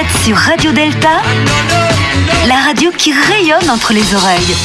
[0.00, 1.20] êtes sur Radio Delta,
[2.46, 4.56] la radio qui rayonne entre les oreilles.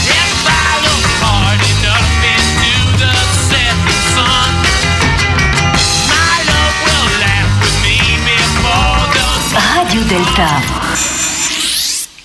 [9.75, 10.47] Radio Delta.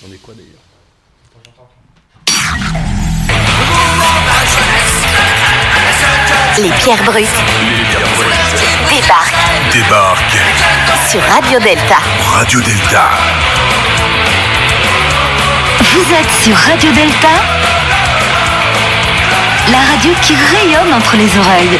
[0.06, 0.60] On est quoi d'ailleurs
[6.58, 7.26] Les pierres brutes
[8.88, 9.39] débarquent
[9.72, 10.36] Débarque
[11.08, 11.98] sur Radio Delta.
[12.32, 13.10] Radio Delta.
[15.92, 17.28] Vous êtes sur Radio Delta,
[19.70, 21.78] la radio qui rayonne entre les oreilles.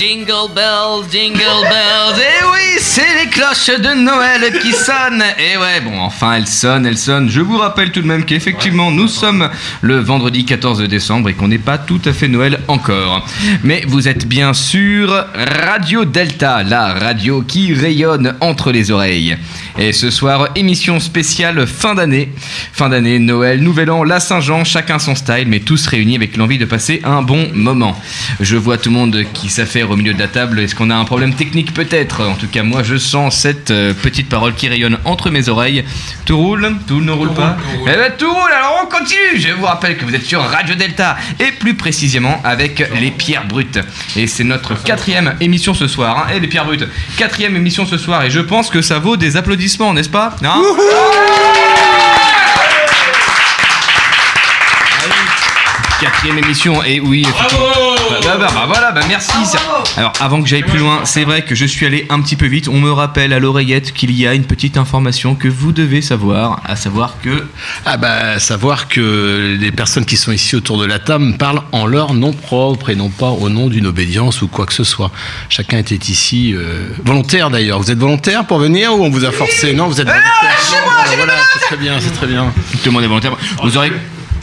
[0.00, 2.16] Jingle bells, jingle bells.
[2.16, 5.22] Eh oui, c'est les cloches de Noël qui sonnent.
[5.38, 7.28] Et ouais, bon, enfin, elles sonnent, elles sonnent.
[7.28, 9.50] Je vous rappelle tout de même qu'effectivement, nous sommes
[9.82, 13.26] le vendredi 14 décembre et qu'on n'est pas tout à fait Noël encore.
[13.62, 15.26] Mais vous êtes bien sûr
[15.68, 19.36] Radio Delta, la radio qui rayonne entre les oreilles.
[19.78, 22.30] Et ce soir, émission spéciale fin d'année.
[22.72, 26.58] Fin d'année, Noël, Nouvel An, la Saint-Jean, chacun son style, mais tous réunis avec l'envie
[26.58, 28.00] de passer un bon moment.
[28.40, 30.60] Je vois tout le monde qui s'affaire au milieu de la table.
[30.60, 32.24] Est-ce qu'on a un problème technique peut-être?
[32.24, 35.84] En tout cas, moi, je sens cette euh, petite parole qui rayonne entre mes oreilles.
[36.24, 36.76] Tout roule?
[36.86, 37.56] Tout ne roule pas?
[37.82, 40.74] Eh ben tout roule, alors on continue Je vous rappelle que vous êtes sur Radio
[40.74, 43.80] Delta, et plus précisément avec les Pierres Brutes.
[44.16, 46.18] Et c'est notre quatrième émission ce soir.
[46.18, 46.32] Hein.
[46.34, 49.36] Eh les Pierres Brutes, quatrième émission ce soir, et je pense que ça vaut des
[49.36, 50.36] applaudissements, n'est-ce pas?
[50.42, 50.62] Non?
[56.00, 57.66] Quatrième émission, et oui, effectivement.
[58.08, 59.32] Bah, bah, bah, bah, voilà, bah merci.
[59.98, 62.46] Alors, avant que j'aille plus loin, c'est vrai que je suis allé un petit peu
[62.46, 62.68] vite.
[62.68, 66.62] On me rappelle à l'oreillette qu'il y a une petite information que vous devez savoir,
[66.64, 67.46] à savoir que.
[67.84, 71.84] Ah bah savoir que les personnes qui sont ici autour de la table parlent en
[71.84, 75.10] leur nom propre et non pas au nom d'une obédience ou quoi que ce soit.
[75.50, 77.78] Chacun était ici euh, volontaire d'ailleurs.
[77.78, 79.74] Vous êtes volontaire pour venir ou on vous a forcé?
[79.74, 80.32] Non, vous êtes volontaire.
[80.42, 82.52] Ah, voilà, c'est très bien, c'est très bien.
[82.72, 83.36] Tout le monde est volontaire.
[83.62, 83.92] Vous aurez.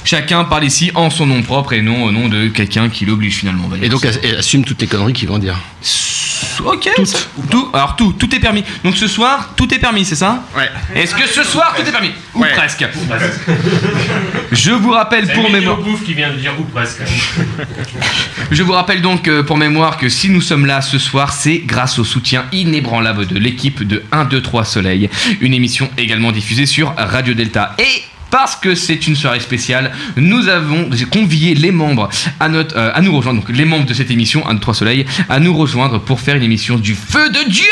[0.07, 3.35] Chacun parle ici en son nom propre et non au nom de quelqu'un qui l'oblige
[3.35, 3.69] finalement.
[3.81, 5.59] Et donc et assume toutes les conneries qu'ils vont dire.
[6.63, 6.89] Ok.
[7.03, 7.17] ça-
[7.51, 8.63] tout, alors tout, tout est permis.
[8.85, 10.45] Donc ce soir, tout est permis, c'est ça?
[10.55, 10.69] Ouais.
[10.95, 12.11] Est-ce que ce soir, tout est permis?
[12.35, 12.53] Ou Ouais.
[12.55, 12.85] presque.
[14.53, 15.75] Je vous rappelle pour mémoire.
[15.81, 17.01] Bouffe qui vient de dire ou presque.
[18.51, 21.57] Je vous rappelle donc euh, pour mémoire que si nous sommes là ce soir, c'est
[21.57, 25.09] grâce au soutien inébranlable de l'équipe de 1, 2, 3 Soleil.
[25.41, 27.75] Une émission également diffusée sur Radio Delta.
[27.77, 33.15] Et parce que c'est une soirée spéciale, nous avons convié les membres à, euh, nous
[33.15, 36.19] rejoindre, donc les membres de cette émission, 1, 2, 3 Soleil, à nous rejoindre pour
[36.19, 37.65] faire une émission du feu de Dieu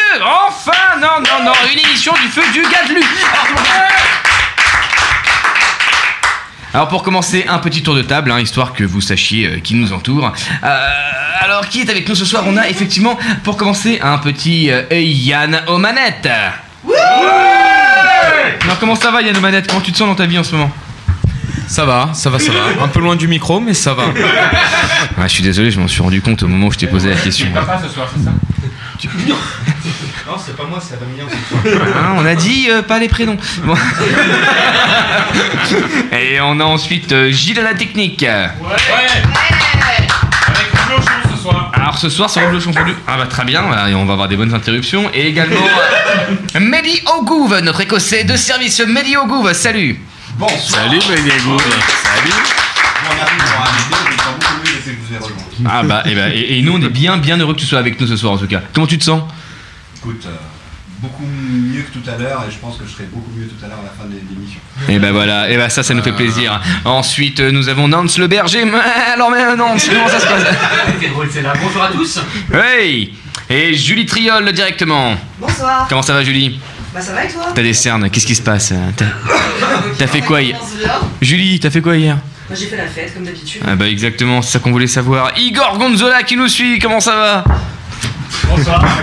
[0.47, 3.57] Enfin Non, non, non Une émission du feu du Gadelu Alors,
[6.73, 9.75] alors pour commencer, un petit tour de table, hein, histoire que vous sachiez euh, qui
[9.75, 10.33] nous entoure.
[10.63, 10.89] Euh,
[11.39, 12.43] alors qui est avec nous ce soir?
[12.47, 16.29] On a effectivement, pour commencer, un petit Yann aux manettes.
[18.63, 20.44] Alors comment ça va Yann aux manettes Comment tu te sens dans ta vie en
[20.44, 20.72] ce moment?
[21.68, 22.84] Ça va, ça va, ça va.
[22.84, 24.06] Un peu loin du micro, mais ça va.
[25.18, 27.09] Ah, Je suis désolé, je m'en suis rendu compte au moment où je t'ai posé
[27.09, 27.47] la question.
[27.53, 28.31] Papa ce soir, c'est ça?
[30.28, 31.88] Non, c'est pas moi, c'est Adrien ce soir.
[31.96, 33.38] Hein, on a dit euh, pas les prénoms.
[33.63, 33.75] Bon.
[36.12, 38.22] Et on a ensuite euh, Gilles à la technique.
[38.22, 38.47] Ouais.
[41.85, 42.96] Alors ce soir, c'est Rouge fondu.
[43.06, 45.07] Ah bah très bien, voilà, et on va avoir des bonnes interruptions.
[45.13, 48.79] Et également euh, Mehdi Ogouv, notre écossais de service.
[48.79, 50.00] Mehdi Ogouv, salut
[50.68, 51.59] Salut Diego.
[51.59, 52.34] Salut.
[55.63, 57.78] Ah bah, et, bah, et, et nous on est bien bien heureux que tu sois
[57.78, 58.61] avec nous ce soir en tout cas.
[58.73, 59.22] Comment tu te sens?
[59.97, 60.29] Écoute, euh,
[61.00, 63.64] beaucoup mieux que tout à l'heure et je pense que je serai beaucoup mieux tout
[63.64, 64.59] à l'heure à la fin de l'émission.
[64.90, 66.62] Et bah voilà, et bah ça, ça nous fait plaisir.
[66.86, 68.64] Ensuite, euh, nous avons Nance le berger.
[69.14, 70.44] Alors mais Nance, comment ça se passe
[71.02, 71.53] C'est drôle, c'est là.
[71.62, 72.20] Bonjour à tous.
[72.53, 73.14] Hey
[73.50, 75.16] Et Julie Triol directement.
[75.40, 75.86] Bonsoir.
[75.90, 76.59] Comment ça va Julie
[76.94, 79.06] Bah ça va et toi T'as des cernes, qu'est-ce qui se passe T'as-
[79.97, 80.59] T'as fait quoi hier.
[81.22, 82.18] Julie, t'as fait quoi hier
[82.50, 83.62] Bah, J'ai fait la fête comme d'habitude.
[83.68, 85.32] Ah bah exactement, c'est ça qu'on voulait savoir.
[85.38, 87.44] Igor Gonzola qui nous suit, comment ça va
[88.50, 88.84] Bonsoir.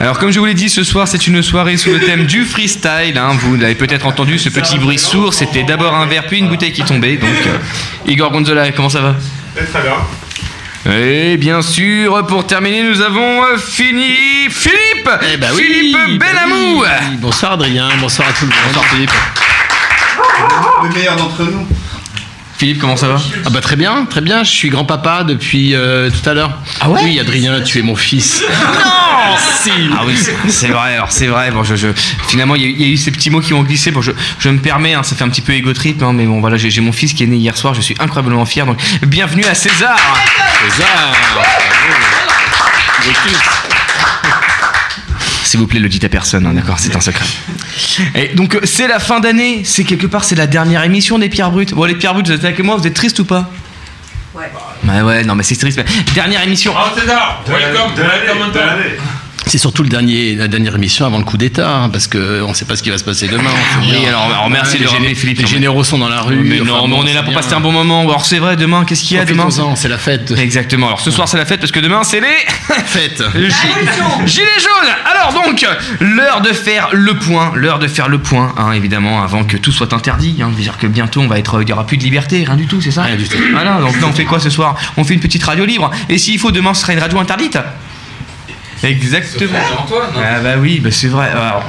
[0.00, 2.44] Alors comme je vous l'ai dit, ce soir c'est une soirée sous le thème du
[2.44, 3.16] freestyle.
[3.16, 3.30] hein.
[3.40, 6.72] Vous l'avez peut-être entendu, ce petit bruit sourd, c'était d'abord un verre puis une bouteille
[6.72, 7.16] qui tombait.
[7.16, 7.58] Donc euh,
[8.06, 9.14] Igor Gonzola, comment ça va?
[9.54, 10.92] Très bien.
[10.92, 14.12] Et bien sûr, pour terminer, nous avons euh, fini
[14.50, 17.16] Philippe Eh ben oui, Philippe bah Benamou oui.
[17.20, 18.58] Bonsoir Adrien, bonsoir à tout le monde.
[18.66, 19.10] Bonsoir Philippe.
[20.82, 21.66] Le meilleur d'entre nous.
[22.56, 26.08] Philippe, comment ça va Ah bah très bien, très bien, je suis grand-papa depuis euh,
[26.10, 26.58] tout à l'heure.
[26.80, 28.42] Ah ouais Oui Adrien, tu es mon fils.
[28.42, 31.50] Non Si Ah oui, c'est- c'est vrai, alors c'est vrai.
[31.50, 31.88] Bon, je, je-
[32.28, 33.90] finalement, il y, a eu- il y a eu ces petits mots qui ont glissé.
[33.90, 36.26] Bon, je, je me permets, hein, ça fait un petit peu égo trip, hein, mais
[36.26, 38.64] bon, voilà, j'ai mon fils qui est né hier soir, je suis incroyablement fier.
[38.66, 39.96] Donc, bienvenue à César
[40.70, 41.12] César.
[45.54, 47.24] S'il vous plaît, le dites à personne, hein, d'accord, c'est un secret.
[48.16, 51.28] Et donc, euh, c'est la fin d'année, c'est quelque part, c'est la dernière émission des
[51.28, 51.74] Pierres Brutes.
[51.74, 53.48] Bon, les Pierres Brutes, vous êtes avec moi, vous êtes triste ou pas
[54.34, 54.50] Ouais.
[54.84, 55.78] Ouais, ouais, non, mais c'est triste.
[55.78, 56.72] mais- Dernière émission.
[56.72, 59.22] Bravo César Welcome Welcome.
[59.46, 62.54] C'est surtout le dernier, la dernière émission avant le coup d'État, hein, parce qu'on ne
[62.54, 63.44] sait pas ce qui va se passer demain.
[63.44, 65.38] on sait Oui, alors, de les, géné- Philippe.
[65.38, 66.36] les généraux sont dans la rue.
[66.36, 67.40] Mais non, enfin, mais on est là pour bien.
[67.40, 68.00] passer un bon moment.
[68.00, 70.32] Alors, c'est vrai, demain, qu'est-ce qu'il y a demain c'est la fête.
[70.36, 70.86] Exactement.
[70.88, 72.26] Alors, ce soir, c'est la fête parce que demain, c'est les.
[72.86, 73.22] Fête.
[73.34, 73.54] Le gi-
[74.26, 75.64] Gilets jaunes Alors donc,
[76.00, 79.72] l'heure de faire le point, l'heure de faire le point, hein, évidemment, avant que tout
[79.72, 80.36] soit interdit.
[80.42, 82.66] Hein, dire que bientôt, on va être, il y aura plus de liberté, rien du
[82.66, 83.36] tout, c'est ça Rien du tout.
[83.52, 84.74] Voilà, donc là, on fait quoi ce soir?
[84.96, 85.90] On fait une petite radio libre.
[86.08, 87.58] Et s'il faut, demain, ce sera une radio interdite?
[88.84, 89.58] Exactement.
[90.16, 91.28] Ah bah oui, bah c'est vrai.
[91.30, 91.64] Alors,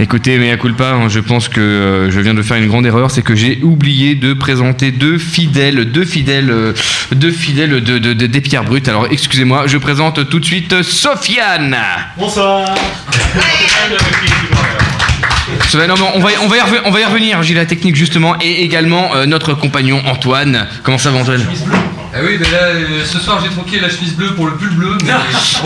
[0.00, 2.86] écoutez, mais à culpa, hein, je pense que euh, je viens de faire une grande
[2.86, 6.72] erreur, c'est que j'ai oublié de présenter deux fidèles, deux fidèles, euh,
[7.12, 8.88] deux fidèles de, de- de- des pierres brutes.
[8.88, 11.76] Alors excusez-moi, je présente tout de suite Sofiane.
[12.18, 12.74] Bonsoir
[15.88, 17.42] non, on va, on va y revenir, on va y revenir.
[17.42, 20.66] J'ai la technique justement, et également euh, notre compagnon Antoine.
[20.82, 21.44] Comment ça va Antoine?
[22.14, 24.68] Ah oui, mais là, euh, ce soir j'ai troqué la chemise bleue pour le pull
[24.74, 25.12] bleu, mais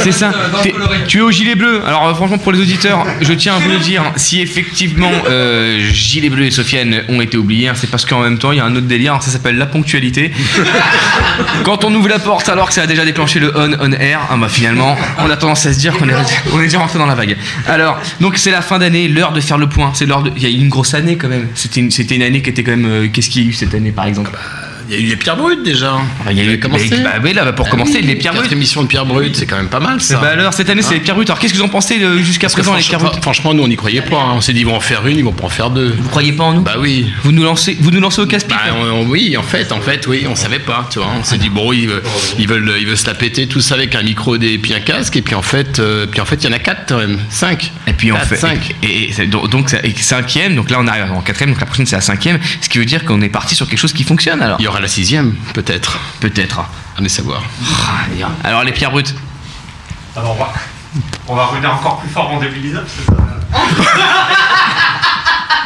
[0.01, 0.29] C'est ça.
[0.29, 0.75] euh, dans le T'es-.
[1.09, 1.83] Tu es au gilet bleu.
[1.85, 5.81] Alors euh, franchement pour les auditeurs, je tiens à vous le dire, si effectivement euh,
[5.93, 8.61] gilet bleu et Sofiane ont été oubliés, hein, c'est parce qu'en même temps il y
[8.61, 10.31] a un autre délire, hein, ça s'appelle la ponctualité.
[11.65, 14.21] Quand on ouvre la porte alors que ça a déjà déclenché le on on air,
[14.31, 16.15] ah bah finalement on a tendance à se dire qu'on est,
[16.53, 17.37] on est déjà rentré dans la vague.
[17.67, 19.91] Alors donc c'est la fin d'année, l'heure de faire le point.
[19.95, 21.49] C'est l'heure de, il y a eu une grosse année quand même.
[21.55, 22.87] C'était une, c'était une année qui était quand même.
[22.87, 24.31] euh, Qu'est-ce qu'il y a eu cette année par exemple?
[24.89, 25.95] Il y a eu les pierres brutes déjà.
[26.27, 26.89] Ah, Il y a eu commencé.
[27.03, 28.53] Bah, oui là pour Ah commencer oui, les pierres brutes.
[28.53, 30.19] émissions de pierres brutes, c'est quand même pas mal ça.
[30.19, 31.29] Bah alors cette année c'est les pierres brutes.
[31.31, 33.63] Alors qu'est-ce que vous en pensez euh, jusqu'à présent les pierres franchement, brutes franchement, nous
[33.65, 34.17] on n'y croyait pas.
[34.21, 34.33] hein.
[34.37, 35.95] On s'est dit ils vont en faire une, ils vont pas en faire deux.
[35.99, 37.11] Vous croyez pas en nous Bah oui.
[37.25, 38.57] Vous nous lancez, vous nous lancez au casse-pipe.
[38.57, 41.09] Bah, on- on- oui, en fait, en fait, oui, on savait pas, tu vois.
[41.19, 42.03] On s'est dit bon, ils, veulent-
[42.39, 45.17] ils veulent, ils veulent se la péter tous avec un micro et puis un casque,
[45.17, 47.19] et puis en fait, euh, puis en fait, il y en a quatre quand même,
[47.29, 47.73] cinq.
[47.87, 48.75] et puis on fait cinq.
[48.83, 49.69] et, donc
[50.01, 52.79] cinquième, donc là on arrive en quatrième, donc la prochaine c'est la cinquième, ce qui
[52.79, 54.57] veut dire qu'on est parti sur quelque chose qui fonctionne alors.
[54.61, 55.99] Il y aura la sixième, peut-être.
[56.21, 56.61] Peut-être.
[56.99, 57.43] Allez savoir.
[57.65, 58.05] Ah,
[58.45, 59.15] Alors les pierres brutes.
[60.15, 60.53] Alors on va,
[61.29, 63.13] on va revenir encore plus fort en débilisable, c'est ça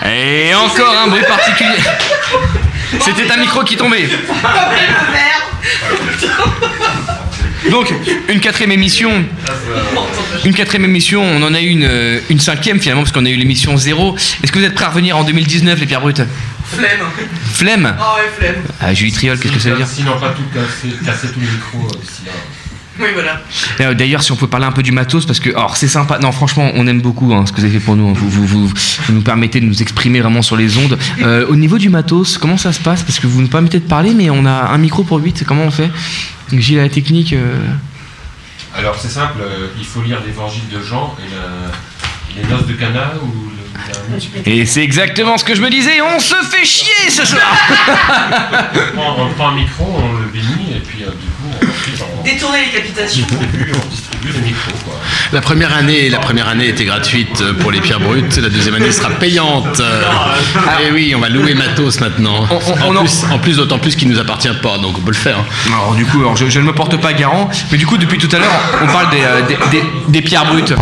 [0.08, 1.78] Et encore un bruit particulier.
[3.00, 4.08] C'était un micro qui tombait.
[7.68, 7.92] Donc,
[8.28, 9.24] une quatrième émission.
[10.44, 13.30] Une quatrième émission, on en a eu une, euh, une cinquième finalement, parce qu'on a
[13.30, 14.16] eu l'émission zéro.
[14.42, 16.22] Est-ce que vous êtes prêts à revenir en 2019, les pierres brutes?
[16.72, 17.00] Flemme.
[17.52, 18.62] Flemme Ah ouais, flemme.
[18.80, 21.46] Ah, Julie Triol, qu'est-ce que ça veut dire Sinon pas tout casser, casser tout le
[21.46, 22.30] micro euh.
[22.98, 23.40] Oui, voilà.
[23.80, 26.18] Euh, D'ailleurs, si on peut parler un peu du matos, parce que, alors, c'est sympa.
[26.18, 28.08] Non, franchement, on aime beaucoup hein, ce que vous avez fait pour nous.
[28.10, 28.12] hein.
[28.14, 30.98] Vous, vous, vous, vous nous permettez de nous exprimer vraiment sur les ondes.
[31.22, 33.02] Euh, au niveau du matos, comment ça se passe?
[33.02, 35.44] Parce que vous nous permettez de parler, mais on a un micro pour 8.
[35.46, 35.90] Comment on fait?
[36.52, 37.32] J'ai la technique.
[37.32, 37.56] euh,
[38.76, 42.72] Alors c'est simple, euh, il faut lire l'évangile de Jean et la- les noces de
[42.74, 43.49] Cana ou.
[44.46, 46.00] Et c'est exactement ce que je me disais.
[46.02, 47.40] On se fait chier ce soir
[48.94, 52.22] On prend, on prend un micro, on le bénit et puis euh, du coup on,
[52.24, 53.24] Détourner les capitations.
[53.30, 54.94] on distribue, on distribue les micros quoi.
[55.32, 58.36] La première année, la première année était gratuite pour les pierres brutes.
[58.38, 59.80] La deuxième année sera payante.
[60.86, 62.46] Et oui, on va louer matos maintenant.
[62.50, 65.00] On- on- on en, plus, en plus, d'autant plus qu'il nous appartient pas, donc on
[65.00, 65.38] peut le faire.
[65.68, 68.18] Alors, du coup, alors, je, je ne me porte pas garant, mais du coup, depuis
[68.18, 70.74] tout à l'heure, on parle des, euh, des, des- des pierres brutes.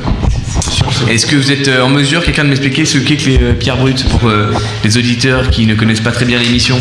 [1.08, 3.52] Est-ce que vous êtes euh, en mesure, quelqu'un, de m'expliquer ce qu'est que les euh,
[3.54, 4.52] pierres brutes pour euh,
[4.84, 6.78] les auditeurs qui ne connaissent pas très bien l'émission?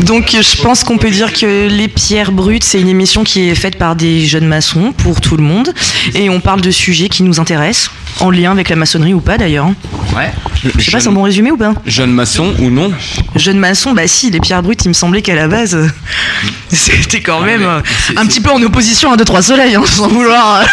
[0.00, 3.54] Donc je pense qu'on peut dire que Les Pierres Brutes, c'est une émission qui est
[3.54, 5.72] faite par des jeunes maçons pour tout le monde.
[6.14, 7.90] Et on parle de sujets qui nous intéressent,
[8.20, 9.68] en lien avec la maçonnerie ou pas d'ailleurs.
[10.16, 10.32] Ouais.
[10.76, 12.92] Je sais pas, c'est un bon résumé ou pas Jeune maçon ou non
[13.36, 15.86] Jeune maçon, bah si, Les Pierres Brutes, il me semblait qu'à la base, euh,
[16.68, 17.80] c'était quand même euh,
[18.16, 20.60] un petit peu en opposition à 2-3 soleils, hein, sans vouloir...
[20.62, 20.64] euh.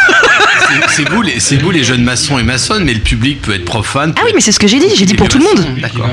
[0.89, 3.63] C'est- vous, les, c'est vous les jeunes maçons et maçonnes, mais le public peut être
[3.63, 4.13] profane.
[4.17, 5.65] Ah oui, mais c'est ce que j'ai dit, j'ai dit pour tout le monde.
[5.79, 6.09] D'accord.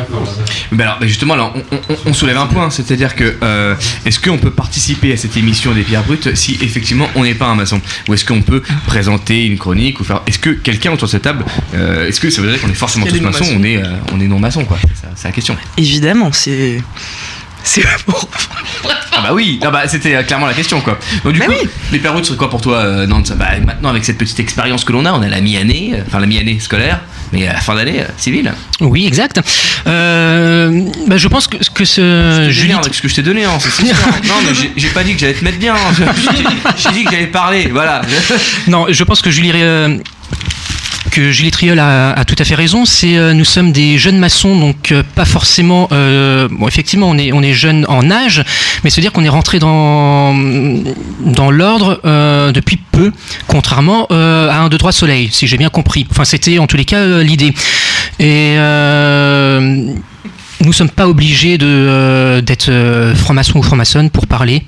[0.78, 4.38] Alors, ben justement, alors, on, on- on soulève un point, c'est-à-dire que euh, est-ce qu'on
[4.38, 7.80] peut participer à cette émission des pierres brutes si effectivement on n'est pas un maçon
[8.08, 11.22] Ou est-ce qu'on peut présenter une chronique ou faire Est-ce que quelqu'un autour de cette
[11.22, 11.44] table,
[11.74, 13.46] euh, est-ce que ça veut dire qu'on est forcément tous maçons.
[13.54, 14.78] On est, euh, on est non maçon quoi.
[15.14, 15.56] C'est la question.
[15.76, 16.80] Évidemment, c'est...
[17.64, 18.28] C'est pour.
[19.16, 20.98] Ah bah oui, ah bah, c'était clairement la question quoi.
[21.24, 21.52] Donc du coup,
[21.92, 24.84] les pères routes, c'est quoi pour toi euh, Nantes bah, Maintenant avec cette petite expérience
[24.84, 27.00] que l'on a, on a la mi-année, euh, enfin la mi-année scolaire,
[27.32, 28.52] mais à la fin d'année euh, civile.
[28.80, 29.40] Oui, exact.
[29.86, 32.72] Euh, bah, je pense que, que ce Julie, Julie.
[32.74, 33.82] avec ce que je t'ai donné, hein, c'est
[34.28, 35.74] non mais j'ai- pas dit que j'allais te mettre bien.
[35.74, 35.92] hein.
[36.36, 36.44] J'ai-
[36.82, 38.02] J'ai dit que j'allais parler, voilà.
[38.68, 39.96] Non, je pense que Julie, euh,
[41.14, 42.84] que Julie Triol a, tout à fait raison.
[42.84, 45.88] C'est euh, nous sommes des jeunes maçons, donc euh, pas forcément.
[45.92, 48.42] euh, effectivement, on est on jeunes en âge,
[48.82, 50.34] mais se dire qu'on est rentré dans
[51.50, 52.00] l'ordre
[52.52, 53.12] depuis peu,
[53.46, 56.06] contrairement à un 2 3 Soleil, si j'ai bien compris.
[56.10, 57.54] Enfin, c'était en tous les cas l'idée.
[58.18, 58.56] Et
[60.64, 64.62] nous sommes pas obligés de euh, d'être euh, franc-maçon ou franc-maçonne pour parler.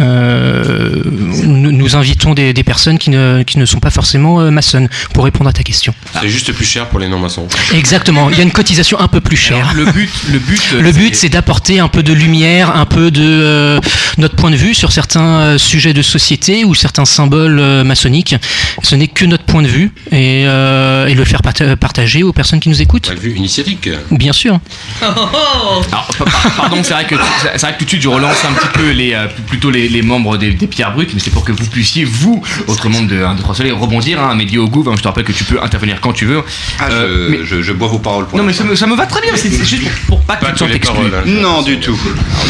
[0.00, 1.02] Euh,
[1.44, 4.88] nous, nous invitons des, des personnes qui ne, qui ne sont pas forcément euh, maçonnes
[5.12, 5.94] pour répondre à ta question.
[6.20, 7.46] C'est juste plus cher pour les non-maçons.
[7.72, 9.72] Exactement, il y a une cotisation un peu plus chère.
[9.74, 13.22] le but, le but, Le but, c'est d'apporter un peu de lumière, un peu de
[13.22, 13.80] euh,
[14.18, 18.34] notre point de vue sur certains euh, sujets de société ou certains symboles euh, maçonniques.
[18.82, 22.32] Ce n'est que notre point de vue et, euh, et le faire parta- partager aux
[22.32, 23.06] personnes qui nous écoutent.
[23.06, 23.88] Point de vue initiatique.
[24.10, 24.58] Bien sûr.
[25.02, 25.84] Alors,
[26.18, 28.52] pa- pa- pardon, c'est vrai que c'est vrai que tout de suite je relance un
[28.52, 31.44] petit peu les euh, plutôt les, les membres des, des pierres brutes, mais c'est pour
[31.44, 34.22] que vous puissiez vous, autres membres de 1, 2, 3 Soleil, rebondir.
[34.22, 36.42] Hein, Mehdi au goût, je te rappelle que tu peux intervenir quand tu veux.
[36.78, 38.86] Ah, Euh, je, mais- je- je bois vos paroles pour non mais ça me, ça
[38.86, 40.94] me va très bien, c'est juste pour, pour pas que Pas tu te exclu.
[40.94, 41.22] paroles, hein.
[41.26, 41.98] Non, du tout.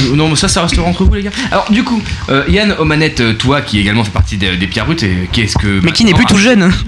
[0.05, 1.31] Alors, Non, mais ça, ça restera entre vous, les gars.
[1.51, 4.87] Alors, du coup, euh, Yann Omanette, euh, toi qui également fait partie des, des pierres
[4.87, 5.81] brutes, et qu'est-ce que.
[5.83, 6.71] Mais qui n'est plus tout jeune.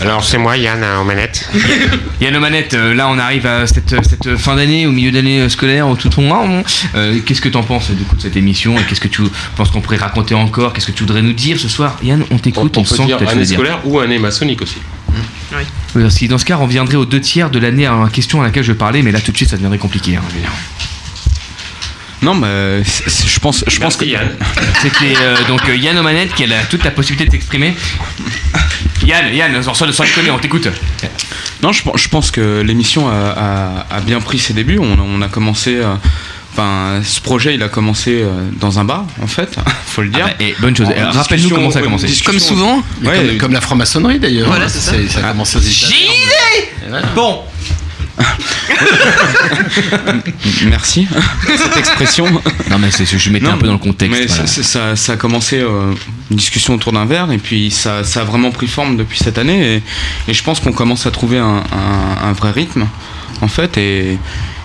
[0.00, 1.48] Alors c'est moi Yann aux manettes.
[2.20, 5.48] Yann Omanette, euh, là, on arrive à cette, cette fin d'année, au milieu d'année euh,
[5.48, 6.24] scolaire, au tout ton
[6.94, 8.78] euh, Qu'est-ce que t'en penses du coup de cette émission?
[8.78, 9.22] Et qu'est-ce que tu
[9.56, 10.72] penses qu'on pourrait raconter encore?
[10.72, 11.96] Qu'est-ce que tu voudrais nous dire ce soir?
[12.02, 13.54] Yann, on t'écoute, on on, peut sent dire année dire.
[13.58, 14.78] scolaire ou année maçonnique aussi.
[15.52, 15.62] Oui,
[16.02, 18.40] parce que dans ce cas, on viendrait aux deux tiers de l'année à la question
[18.42, 20.16] à laquelle je parlais, mais là, tout de suite, ça deviendrait compliqué.
[20.16, 20.22] hein.
[22.22, 24.28] Non, mais je pense, je pense que Yann.
[24.80, 27.74] C'était euh, donc euh, Yann Omanette qui a la- toute la possibilité de s'exprimer.
[29.04, 30.68] Yann, Yann, sans, sans déconner, on t'écoute.
[31.62, 33.12] Non, je, pense- je pense que l'émission a,
[33.90, 34.78] a- a bien pris ses débuts.
[34.78, 35.76] On, a- on a commencé.
[35.76, 35.94] euh,
[36.56, 38.28] Enfin, ce projet, il a commencé euh,
[38.60, 39.56] dans un bar, en fait,
[39.86, 40.24] faut le dire.
[40.24, 40.86] Ah bah, et bonne chose.
[40.96, 42.06] Euh, Rappelle-nous comment ça a en commencé.
[42.24, 42.80] Comme souvent.
[43.02, 44.46] Ouais, comme, comme la franc-maçonnerie d'ailleurs.
[44.46, 44.92] Voilà, c'est ça.
[45.10, 46.10] Ça a commencé aux États-Unis.
[47.16, 47.40] Bon,
[50.66, 52.26] Merci pour cette expression.
[52.70, 54.18] non mais c'est, je mettais Non, un peu dans le contexte.
[54.20, 54.46] Mais voilà.
[54.46, 55.92] ça, ça a commencé euh,
[56.30, 59.38] une discussion autour d'un verre et puis ça, ça a vraiment pris forme depuis cette
[59.38, 59.82] année et,
[60.30, 62.86] et je pense qu'on commence à trouver un, un- un vrai rythme
[63.40, 64.18] en fait et,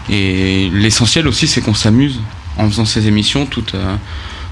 [0.10, 2.20] et l'essentiel aussi c'est qu'on s'amuse
[2.58, 3.96] en faisant ces émissions tout, euh,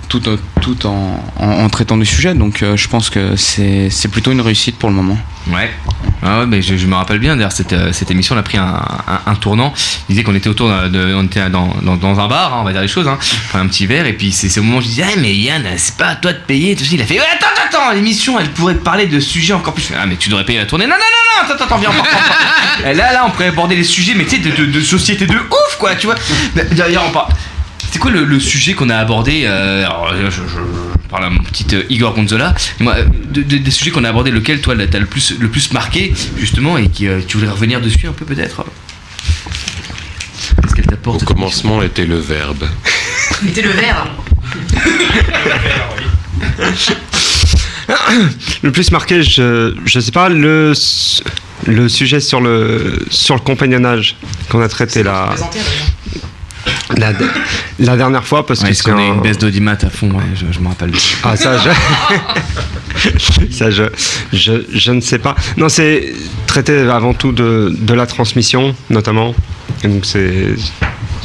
[0.09, 3.89] tout, euh, tout en, en- en traitant des sujets donc euh, je pense que c'est
[4.11, 5.17] plutôt une réussite pour le moment.
[5.51, 5.71] Ouais.
[6.21, 7.35] Ah ouais, mais je, me rappelle bien.
[7.37, 8.81] D'ailleurs, cette, euh, cette émission, on a pris un,
[9.25, 9.73] un- tournant.
[10.09, 12.81] Il disait qu'on était autour on était dans, dans, un bar, hein, on va dire
[12.81, 13.17] les choses, hein,
[13.49, 14.05] prendre un petit verre.
[14.07, 16.33] Et puis c'est au moment où je disais, ah, mais Yann, c'est pas à toi
[16.33, 16.75] de payer.
[16.75, 16.89] Tout ça.
[16.93, 19.89] Il a fait, attends, attends, attends, l'émission, elle pourrait parler de sujets encore plus.
[19.97, 20.85] Ah, mais tu devrais payer la tournée.
[20.85, 24.15] Non, non, non, non, attends, attends, viens, on Là, là, on pourrait aborder les sujets,
[24.15, 26.15] mais tu sais, de, de, de société de ouf, quoi, tu vois.
[26.71, 27.31] D'ailleurs, on parle.
[27.97, 31.29] C'est quoi le, le sujet qu'on a abordé euh, alors, je, je- je parle à
[31.31, 32.53] mon petit euh, Igor Gonzola.
[32.79, 35.47] Moi, euh, de- de- des sujets qu'on a abordés, lequel toi t'as le plus, le
[35.49, 38.63] plus marqué, justement, et qui euh, tu voudrais revenir dessus un peu peut-être?
[40.61, 42.65] Qu'est-ce qu'elle Au t'apporte cette commencement était le verbe.
[43.41, 44.05] Mettez le verre.
[48.61, 50.73] Le plus marqué, je, je sais pas, le,
[51.65, 54.17] le sujet sur le, sur le compagnonnage
[54.49, 55.01] qu'on a traité
[57.79, 59.89] la, dernière fois parce Ouais, que Est-ce c'est qu'on a un- une baisse d'audimat à
[59.89, 60.91] fond ouais, je, je me rappelle.
[61.23, 61.69] Ah ça je...
[63.51, 63.83] ça je,
[64.33, 65.35] je, je ne sais pas.
[65.57, 66.13] Non c'est
[66.47, 69.35] traiter avant tout de, de la transmission notamment.
[69.83, 70.55] Et donc c'est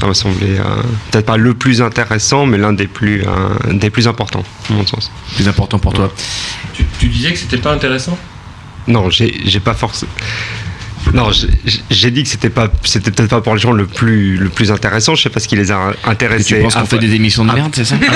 [0.01, 0.65] ça m'a semblé euh,
[1.11, 4.87] peut-être pas le plus intéressant mais l'un des plus euh, des plus importants à mon
[4.87, 5.11] sens.
[5.37, 6.13] Plus important pour toi.
[6.75, 8.19] Tu, tu disais que c'était pas intéressant?
[8.89, 10.07] Non, j'ai j'ai pas forcé.
[11.13, 11.31] Non,
[11.91, 14.71] j'ai- dit que c'était pas, c'était peut-être pas pour les gens le plus, le plus
[14.71, 15.15] intéressant.
[15.15, 16.45] Je sais pas ce qui les a Et intéressés.
[16.57, 17.97] tu penses qu'on a- fait des émissions de merde, c'est ça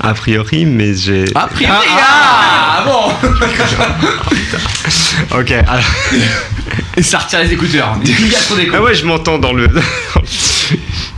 [0.00, 1.24] a priori, mais j'ai.
[1.34, 3.12] A priori, ah, bon
[5.38, 5.50] Ok.
[5.52, 5.84] alors-
[6.96, 7.96] Et ça retire les écouteurs.
[8.74, 9.68] Ah ouais, je m'entends dans le.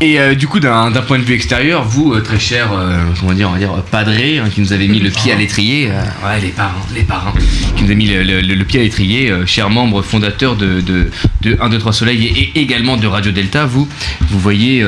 [0.02, 3.32] Et euh, du coup, d'un point de vue extérieur, vous, euh, très cher, euh, comment
[3.32, 6.40] dire, on va dire, padré, hein, qui nous avez mis le pied à l'étrier, ouais,
[6.42, 7.32] les parents, les parents,
[7.76, 11.10] qui nous a mis le, pied à l'étrier, cher membre fondateur de, de,
[11.40, 13.88] de 1, 2, 3 Soleil et, également de Radio Delta, vous,
[14.28, 14.84] vous voyez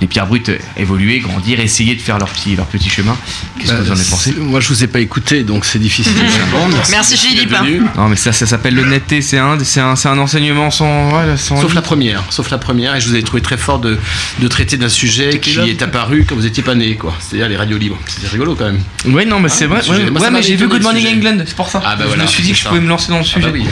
[0.00, 3.16] les pierres brutes évoluer, grandir, essayer de faire leur petit, leur petit chemin.
[3.58, 5.64] Qu'est-ce que Bah, vous en avez pensé c'est- Moi, je vous ai pas écouté, donc
[5.64, 6.12] c'est difficile.
[6.52, 6.58] Bon,
[6.90, 7.96] Merci, d'être Philippe.
[7.96, 11.10] Non mais ça, ça s'appelle l'honnêteté, c'est un, c'est un, c'est un enseignement sans...
[11.36, 13.98] Sauf la première, sauf la première, et je vous ai trouvé très fort de,
[14.38, 17.14] de traiter d'un sujet qui est apparu quand vous étiez pas né, quoi.
[17.20, 17.98] C'est-à-dire les radios libres.
[18.06, 18.80] C'était rigolo quand même.
[19.14, 19.78] Ouais, non, mais c'est vrai.
[19.78, 20.04] le sujet.
[20.04, 21.16] Ouais, Moi, ça ouais, mais j'ai vu Good le Morning sujet.
[21.16, 21.82] England, c'est pour ça.
[21.84, 23.40] Ah, bah je voilà, me suis dit que je pouvais me lancer dans le sujet.
[23.50, 23.64] bah oui.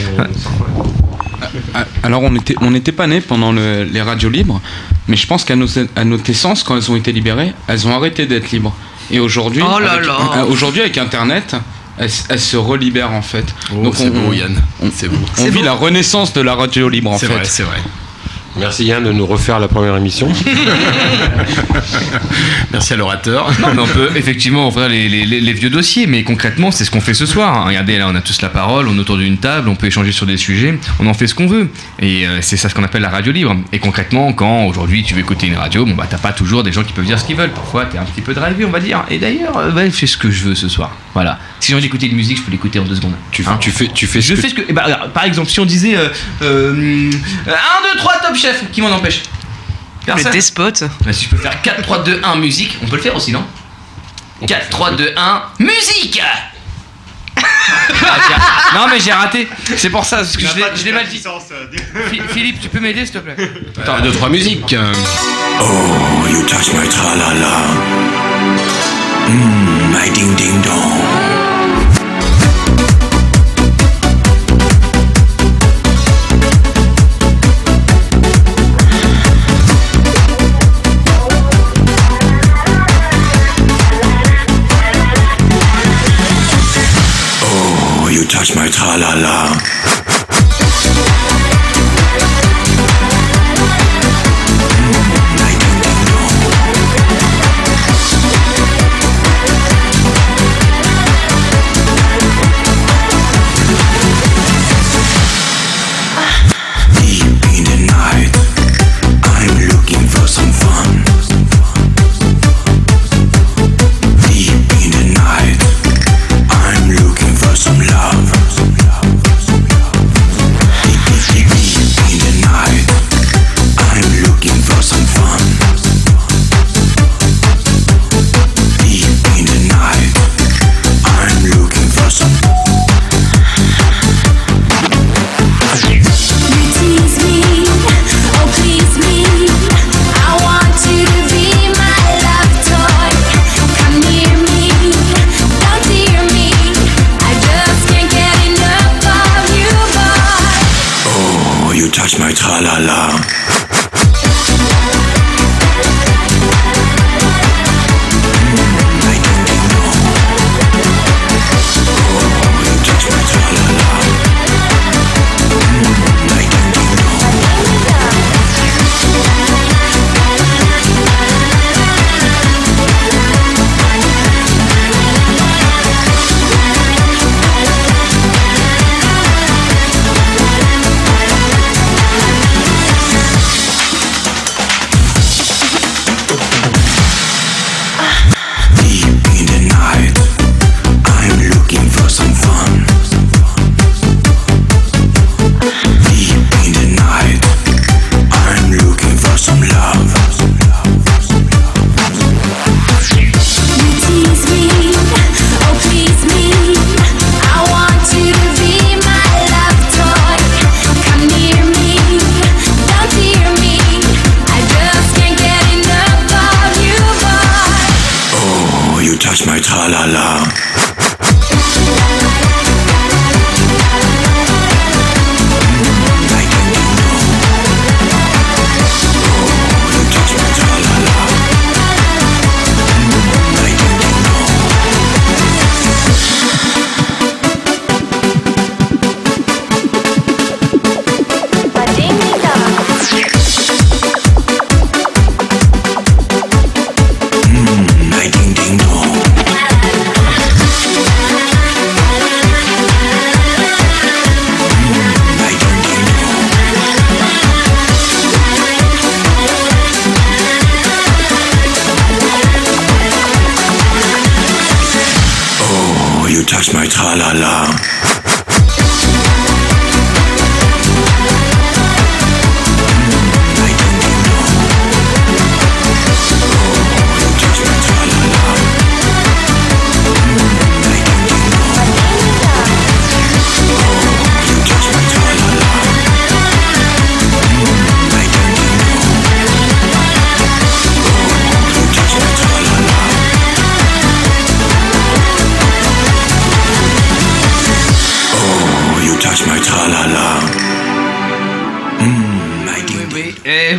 [1.41, 1.47] Ouais.
[1.73, 4.61] Ah, Alors on était, on n'était pas nés pendant le- les radios libres,
[5.07, 7.95] mais je pense qu'à nos, à notre naissance, quand elles ont été libérées, elles ont
[7.95, 8.75] arrêté d'être libres.
[9.11, 10.17] Et aujourd'hui, Oh là avec, là.
[10.37, 11.55] euh, aujourd'hui avec Internet,
[11.97, 13.45] elles, se relibèrent en fait.
[13.73, 14.61] Oh, c'est beau, Yann.
[14.93, 15.17] C'est beau.
[15.39, 17.33] On vit la renaissance de la radio libre en C'est fait.
[17.33, 17.77] vrai, c'est vrai.
[18.59, 20.27] Merci Yann de nous refaire la première émission.
[22.71, 23.49] Merci à l'orateur.
[23.61, 26.83] Non, mais on peut effectivement ouvrir les, les- les- les vieux dossiers, mais concrètement, c'est
[26.83, 27.65] ce qu'on fait ce soir.
[27.67, 30.11] Regardez, là, on a tous la parole, on est autour d'une table, on peut échanger
[30.11, 31.69] sur des sujets, on en fait ce qu'on veut.
[31.99, 33.55] Et euh, c'est ça ce qu'on appelle la radio libre.
[33.71, 36.71] Et concrètement, quand aujourd'hui tu veux écouter une radio, bon bah t'as pas toujours des
[36.71, 37.51] gens qui peuvent dire ce qu'ils veulent.
[37.51, 39.03] Parfois, t'es un petit peu drivé, on va dire.
[39.09, 40.95] Et d'ailleurs, euh, ouais, je fais ce que je veux ce soir.
[41.17, 41.39] Voilà.
[41.59, 43.15] Si j'ai envie d'écouter de musique, je peux l'écouter en deux secondes.
[43.31, 44.61] Tu, Hein tu fais, tu fais je ce que- fais ce que.
[44.69, 46.09] eh ben, regarde, par exemple, si on disait 1,
[46.43, 47.11] 2,
[47.97, 49.23] 3, top chef, qui m'en empêche?
[50.05, 50.31] Le Personne.
[50.31, 50.83] despote.
[51.03, 53.31] Bah, si je peux faire 4, 3, 2, 1, musique, on peut le faire aussi,
[53.31, 53.43] non?
[54.47, 56.21] 4, 3, 2, 1, musique
[58.03, 59.47] Ah, Non, mais j'ai raté.
[59.75, 61.19] C'est pour ça, parce que je l'ai- mal dit.
[62.11, 63.35] Phi- Philippe, tu peux m'aider, s'il te plaît?
[63.81, 64.75] Attends, deux, trois musiques.
[65.59, 67.57] Oh, you touch my tra-la-la.
[69.29, 69.66] Mmm,
[70.07, 71.01] my ding-ding-dong.
[87.43, 89.76] Oh, you touch my tra-la-la.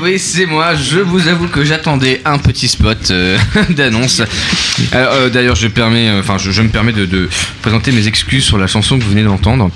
[0.08, 0.74] Et c'est moi.
[0.74, 3.38] Je vous avoue que j'attendais un petit spot euh,
[3.70, 4.22] d'annonce.
[4.92, 7.28] Alors, euh, D'ailleurs, je, euh, me permets de, de
[7.62, 9.70] présenter mes excuses sur la chanson que vous venez d'entendre.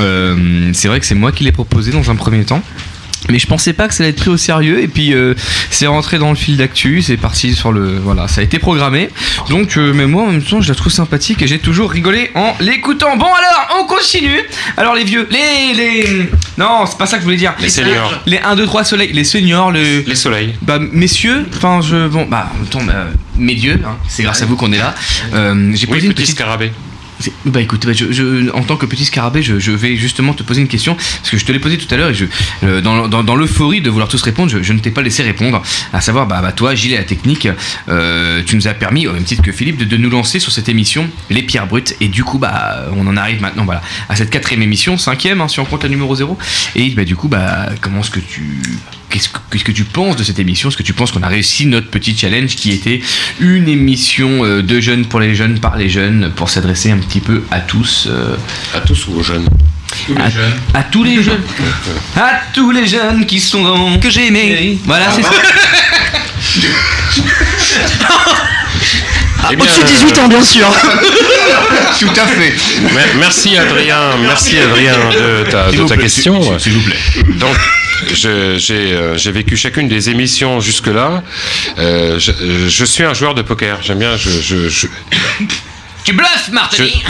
[0.00, 2.62] Euh, c'est vrai que c'est moi qui l'ai proposé dans un premier temps.
[3.30, 5.34] Mais je pensais pas que ça allait être pris au sérieux et puis euh,
[5.70, 9.08] c'est rentré dans le fil d'actu, c'est parti sur le voilà, ça a été programmé.
[9.50, 12.30] Donc euh, mais moi en même temps je la trouve sympathique et j'ai toujours rigolé
[12.34, 13.16] en l'écoutant.
[13.16, 14.40] Bon alors on continue.
[14.76, 17.54] Alors les vieux, les les non c'est pas ça que je voulais dire.
[17.60, 18.12] Les seniors.
[18.26, 20.54] Les 1 2 3 soleils, les seniors, le Les soleils.
[20.62, 24.42] bah messieurs, enfin je bon bah en même temps bah, mes dieux, hein, c'est grâce
[24.42, 24.94] à vous qu'on est là.
[25.34, 26.70] Euh, j'ai posé Oui, une petit petite scarabée.
[27.46, 30.60] Bah écoute, bah, je, je- en tant que petit scarabée, je, vais justement te poser
[30.60, 32.28] une question, parce que je te l'ai posée tout à l'heure, et
[32.64, 36.26] euh, dans, l'euphorie de vouloir tous répondre, je, ne t'ai pas laissé répondre, à savoir,
[36.26, 37.48] bah, bah toi, Gilles et la technique,
[37.88, 40.68] euh, tu nous as permis, au même titre que Philippe, de, nous lancer sur cette
[40.68, 44.30] émission, Les Pierres Brutes, et du coup, bah, on en arrive maintenant, voilà, à cette
[44.30, 46.36] quatrième émission, cinquième, hein, si on compte la numéro 0,
[46.74, 48.60] et bah, du coup, bah, comment est-ce que tu...
[49.16, 50.68] Qu'est-ce que, qu'est-ce que tu penses de cette émission?
[50.68, 53.00] Est-ce que tu penses qu'on a réussi notre petit challenge qui était
[53.40, 57.20] une émission euh, de jeunes pour les jeunes, par les jeunes, pour s'adresser un petit
[57.20, 58.36] peu à tous euh,
[58.74, 59.48] À tous ou aux jeunes
[60.18, 61.40] à, à tous les jeunes.
[62.16, 63.98] À tous les jeunes qui sont dans.
[63.98, 64.78] Que j'ai aimé.
[64.84, 65.30] Voilà, c'est ça.
[69.50, 70.66] Eh bien, Au-dessus de 18 ans, bien sûr.
[72.00, 72.54] Tout à fait.
[72.92, 76.42] Mer- Merci Adrien, merci Adrien de ta, S'il de vous ta plaît, question.
[76.42, 76.96] s'il- s'il vous plaît.
[77.38, 77.54] Donc,
[78.14, 81.22] j'ai euh, j'ai vécu chacune des émissions jusque-là.
[81.78, 82.32] Euh, je,
[82.68, 83.82] je suis un joueur de poker.
[83.82, 84.16] J'aime bien.
[84.16, 84.86] Je, je, je,
[86.04, 87.02] Tu bluffes, Martini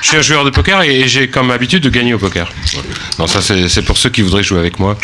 [0.00, 2.50] je suis un joueur de poker et, j'ai comme habitude de gagner au poker.
[3.18, 4.96] Non, ça c'est pour ceux qui voudraient jouer avec moi.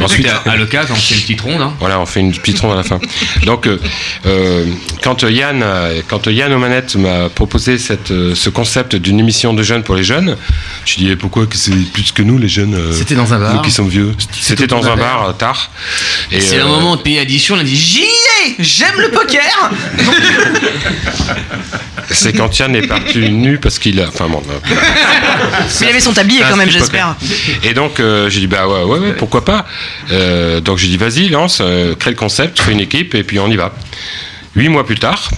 [0.00, 1.60] Ensuite, à, à l'occasion, on fait une petite ronde.
[1.60, 1.74] Hein.
[1.80, 3.00] Voilà, on fait une petite ronde à la fin.
[3.44, 3.78] Donc, euh,
[4.26, 4.64] euh,
[5.02, 5.64] quand Yann,
[6.08, 9.94] quand Yann aux manettes m'a proposé cette, euh, ce concept d'une émission de jeunes pour
[9.94, 10.36] les jeunes,
[10.84, 13.38] je dis eh, pourquoi que c'est plus que nous les jeunes euh, C'était dans un
[13.38, 13.54] bar.
[13.54, 14.14] Nous qui sommes vieux.
[14.40, 15.70] C'était dans un bar tard.
[16.30, 18.04] Et, C'est euh, le moment de payer addition, on a dit J'y
[18.48, 19.70] ai J'aime le poker
[22.10, 24.08] C'est quand Yann est parti nu parce qu'il a.
[24.08, 24.42] Enfin bon.
[24.48, 24.58] euh,
[25.80, 27.16] il avait son tablier quand même, j'espère.
[27.62, 29.66] Et donc euh, j'ai dit bah ouais, ouais, ouais, pourquoi pas.
[30.10, 33.38] Euh, donc j'ai dit vas-y lance, euh, crée le concept, fais une équipe et puis
[33.38, 33.74] on y va.
[34.56, 35.30] Huit mois plus tard.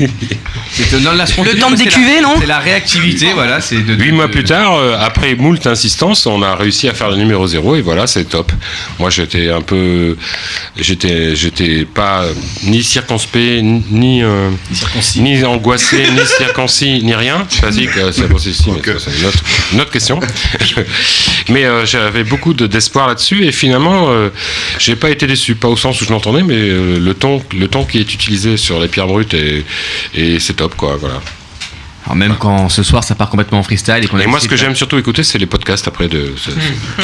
[0.00, 3.60] La Le temps de c'est la- décuver, non C'est la réactivité, voilà.
[3.60, 7.10] C'est de, Huit mois plus tard, euh, après moult insistance, on a réussi à faire
[7.10, 8.52] le numéro zéro et voilà, c'est top.
[8.98, 10.16] Moi, j'étais un peu,
[10.78, 12.32] j'étais, j'étais pas euh,
[12.64, 14.50] ni circonspect, ni ni, euh,
[15.16, 17.46] ni angoissé, ni circoncis, ni rien.
[17.62, 20.20] Vas-y, que c'est possible, si, mais ça, c'est une autre, une autre question.
[21.48, 24.30] mais euh, j'avais beaucoup de- d'espoir là-dessus et finalement, euh,
[24.78, 27.68] j'ai pas été déçu, pas au sens où je l'entendais, mais euh, le ton, le
[27.68, 29.64] ton qui est utilisé sur les pierres brutes et,
[30.14, 30.96] et c'est top, quoi.
[31.00, 31.20] Voilà.
[32.06, 34.48] Alors même quand ce soir ça part complètement en freestyle et qu'on Et moi, ce
[34.48, 36.56] que j'aime surtout écouter, c'est les podcasts après de, ce- qui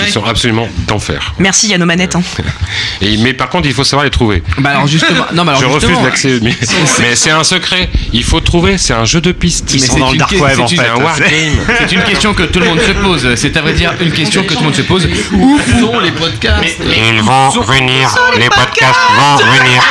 [0.05, 0.11] Ouais.
[0.11, 1.35] sont absolument d'enfer.
[1.39, 2.17] Merci Yann aux manettes.
[2.17, 2.23] hein.
[3.03, 4.43] Et, mais par contre, il faut savoir les trouver.
[4.59, 6.57] Bah alors justement, non, mais alors Je refuse justement- l'accès, mais,
[7.01, 7.91] mais c'est un secret.
[8.15, 8.79] Il faut trouver.
[8.79, 9.69] C'est un jeu de pistes.
[9.75, 11.31] Mais c'est une que- c'est une- C'est un wargame.
[11.79, 13.35] C'est une question que tout le monde se pose.
[13.37, 15.07] C'est à vrai dire une question que tout le monde se pose.
[15.35, 16.81] Où sont les podcasts?
[16.81, 18.15] Ils vont venir.
[18.39, 19.83] Les podcasts vont venir.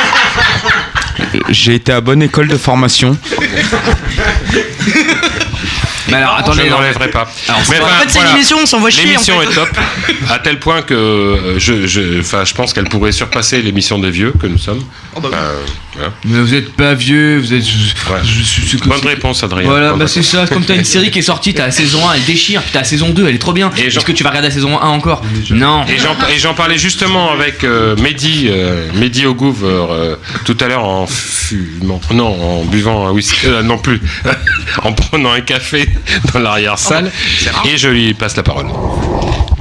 [1.48, 3.16] J'ai été à bonne école de formation.
[6.08, 7.26] Mais alors attendez, je n'enlèverai pas.
[7.48, 8.32] Alors, Mais En fait, c'est voilà.
[8.34, 9.02] l'émission, on s'envoie chier.
[9.02, 9.50] en L'émission fait.
[9.50, 9.68] est top,
[10.30, 14.10] à tel point que euh, je, je, enfin, je pense qu'elle pourrait surpasser l'émission des
[14.10, 14.82] vieux que nous sommes.
[15.16, 15.62] Oh, bah Euh,
[16.24, 17.64] Mais vous êtes pas vieux, vous êtes.
[17.64, 18.18] Ouais.
[18.24, 19.68] je- je- je- Bonne réponse, Adrien.
[19.68, 20.46] Voilà, Bonne bah c'est ça.
[20.46, 22.80] Comme t'as une série qui est sortie, t'as la saison 1, elle déchire, puis t'as
[22.80, 23.70] la saison 2, elle est trop bien.
[23.76, 25.84] Est-ce que tu vas regarder la saison 1 encore Non.
[25.88, 30.68] Et j'en, et j'en parlais justement avec euh, Mehdi, euh, Mehdi Ogouv euh, tout à
[30.68, 34.00] l'heure en fumant, non, en buvant un whisky, euh, non plus,
[34.82, 35.88] en prenant un café
[36.32, 37.10] dans l'arrière-salle,
[37.64, 38.66] et je lui passe la parole.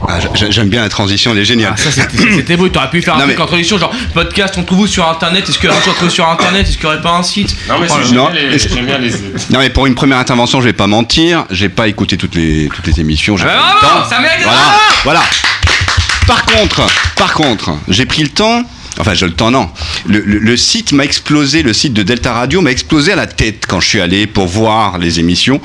[0.08, 1.74] Ah, j'a- J'aime bien la transition, elle est géniale.
[1.76, 4.56] Ah, ça c'était brut, t'aurais pu faire un Non, truc mais- en transition, genre podcast,
[4.58, 5.48] on trouve où sur internet?
[5.50, 6.68] Est-ce que on se retrouve sur internet?
[6.68, 7.56] Est-ce qu'il y aurait pas un site?
[7.68, 9.10] Non, mais Oh j'aime, bien les,
[9.50, 12.70] Non mais pour une première intervention, je vais pas mentir, j'ai pas écouté toutes les
[12.74, 13.38] toutes les émissions.
[13.38, 14.10] j'ai eu le temps.
[14.10, 15.24] ça mérite Voilà, voilà.
[16.28, 16.82] Par contre,
[17.16, 18.64] par contre, j'ai pris le temps.
[18.98, 19.70] Enfin, je le temps non.
[20.08, 23.28] Le, le- le site m'a explosé, le site de Delta Radio m'a explosé à la
[23.28, 25.60] tête quand je suis allé pour voir les émissions.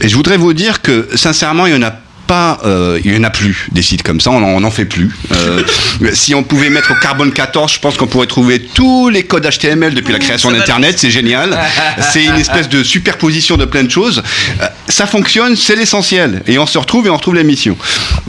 [0.00, 1.92] Et je voudrais vous dire que sincèrement, il y en a
[2.28, 4.70] pas, euh, il y en a plus des sites comme ça, on en, on en
[4.70, 5.10] fait plus.
[5.32, 5.62] Euh,
[6.12, 9.48] si on pouvait mettre au carbone 14, je pense qu'on pourrait trouver tous les codes
[9.48, 11.58] HTML depuis la création d'Internet, c'est génial.
[12.12, 14.22] C'est une espèce de superposition de plein de choses.
[14.60, 16.42] Euh, Ça fonctionne, c'est l'essentiel.
[16.46, 17.76] Et on se retrouve et on retrouve l'émission.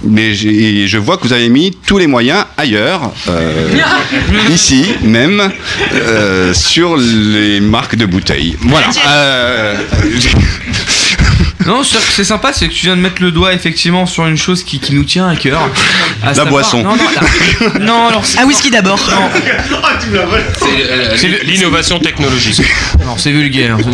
[0.03, 3.11] Mais je vois que vous avez mis tous les moyens ailleurs,
[4.49, 5.51] ici même,
[6.53, 8.57] sur les marques de bouteilles.
[8.61, 8.87] Voilà.
[11.39, 14.37] Euh, Non, c'est sympa, c'est que tu viens de mettre le doigt effectivement sur une
[14.37, 15.61] chose qui, qui nous tient à cœur.
[16.23, 16.83] À La savoir- boisson.
[16.83, 18.23] Non, non, la- non, alors.
[18.37, 18.99] Ah, whisky d'abord.
[21.17, 22.61] C'est- L'innovation technologique.
[23.05, 23.77] Non, c'est vulgaire.
[23.77, 23.85] Nous,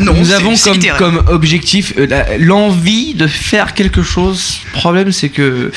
[0.00, 0.54] nous- nous c'est- avons
[0.98, 2.06] comme, objectif euh,
[2.38, 4.60] l'envie de faire quelque chose.
[4.74, 5.70] Le problème, c'est que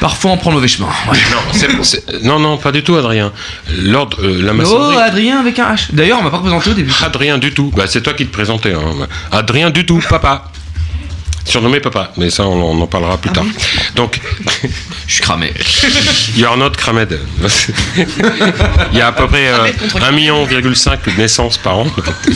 [0.00, 0.88] parfois on prend le mauvais chemin.
[1.10, 1.18] Ouais.
[1.30, 3.32] Non, c'est- c'est- non, non, pas du tout, Adrien.
[3.78, 4.96] L'ordre, euh, la Oh, maçonnerie.
[4.96, 5.88] Adrien avec un H.
[5.92, 6.92] D'ailleurs, on m'a pas présenté au début.
[7.02, 7.72] Adrien du tout.
[7.76, 8.74] Bah, c'est toi qui te présentais.
[8.74, 9.06] Hein.
[9.32, 10.50] Adrien du tout, papa.
[11.48, 13.46] Surnommé papa, mais ça on, on en parlera plus tard.
[13.96, 14.20] Donc,
[15.06, 15.50] je suis cramé.
[16.34, 17.18] Il y a un autre cramed.
[18.92, 21.86] Il y a à peu près euh, 1,5 million de naissances par an.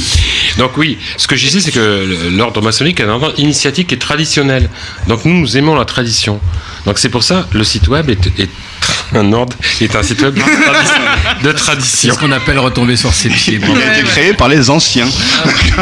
[0.56, 3.98] Donc oui, ce que je disais, c'est que l'ordre maçonnique est un ordre initiatique et
[3.98, 4.70] traditionnel.
[5.08, 6.40] Donc nous, nous aimons la tradition.
[6.86, 8.48] Donc c'est pour ça le site web est, est
[9.14, 12.14] un ordre est un site web de tradi- de C'est tradition.
[12.14, 13.60] ce qu'on appelle retomber sur ses pieds.
[13.62, 15.06] Il a été créé par les anciens.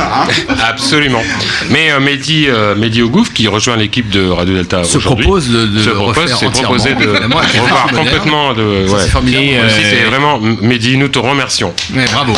[0.68, 1.22] Absolument.
[1.70, 5.48] Mais euh, Mehdi, euh, Mehdi Ogouf, qui rejoint l'équipe de Radio Delta Se aujourd'hui, propose
[5.50, 8.86] de- de se le propose, s'est proposé de revoir complètement de.
[8.86, 9.00] Ça, ouais.
[9.04, 9.44] c'est formidable.
[9.44, 11.72] Et, euh, c'est vraiment Mehdi, nous te remercions.
[11.94, 12.32] Mais bravo.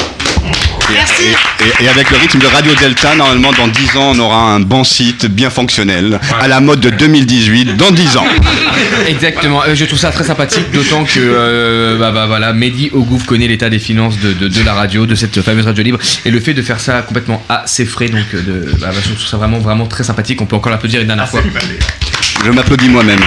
[1.20, 4.60] Et, et avec le rythme de Radio Delta, normalement, dans 10 ans, on aura un
[4.60, 8.24] bon site bien fonctionnel, à la mode de 2018, dans 10 ans.
[9.08, 13.24] Exactement, Euh, je trouve ça très sympathique, d'autant que euh, bah, bah, voilà, Mehdi Ogouf
[13.24, 16.30] connaît l'état des finances de, de- de la radio, de cette fameuse radio libre, et
[16.30, 19.12] le fait de faire ça complètement à ses frais, donc euh, de, bah, bah, je
[19.14, 20.40] trouve ça vraiment, vraiment très sympathique.
[20.42, 21.40] On peut encore l'applaudir une dernière fois.
[22.44, 23.20] Je m'applaudis moi-même.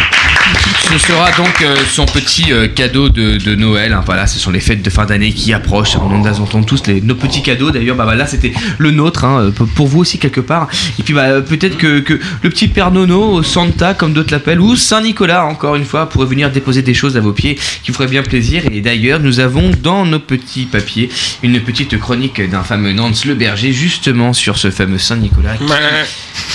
[0.91, 3.91] Ce sera donc euh, son petit euh, cadeau de, de Noël.
[3.91, 4.01] hein.
[4.05, 5.97] Voilà, ce sont les fêtes de fin d'année qui approchent.
[5.97, 7.69] On nous entend tous les, nos petits cadeaux.
[7.71, 10.69] D'ailleurs, bah, bah, là, c'était le nôtre, hein, euh, pour- pour vous aussi quelque part.
[10.99, 14.75] Et puis, bah, peut-être que, que le petit Père Nono, Santa, comme d'autres l'appellent, ou
[14.77, 17.93] Saint Nicolas, encore une fois, pourrait venir déposer des choses à vos pieds qui vous
[17.97, 18.63] feraient bien plaisir.
[18.71, 21.09] Et d'ailleurs, nous avons dans nos petits papiers
[21.43, 25.65] une petite chronique d'un fameux Nance le Berger, justement sur ce fameux Saint Nicolas qui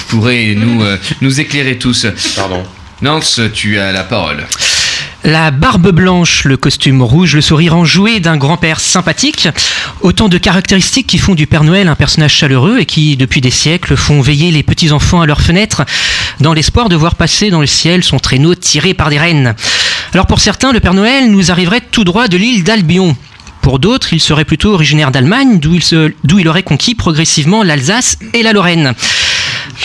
[0.09, 2.07] pourrait nous, euh, nous éclairer tous.
[2.37, 2.63] Pardon.
[3.03, 4.47] Nance, tu as la parole.
[5.25, 9.49] La barbe blanche, le costume rouge, le sourire enjoué d'un grand-père sympathique,
[10.01, 13.51] autant de caractéristiques qui font du Père Noël un personnage chaleureux et qui, depuis des
[13.51, 15.83] siècles, font veiller les petits-enfants à leurs fenêtres
[16.41, 19.55] dans l'espoir de voir passer dans le ciel son traîneau tiré par des rennes.
[20.15, 23.17] Alors pour certains, le Père Noël nous arriverait tout droit de l'île d'Albion.
[23.61, 27.63] Pour d'autres, il serait plutôt originaire d'Allemagne, d'où il, se- d'où il aurait conquis progressivement
[27.63, 28.95] l'Alsace et la Lorraine.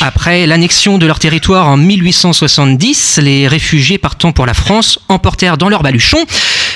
[0.01, 5.69] Après l'annexion de leur territoire en 1870, les réfugiés partant pour la France emportèrent dans
[5.69, 6.19] leur baluchon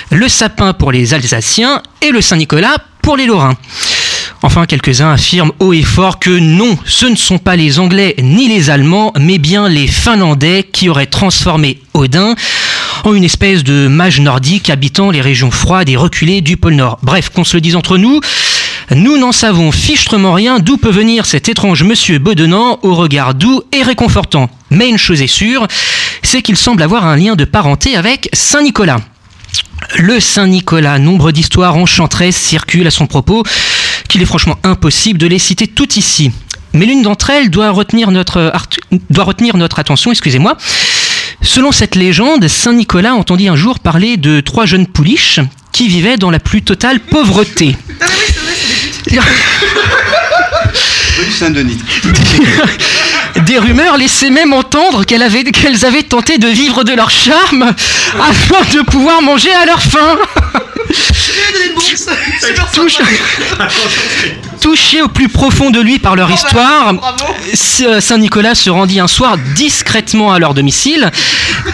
[0.09, 3.57] le sapin pour les Alsaciens et le Saint-Nicolas pour les Lorrains.
[4.41, 8.47] Enfin, quelques-uns affirment haut et fort que non, ce ne sont pas les Anglais ni
[8.47, 12.35] les Allemands, mais bien les Finlandais qui auraient transformé Odin
[13.03, 16.99] en une espèce de mage nordique habitant les régions froides et reculées du pôle Nord.
[17.01, 18.21] Bref, qu'on se le dise entre nous,
[18.95, 23.61] nous n'en savons fichtrement rien d'où peut venir cet étrange monsieur bedonnant au regard doux
[23.71, 24.49] et réconfortant.
[24.71, 25.67] Mais une chose est sûre,
[26.23, 28.97] c'est qu'il semble avoir un lien de parenté avec Saint Nicolas.
[29.97, 33.43] Le Saint-Nicolas, nombre d'histoires enchanteresses circulent à son propos,
[34.07, 36.31] qu'il est franchement impossible de les citer toutes ici.
[36.73, 38.51] Mais l'une d'entre elles doit retenir notre,
[39.09, 40.57] doit retenir notre attention, excusez-moi.
[41.41, 45.39] Selon cette légende, Saint-Nicolas entendit un jour parler de trois jeunes pouliches
[45.71, 47.75] qui vivaient dans la plus totale pauvreté.
[53.45, 57.73] Des rumeurs laissaient même entendre qu'elles avaient tenté de vivre de leur charme
[58.19, 60.17] afin de pouvoir manger à leur faim.
[62.73, 62.97] Touche-
[64.61, 66.93] Touché au plus profond de lui par leur histoire,
[67.53, 71.09] S- Saint-Nicolas se rendit un soir discrètement à leur domicile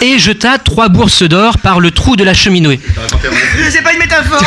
[0.02, 2.80] et jeta trois bourses d'or par le trou de la cheminée.
[3.72, 4.42] C'est pas une métaphore.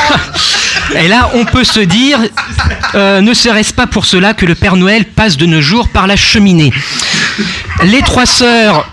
[0.99, 2.19] Et là, on peut se dire,
[2.95, 6.07] euh, ne serait-ce pas pour cela que le Père Noël passe de nos jours par
[6.07, 6.73] la cheminée
[7.85, 8.89] Les trois sœurs,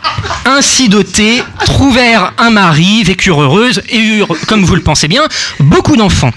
[0.45, 5.23] ainsi dotées, trouvèrent un mari, vécurent heureuses et eurent, comme vous le pensez bien,
[5.59, 6.31] beaucoup d'enfants.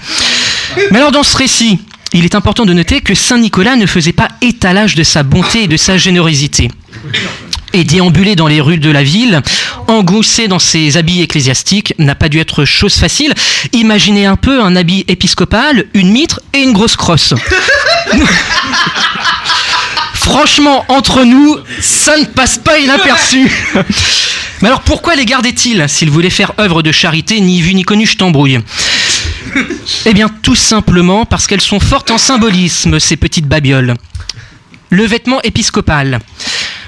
[0.91, 1.79] Mais alors dans ce récit,
[2.13, 5.63] il est important de noter que Saint Nicolas ne faisait pas étalage de sa bonté
[5.63, 6.69] et de sa générosité.
[7.71, 9.43] Et déambuler dans les rues de la ville,
[9.87, 13.35] engoussé dans ses habits ecclésiastiques, n'a pas dû être chose facile.
[13.73, 17.35] Imaginez un peu un habit épiscopal, une mitre et une grosse crosse.
[20.29, 23.51] Franchement, entre nous, ça ne passe pas inaperçu.
[24.61, 28.05] Mais alors pourquoi les gardait-il s'il voulait faire œuvre de charité, ni vu ni connu,
[28.05, 28.59] je t'embrouille?
[30.05, 33.95] Eh bien, tout simplement parce qu'elles sont fortes en symbolisme, ces petites babioles.
[34.91, 36.19] Le vêtement épiscopal.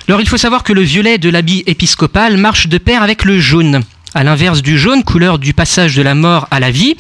[0.08, 3.40] Alors, il faut savoir que le violet de l'habit épiscopal marche de pair avec le
[3.40, 3.82] jaune.
[4.14, 6.96] À l'inverse du jaune, couleur du passage de la mort à la vie,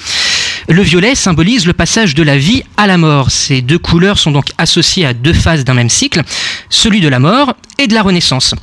[0.67, 3.31] Le violet symbolise le passage de la vie à la mort.
[3.31, 6.21] Ces deux couleurs sont donc associées à deux phases d'un même cycle,
[6.69, 8.53] celui de la mort et de la renaissance.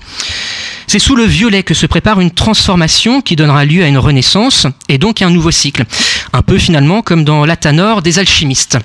[0.86, 4.66] C'est sous le violet que se prépare une transformation qui donnera lieu à une renaissance
[4.88, 5.84] et donc à un nouveau cycle.
[6.32, 8.78] Un peu finalement comme dans l'Athanor des alchimistes.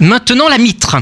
[0.00, 0.96] Maintenant la mitre.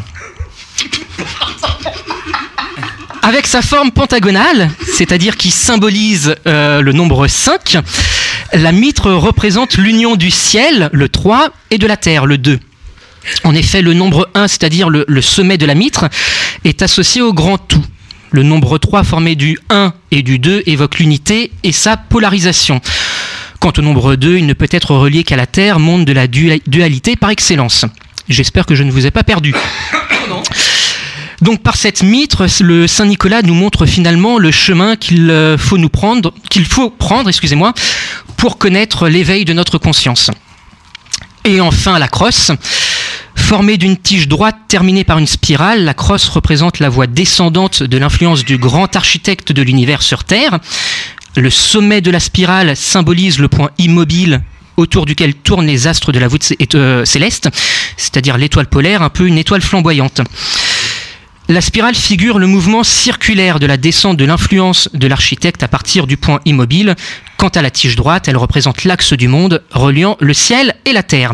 [3.22, 7.78] Avec sa forme pentagonale, c'est-à-dire qui symbolise euh, le nombre 5,
[8.52, 12.58] la mitre représente l'union du ciel, le 3, et de la terre, le 2.
[13.44, 16.06] En effet, le nombre 1, c'est-à-dire le, sommet de la mitre,
[16.64, 17.84] est associé au grand tout.
[18.30, 22.80] Le nombre 3 formé du 1 et du 2 évoque l'unité et sa polarisation.
[23.61, 26.26] Quant au nombre 2, il ne peut être relié qu'à la Terre, monde de la
[26.26, 27.84] dua- dualité par excellence.
[28.28, 29.54] J'espère que je ne vous ai pas perdu.
[31.40, 35.79] Donc par cette mitre, le Saint Nicolas nous montre finalement le chemin qu'il euh, faut
[35.79, 37.72] nous prendre, qu'il faut prendre, excusez-moi,
[38.37, 40.31] pour connaître l'éveil de notre conscience.
[41.44, 42.51] Et enfin la crosse.
[43.37, 47.96] Formée d'une tige droite terminée par une spirale, la crosse représente la voie descendante de
[47.96, 50.59] l'influence du grand architecte de l'univers sur Terre.
[51.37, 54.42] Le sommet de la spirale symbolise le point immobile
[54.77, 57.48] autour duquel tournent les astres de la voûte euh, céleste,
[57.96, 60.20] c'est-à-dire l'étoile polaire, un peu une étoile flamboyante.
[61.50, 66.06] La spirale figure le mouvement circulaire de la descente de l'influence de l'architecte à partir
[66.06, 66.94] du point immobile.
[67.38, 71.02] Quant à la tige droite, elle représente l'axe du monde reliant le ciel et la
[71.02, 71.32] terre.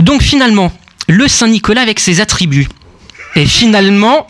[0.00, 0.72] Donc finalement,
[1.06, 2.66] le Saint Nicolas avec ses attributs
[3.36, 4.26] est finalement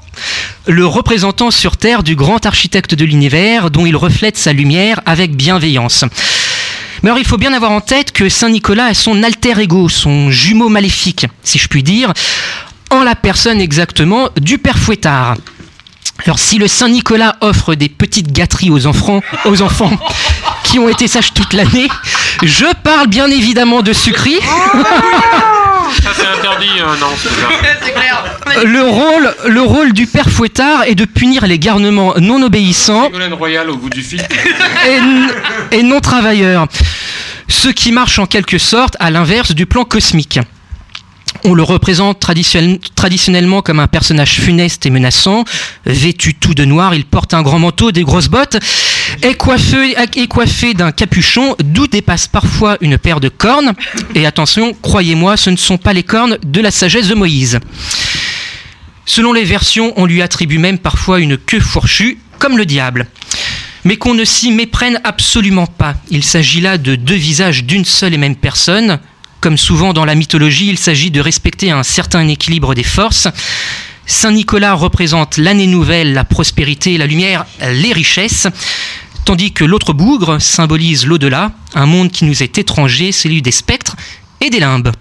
[0.67, 5.35] le représentant sur Terre du grand architecte de l'univers dont il reflète sa lumière avec
[5.35, 6.05] bienveillance.
[7.03, 9.89] Mais alors il faut bien avoir en tête que Saint Nicolas a son alter ego,
[9.89, 12.13] son jumeau maléfique, si je puis dire,
[12.91, 15.37] en la personne exactement du Père Fouettard.
[16.27, 19.91] Alors si le Saint Nicolas offre des petites gâteries aux enfants, aux enfants
[20.65, 21.89] qui ont été sages toute l'année,
[22.43, 24.39] je parle bien évidemment de sucreries.
[26.03, 27.07] Ça c'est interdit, euh, non.
[27.85, 28.25] C'est clair.
[28.65, 33.33] Le rôle, le rôle du père Fouettard est de punir les garnements non obéissants Ségolène
[33.35, 34.21] Royal au bout du fil.
[34.87, 35.33] et, n-
[35.73, 36.67] et non travailleurs.
[37.49, 40.39] Ce qui marche en quelque sorte à l'inverse du plan cosmique.
[41.45, 45.45] On le représente traditionnel- traditionnellement comme un personnage funeste et menaçant,
[45.87, 48.59] vêtu tout de noir, il porte un grand manteau, des grosses bottes,
[49.23, 53.73] est coiffé d'un capuchon d'où dépasse parfois une paire de cornes.
[54.15, 57.59] Et attention, croyez-moi, ce ne sont pas les cornes de la sagesse de Moïse.
[59.07, 63.07] Selon les versions, on lui attribue même parfois une queue fourchue, comme le diable.
[63.85, 65.95] Mais qu'on ne s'y méprenne absolument pas.
[66.11, 69.01] Il s'agit là de deux visages d'une seule et même personne.
[69.41, 73.27] Comme souvent dans la mythologie, il s'agit de respecter un certain équilibre des forces.
[74.05, 78.49] Saint Nicolas représente l'année nouvelle, la prospérité, la lumière, les richesses,
[79.25, 83.97] tandis que l'autre bougre symbolise l'au-delà, un monde qui nous est étranger, celui des spectres
[84.43, 84.93] et des limbes.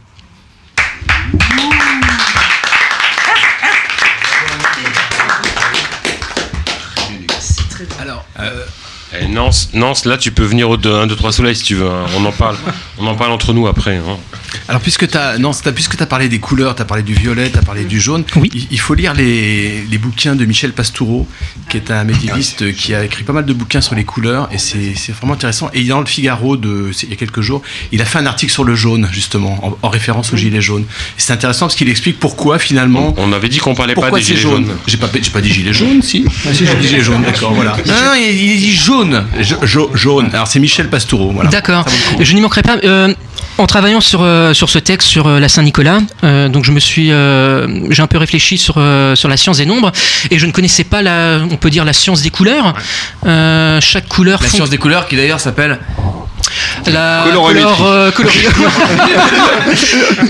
[7.99, 8.25] Alors,
[9.19, 11.87] Eh, Nance, Nance, là tu peux venir au 1, 2, 3 soleil si tu veux.
[11.89, 12.05] hein.
[12.17, 12.57] On en parle.
[12.99, 13.95] On en parle entre nous après.
[13.97, 14.17] hein.
[14.67, 15.35] Alors puisque tu as,
[15.73, 18.23] puisque as parlé des couleurs, tu as parlé du violet, tu as parlé du jaune,
[18.53, 21.27] il, il faut lire les, les bouquins de Michel Pastoureau,
[21.69, 24.57] qui est un médiéviste qui a écrit pas mal de bouquins sur les couleurs, et
[24.57, 25.69] c'est c'est vraiment intéressant.
[25.73, 28.25] Et dans le Figaro, de, c'est- il y a quelques jours, il a fait un
[28.25, 30.81] article sur le jaune, justement, en, en référence au gilet jaune.
[30.83, 30.85] Et
[31.17, 33.13] c'est intéressant parce qu'il explique pourquoi finalement...
[33.17, 34.65] On avait dit qu'on parlait pas pourquoi des c'est gilets jaune.
[34.67, 34.77] jaunes.
[34.87, 37.53] J'ai pas, j'ai pas dit gilet jaune, si Ah, si, j'ai dit gilet jaune, d'accord,
[37.53, 37.75] voilà.
[37.85, 38.98] Non, non, il, il dit jaune.
[39.05, 40.29] Ja- ja- jaune.
[40.33, 41.49] Alors c'est Michel Pastoureau, voilà.
[41.49, 41.85] D'accord.
[42.19, 42.77] Je n'y manquerai pas.
[42.83, 43.13] Euh,
[43.57, 46.79] en travaillant sur, euh, sur ce texte sur euh, la Saint-Nicolas, euh, donc je me
[46.79, 48.75] suis, euh, j'ai un peu réfléchi sur,
[49.15, 49.91] sur la science des nombres
[50.31, 52.73] et je ne connaissais pas la, on peut dire la science des couleurs.
[53.25, 54.41] Euh, chaque couleur.
[54.41, 55.77] La science des couleurs qui d'ailleurs s'appelle.
[56.87, 57.73] la Colorimétrie.
[57.75, 58.11] couleur, euh,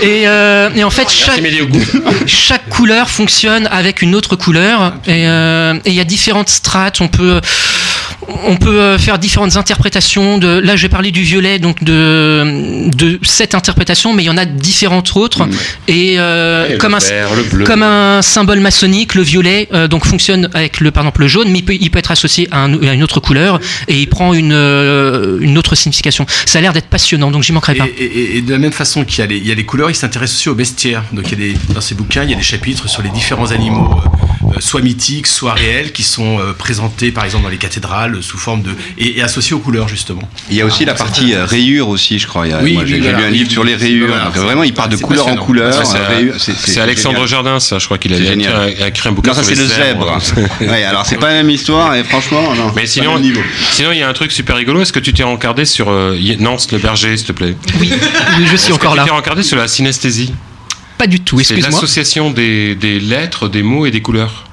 [0.00, 1.40] et, euh, et en fait chaque,
[2.26, 7.00] chaque couleur fonctionne avec une autre couleur et euh, et il y a différentes strates
[7.00, 7.40] on peut
[8.46, 13.18] on peut euh, faire différentes interprétations de là j'ai parlé du violet donc de de
[13.22, 15.46] cette interprétation mais il y en a différentes autres
[15.88, 17.64] et, euh, Et le comme un vert, le bleu.
[17.64, 21.48] comme un symbole maçonnique le violet euh, donc fonctionne avec le par exemple le jaune
[21.50, 24.06] mais il peut, il peut être associé à, un- à une autre couleur et il
[24.08, 27.86] prend une euh, une autre signification ça a l'air d'être passionnant donc j'y manquerai pas
[27.98, 29.64] Et, et- et de la même façon qu'il y a les, il y a les
[29.64, 31.02] couleurs, il s'intéresse aussi au bestiaire.
[31.12, 33.08] Donc il y a des, dans ces bouquins, il y a des chapitres sur les
[33.10, 37.50] différents animaux, euh, euh, soit mythiques, soit réels, qui sont euh, présentés par exemple dans
[37.50, 40.22] les cathédrales sous forme de et, et associé aux couleurs justement.
[40.50, 42.46] Il y a aussi la partie euh, rayures aussi, je crois.
[42.46, 43.74] Il y a- Oui, moi, oui, j'ai voilà, lu un oui, livre oui, sur les
[43.74, 44.08] rayures.
[44.08, 45.72] voilà, Donc, c'est- vraiment, il part de c'est couleur en couleur.
[45.86, 47.78] C'est euh, c'est Alexandre Jardin, ça.
[47.78, 48.32] Je crois qu'il a, C'est
[48.88, 50.18] écrit un- bouquin Non, ça c'est le zèbre.
[50.60, 52.72] ouais, alors c'est pas la même histoire et franchement, non.
[52.76, 53.20] Mais sinon,
[53.72, 54.80] sinon il y a un truc super rigolo.
[54.82, 57.56] Est-ce que tu t'es encardé sur euh, Nance le berger, s'il te plaît?
[57.80, 57.90] Oui,
[58.40, 59.02] je suis Est-ce encore que là.
[59.04, 60.32] Tu t'es encardé sur la synesthésie?
[60.98, 61.70] Pas du tout, C'est excuse-moi.
[61.70, 64.44] l'association des, des lettres, des mots et des couleurs.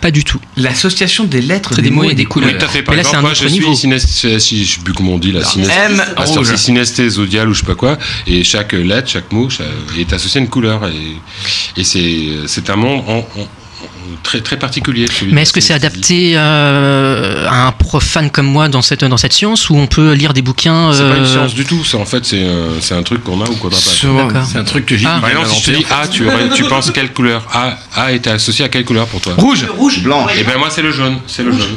[0.00, 0.40] Pas du tout.
[0.56, 2.50] L'association des lettres, Des mots et des couleurs.
[2.50, 2.82] Oui, tout à fait.
[2.82, 3.74] Par Mais là, c'est exemple, un moi, je autre suis niveau.
[3.74, 7.74] synesthésie, si, je sais plus comment on dit la synesthésie zodiale ou je sais pas
[7.74, 7.98] quoi.
[8.26, 9.48] Et chaque lettre, chaque mot
[9.98, 10.86] est associé à une couleur.
[10.88, 13.26] Et, et c'est, un monde en-
[14.22, 15.06] très, très particulier.
[15.32, 19.32] Mais est-ce que c'est adapté euh, à un profane comme moi dans cette, dans cette
[19.32, 21.84] science où on peut lire des bouquins C'est pas une euh, science du tout.
[21.84, 24.44] Ça, en fait, c'est, un- c'est un truc qu'on a ou qu'on n'a pas.
[24.50, 25.18] C'est un truc que j'ai Ah.
[25.20, 26.24] Par exemple, si je te dis A, tu,
[26.54, 29.34] tu penses quelle couleur A, A est associé à quelle couleur pour toi?
[29.36, 29.66] Rouge.
[29.76, 30.26] Rouge, blanc.
[30.38, 31.18] Et ben moi, c'est le jaune.
[31.26, 31.76] C'est le jaune.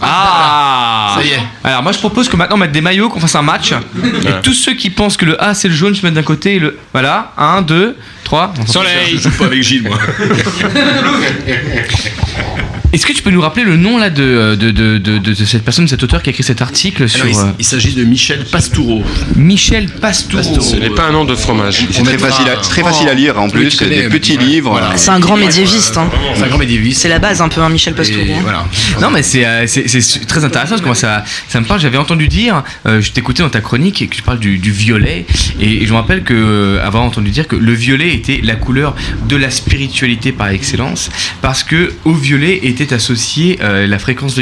[0.00, 1.40] Ah Ça y est.
[1.64, 3.72] Alors moi je propose que maintenant on mette des maillots, qu'on fasse un match.
[3.72, 6.56] Et tous ceux qui pensent que le A c'est le jaune se mettent d'un côté
[6.56, 6.78] et le.
[6.92, 8.54] Voilà, 1, 2, 3.
[8.66, 9.98] Soleil Je joue pas avec Gilles moi.
[12.90, 15.62] Est-ce que tu peux nous rappeler le nom là de, de, de, de, de cette
[15.62, 17.92] personne, de cet auteur qui a écrit cet article sur Alors, il, euh, il s'agit
[17.92, 19.02] de Michel Pastoureau.
[19.36, 21.86] Michel Pastoureau Ce n'est pas un nom de fromage.
[21.90, 24.44] C'est très facile, à, très facile à lire en plus, c'est des petits ouais.
[24.44, 24.70] livres.
[24.70, 24.96] Voilà.
[24.96, 25.98] C'est un grand médiéviste.
[25.98, 26.08] hein.
[26.34, 27.02] C'est un grand médiéviste.
[27.02, 28.22] C'est la base un peu, hein, Michel Pastoureau.
[28.32, 28.40] Hein.
[28.42, 28.66] voilà.
[29.02, 31.80] Non mais c'est euh, c'est- c'est très intéressant comment ça, ça me parle.
[31.80, 34.72] J'avais entendu dire, euh, je t'écoutais dans ta chronique et que tu parles du, du
[34.72, 35.26] violet
[35.60, 38.96] et je me rappelle que euh, avoir entendu dire que le violet était la couleur
[39.28, 41.10] de la spiritualité par excellence
[41.42, 44.38] parce que au violet était associée euh, la fréquence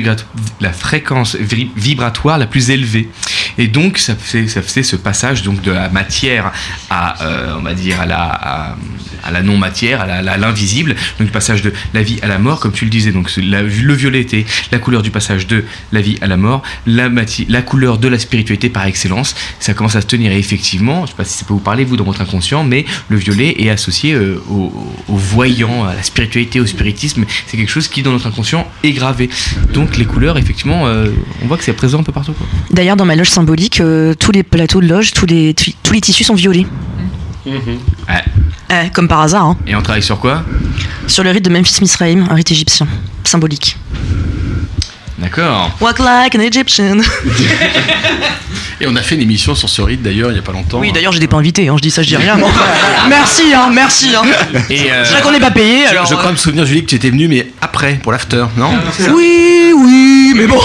[0.60, 3.08] la fréquence vibratoire la plus élevée.
[3.58, 6.52] Et donc ça faisait, ça faisait ce passage donc de la matière
[6.90, 8.76] à euh, on va dire à la
[9.26, 12.60] à la non matière à l'invisible donc le passage de la vie à la mort
[12.60, 13.12] comme tu le disais.
[13.12, 16.62] Donc le violet était la couleur du passage de la vie à la mort.
[16.86, 19.34] La couleur de la spiritualité par excellence.
[19.60, 21.84] Ça commence à se tenir et effectivement je sais pas si ça peut vous parler
[21.84, 24.72] vous dans votre inconscient mais le violet est associé euh, au,
[25.08, 27.24] voyant à la spiritualité au spiritisme.
[27.46, 29.28] C'est quelque chose qui dans notre inconscient est gravé.
[29.72, 31.10] Donc les couleurs effectivement euh,
[31.42, 32.34] on voit que c'est présent un peu partout.
[32.70, 36.00] D'ailleurs, dans ma loge symbolique, euh, tous les plateaux de loge, tous les, tous les
[36.00, 36.66] tissus sont violets.
[37.46, 38.24] Ouais.
[38.70, 39.44] Eh, comme par hasard.
[39.44, 39.56] hein.
[39.66, 40.42] et on travaille sur quoi?
[41.06, 42.86] Sur le rite de Memphis Misraïm, un rite égyptien,
[43.24, 43.76] symbolique.
[45.18, 46.98] d'accord Walk like an Egyptian.
[48.78, 50.78] Et on a fait une émission sur ce rite d'ailleurs il y a pas longtemps.
[50.80, 52.36] Oui, d'ailleurs, j'étais pas invité, hein, je dis ça, je dis rien.
[53.08, 54.10] merci, hein, merci.
[54.14, 54.22] Hein.
[54.68, 56.04] et euh, C'est vrai qu'on n'est pas payé, Je, alors.
[56.04, 58.68] je crois me souvenir Julie que tu étais venu mais après pour l'after, non?
[59.14, 60.58] Oui, oui, mais bon.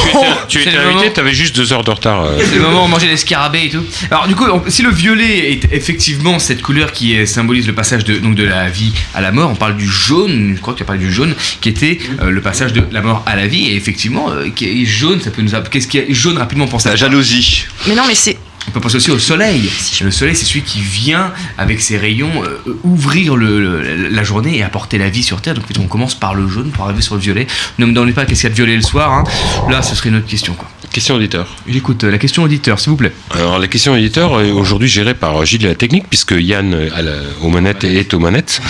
[0.48, 2.24] Tu étais invité, t'avais juste deux heures de retard.
[2.24, 2.38] euh.
[2.40, 3.84] C'est le moment où on mangeait des scarabées et tout.
[4.10, 7.74] Alors du coup, on- si le violet est effectivement cette couleur qui est- symbolise le
[7.74, 10.74] passage de, donc de la vie à la mort, on parle du jaune, je crois
[10.74, 13.36] que tu as parlé du jaune, qui était euh, le passage de la mort à
[13.36, 13.68] la vie.
[13.72, 15.56] Et effectivement, euh, qui est jaune, ça peut nous...
[15.56, 17.66] app- Qu'est-ce qui est jaune rapidement pense à La jalousie.
[17.88, 18.38] Mais non, mais c'est.
[18.68, 19.70] On peut penser aussi au soleil.
[20.04, 24.58] Le soleil, c'est celui qui vient avec ses rayons euh, ouvrir le- le- la journée
[24.58, 25.56] et apporter la vie sur Terre.
[25.56, 27.48] Donc on commence par le jaune pour arriver sur le violet.
[27.80, 29.12] Ne me demandez pas qu'est-ce qu'il y a de violet le soir.
[29.12, 29.24] hein.
[29.70, 30.54] Là, ce serait une autre question.
[30.54, 30.70] Quoi.
[30.92, 31.48] Question auditeur.
[31.68, 33.14] Il écoute euh, la question auditeur, s'il vous plaît.
[33.32, 36.90] Alors la question auditeur est aujourd'hui gérée par Gilles et la technique puisque Yann euh,
[36.96, 38.62] à la- aux manettes est aux manettes.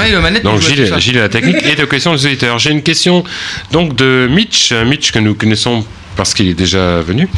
[0.00, 0.92] Ouais, le manette, Donc Gilles.
[0.98, 2.58] Gilles et la technique et de questions des auditeurs.
[2.58, 3.22] J'ai une question
[3.72, 5.84] donc de Mitch, un Mitch que nous connaissons
[6.16, 7.28] parce qu'il est déjà venu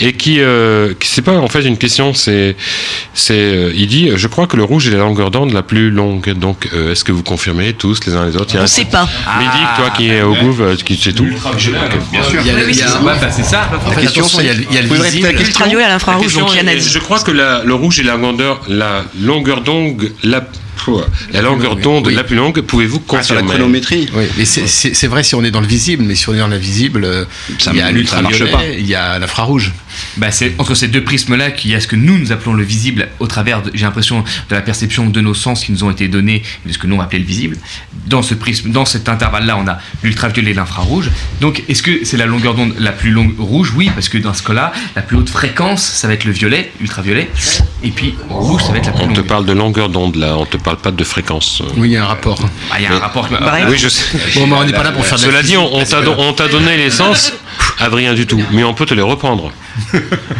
[0.00, 2.56] et qui, euh, qui c'est pas en fait une question, c'est
[3.14, 5.90] c'est euh, il dit je crois que le rouge est la longueur d'onde la plus
[5.90, 6.32] longue.
[6.34, 8.50] Donc euh, est-ce que vous confirmez tous les uns les autres?
[8.50, 9.08] Il y a On un- sait pas.
[9.38, 11.24] Mehdi, toi qui es au Gouv, euh, qui sais tout.
[11.24, 12.40] Bien sûr.
[12.40, 13.00] Il y a, il y a- c'est ça.
[13.02, 13.70] Ouais, bah, c'est ça.
[13.94, 15.28] fait, question, il y a, il y a le la visible.
[15.28, 18.04] question Ultraviolet à La l'infrarouge, donc est- Yann je crois que la- le rouge est
[18.04, 20.44] la longueur, la longueur d'onde la,
[21.32, 22.14] la longueur d'onde Oui.
[22.14, 22.60] la plus longue.
[22.62, 24.08] Pouvez-vous Ah, sur la confirmer chronométrie.
[24.14, 26.48] Oui, mais c'est- vrai si on est dans le visible, mais si on est dans
[26.48, 27.24] l'invisible, euh,
[27.58, 29.72] Ça il y a l'ultraviolet, il y a l'infrarouge.
[30.16, 32.64] Bah, c'est entre ces deux prismes-là qu'il y a ce que nous nous appelons le
[32.64, 36.08] visible au travers, j'ai l'impression, de la perception de nos sens qui nous ont été
[36.08, 37.56] donnés et de ce que nous on appelait le visible.
[38.06, 41.10] Dans ce prisme, dans cet intervalle-là, on a l'ultraviolet et l'infrarouge.
[41.40, 43.72] Donc, est-ce que c'est la longueur d'onde la plus longue rouge?
[43.76, 46.72] Oui, parce que dans ce cas-là, la plus haute fréquence, ça va être le violet,
[46.80, 47.30] ultraviolet,
[47.84, 49.16] et puis rouge, ça va être la plus On longue.
[49.16, 51.62] te parle de longueur d'onde là, on te parle pas de fréquence.
[51.76, 52.38] Oui, il y a un rapport.
[52.70, 53.28] Ah, il y a un rapport.
[53.28, 53.64] Pareil.
[53.68, 54.04] Oui, je sais.
[54.36, 56.76] Bon, mais on n'est pas là pour faire de la Cela dit, on, t'a donné
[56.76, 57.32] les sens,
[57.78, 59.52] Adrien du tout, mais on peut te les reprendre.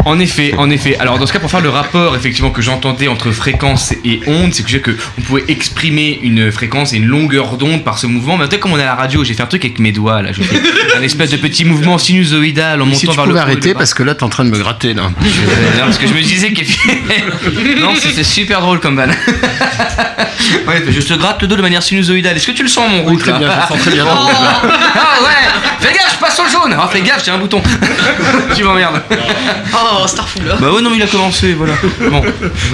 [0.05, 0.97] En effet, en effet.
[0.99, 4.53] Alors dans ce cas, pour faire le rapport effectivement que j'entendais entre fréquence et onde,
[4.53, 8.09] c'est que je que on pouvait exprimer une fréquence et une longueur d'onde par ce
[8.09, 8.37] mouvement.
[8.37, 10.23] Mais peut-être comme on est à la radio, j'ai fait un truc avec mes doigts
[10.23, 10.33] là.
[10.33, 10.61] J'ai fait
[10.99, 13.95] un espèce de petit mouvement sinusoïdal en Mais si montant tu vers le arrêter, parce
[13.95, 15.03] que là, t'es en train de me gratter, là.
[15.05, 19.09] Euh, non, parce que je me disais que non, c'était super drôle comme van.
[20.69, 22.37] ouais, je te gratte le dos de manière sinusoïdale.
[22.37, 24.05] Est-ce que tu le sens mon route très là bien, je le sens très bien.
[24.07, 24.29] Oh,
[24.95, 25.31] ah ouais,
[25.81, 26.77] fais gaffe, je passe sur le jaune.
[26.79, 27.63] Ah, fais gaffe, j'ai un bouton.
[28.57, 29.03] tu m'emmerdes.
[29.75, 30.43] Oh, Starful.
[30.61, 31.75] Bah ouais, non, mais il a commencé, voilà.
[32.11, 32.23] Bon.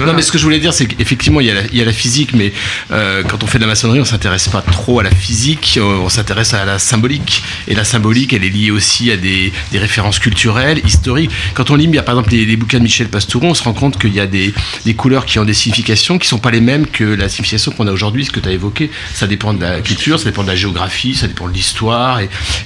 [0.05, 1.81] Non, mais ce que je voulais dire, c'est qu'effectivement, il y, a la- il y
[1.81, 2.51] a la physique, mais
[2.91, 5.99] euh, quand on fait de la maçonnerie, on s'intéresse pas trop à la physique, euh,
[6.03, 7.43] on s'intéresse à la symbolique.
[7.67, 11.31] Et la symbolique, elle est liée aussi à des, des références culturelles, historiques.
[11.53, 13.53] Quand on lit, il y a par exemple les, les bouquins de Michel Pastoureau, on
[13.53, 14.53] se rend compte qu'il y a des,
[14.85, 17.87] des couleurs qui ont des significations qui sont pas les mêmes que la signification qu'on
[17.87, 18.89] a aujourd'hui, ce que tu as évoqué.
[19.13, 22.19] Ça dépend de la culture, ça dépend de la géographie, ça dépend de l'histoire.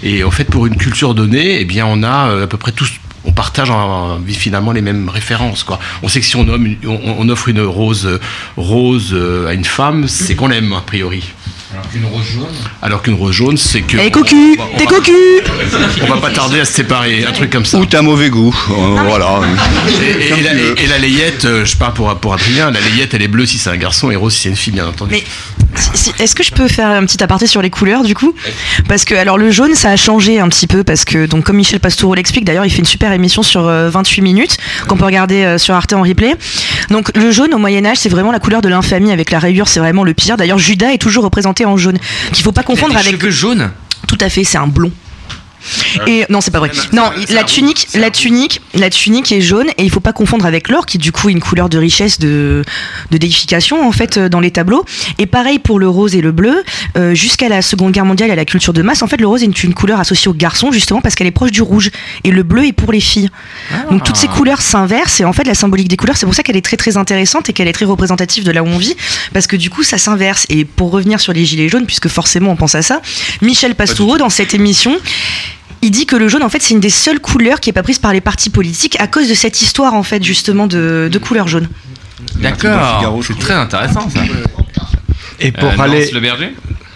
[0.03, 2.71] Et, en fait, pour une culture donnée, eh bien, on a euh, à peu près
[2.71, 2.91] tous
[3.25, 5.63] on partage en- finalement les mêmes références.
[5.63, 5.79] Quoi.
[6.01, 6.45] On sait que si on,
[6.85, 8.19] on, offre une rose, euh,
[9.13, 11.23] euh, à une femme, c'est qu'on l'aime a priori.
[11.73, 12.45] Alors qu'une rose jaune.
[12.81, 13.97] Alors qu'une rose jaune, c'est que.
[13.97, 15.11] Eh, cocu on va- on T'es cocu
[16.03, 17.79] On va pas tarder à se séparer, un truc comme ça.
[17.79, 18.55] Ou t'as mauvais goût.
[18.71, 19.39] euh, voilà.
[20.01, 22.79] Et, et- et la, et- et la layette, euh, je parle pour, pour Adrien, la
[22.79, 24.87] layette elle est bleue si c'est un garçon et rose si c'est une fille, bien
[24.87, 25.11] entendu.
[25.11, 25.23] Mais
[25.75, 28.33] si- si- Est-ce que je peux faire un petit aparté sur les couleurs du coup?
[28.87, 31.57] Parce que alors le jaune ça a changé un petit peu parce que donc comme
[31.57, 34.57] Michel Pastoureau l'explique d'ailleurs il fait une super émission sur euh, 28 minutes
[34.87, 36.35] qu'on peut regarder euh, sur Arte en replay.
[36.89, 39.67] Donc le jaune au Moyen Âge c'est vraiment la couleur de l'infamie avec la rayure
[39.67, 40.37] c'est vraiment le pire.
[40.37, 41.97] D'ailleurs Judas est toujours représenté en jaune
[42.31, 43.71] qu'il faut pas confondre avec cheveux jaunes
[44.07, 44.91] tout à fait c'est un blond.
[46.07, 46.71] Et non, c'est pas vrai.
[46.91, 50.69] Non, la tunique, la tunique, la tunique est jaune et il faut pas confondre avec
[50.69, 52.63] l'or qui du coup est une couleur de richesse, de,
[53.11, 54.85] de déification en fait euh, dans les tableaux.
[55.19, 56.63] Et pareil pour le rose et le bleu.
[56.97, 59.27] Euh, Jusqu'à la Seconde Guerre mondiale et à la culture de masse, en fait, le
[59.27, 61.91] rose est une couleur associée aux garçons justement parce qu'elle est proche du rouge
[62.23, 63.29] et le bleu est pour les filles.
[63.89, 66.43] Donc toutes ces couleurs s'inversent et en fait la symbolique des couleurs, c'est pour ça
[66.43, 68.95] qu'elle est très très intéressante et qu'elle est très représentative de là où on vit
[69.33, 70.45] parce que du coup ça s'inverse.
[70.49, 73.01] Et pour revenir sur les gilets jaunes, puisque forcément on pense à ça,
[73.41, 74.97] Michel Pastoureau dans cette émission
[75.83, 77.83] il dit que le jaune, en fait, c'est une des seules couleurs qui est pas
[77.83, 81.17] prise par les partis politiques à cause de cette histoire, en fait, justement, de, de
[81.19, 81.67] couleur jaune.
[82.37, 83.21] D'accord.
[83.25, 84.21] C'est très intéressant ça.
[85.39, 86.01] Et pour Euh, aller.
[86.05, 86.55] Nance Le berger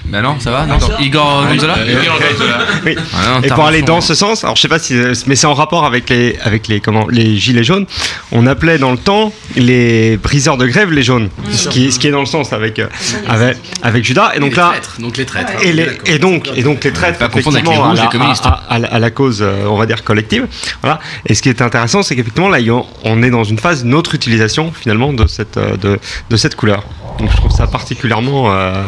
[0.10, 2.58] Bah non, ça va non Igor Gonzola Igor Gonzola.
[2.86, 2.96] Oui.
[3.14, 4.96] Ah non, Et pour aller dans ce sens, alors je sais pas si,
[5.28, 7.86] mais c'est en rapport avec les, avec les, comment, les gilets jaunes.
[8.32, 12.08] On appelait dans le temps les briseurs de grève les jaunes, ce qui, ce qui
[12.08, 12.88] est dans le sens avec, euh,
[13.28, 14.32] avec, avec Judas.
[14.36, 15.52] Et donc les là, traîtres, donc les traîtres.
[15.64, 18.10] et, les- et donc, et donc les traîtres, Pas confondre avec les rouges, à, les
[18.10, 18.46] communistes.
[18.46, 20.48] à- à la- à la cause, euh, on va dire collective.
[20.82, 21.00] Voilà.
[21.26, 22.60] Et ce qui est intéressant, c'est qu'effectivement là,
[23.04, 26.00] on est dans une phase d'une autre utilisation finalement de cette, euh, de,
[26.30, 26.84] de cette couleur.
[27.20, 28.84] Donc je trouve ça particulièrement euh,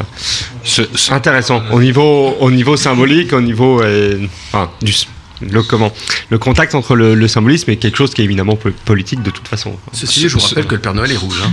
[1.12, 1.62] intéressant.
[1.72, 4.93] Au niveau, au niveau symbolique, au niveau, euh, enfin, du
[5.42, 5.92] le comment,
[6.30, 9.30] le contact entre le, le symbolisme et quelque chose qui est évidemment po- politique de
[9.32, 9.78] toute façon.
[9.94, 11.42] Ceci dit, je vous rappelle que le Père Noël est rouge.
[11.46, 11.52] hein.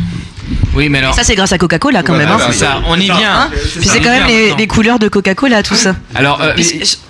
[0.75, 1.15] Oui, mais alors.
[1.15, 2.29] Ça, c'est grâce à Coca-Cola, quand même.
[2.29, 2.39] hein.
[2.51, 3.17] c'est ça, on y vient.
[3.25, 5.97] Hein Puis c'est quand même les, les couleurs de Coca-Cola, tout ça.
[6.15, 6.53] Alors, euh,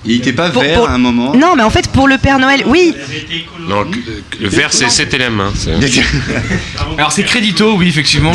[0.05, 1.35] Il était pas Pour- vert pour- à un moment?
[1.35, 2.95] Non, mais en fait, pour le Père Noël, oui.
[3.69, 3.85] Non,
[4.41, 5.41] le vert, c'est CTLM.
[5.41, 5.53] Hein,
[6.99, 8.33] alors c'est Crédito, oui, effectivement,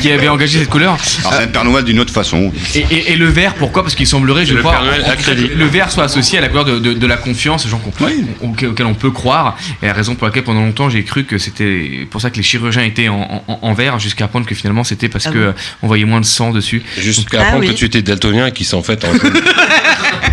[0.00, 0.96] qui, avait engagé cette couleur.
[1.20, 2.52] Alors c'est un Père Noël d'une autre façon.
[2.74, 3.82] Et, et- et le vert, pourquoi?
[3.82, 5.48] Parce qu'il semblerait, je Le crois, Père Noël à crédit.
[5.54, 8.68] le vert soit associé à la couleur de, de- de la confiance, gens qu'on- auquel,
[8.70, 9.56] auquel on peut croire.
[9.82, 12.42] Et la raison pour laquelle pendant longtemps j'ai cru que c'était pour ça que les
[12.42, 15.52] chirurgiens étaient en, en- en vert, jusqu'à apprendre que finalement c'était parce Ah que euh,
[15.82, 16.82] on voyait moins de sang dessus.
[16.98, 17.68] Jusqu'à Ah apprendre oui.
[17.70, 19.08] que tu étais daltonien et qu'ils sont en fait en.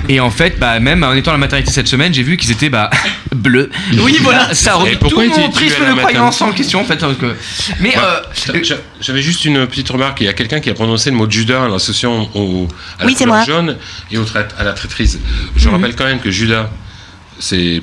[0.07, 2.49] Et en fait, bah, même en étant à la maternité cette semaine, j'ai vu qu'ils
[2.51, 2.89] étaient bah,
[3.35, 3.69] bleus.
[4.01, 6.83] Oui, voilà, ça Et remet tout mon prisme à la de croyance en question en
[6.83, 6.97] fait.
[6.97, 7.35] parce que-
[7.79, 8.19] Mais euh,
[8.63, 10.19] J'a- J'avais juste une petite remarque.
[10.21, 12.67] Il y a quelqu'un qui a prononcé le mot de Judas en l'associant au,
[12.97, 13.15] à la Oui,
[13.45, 13.77] jaune
[14.11, 14.25] et au
[14.57, 15.19] à la traîtrise.
[15.55, 15.75] Je Mhm.
[15.75, 16.69] rappelle quand même que Judas,
[17.39, 17.81] c'est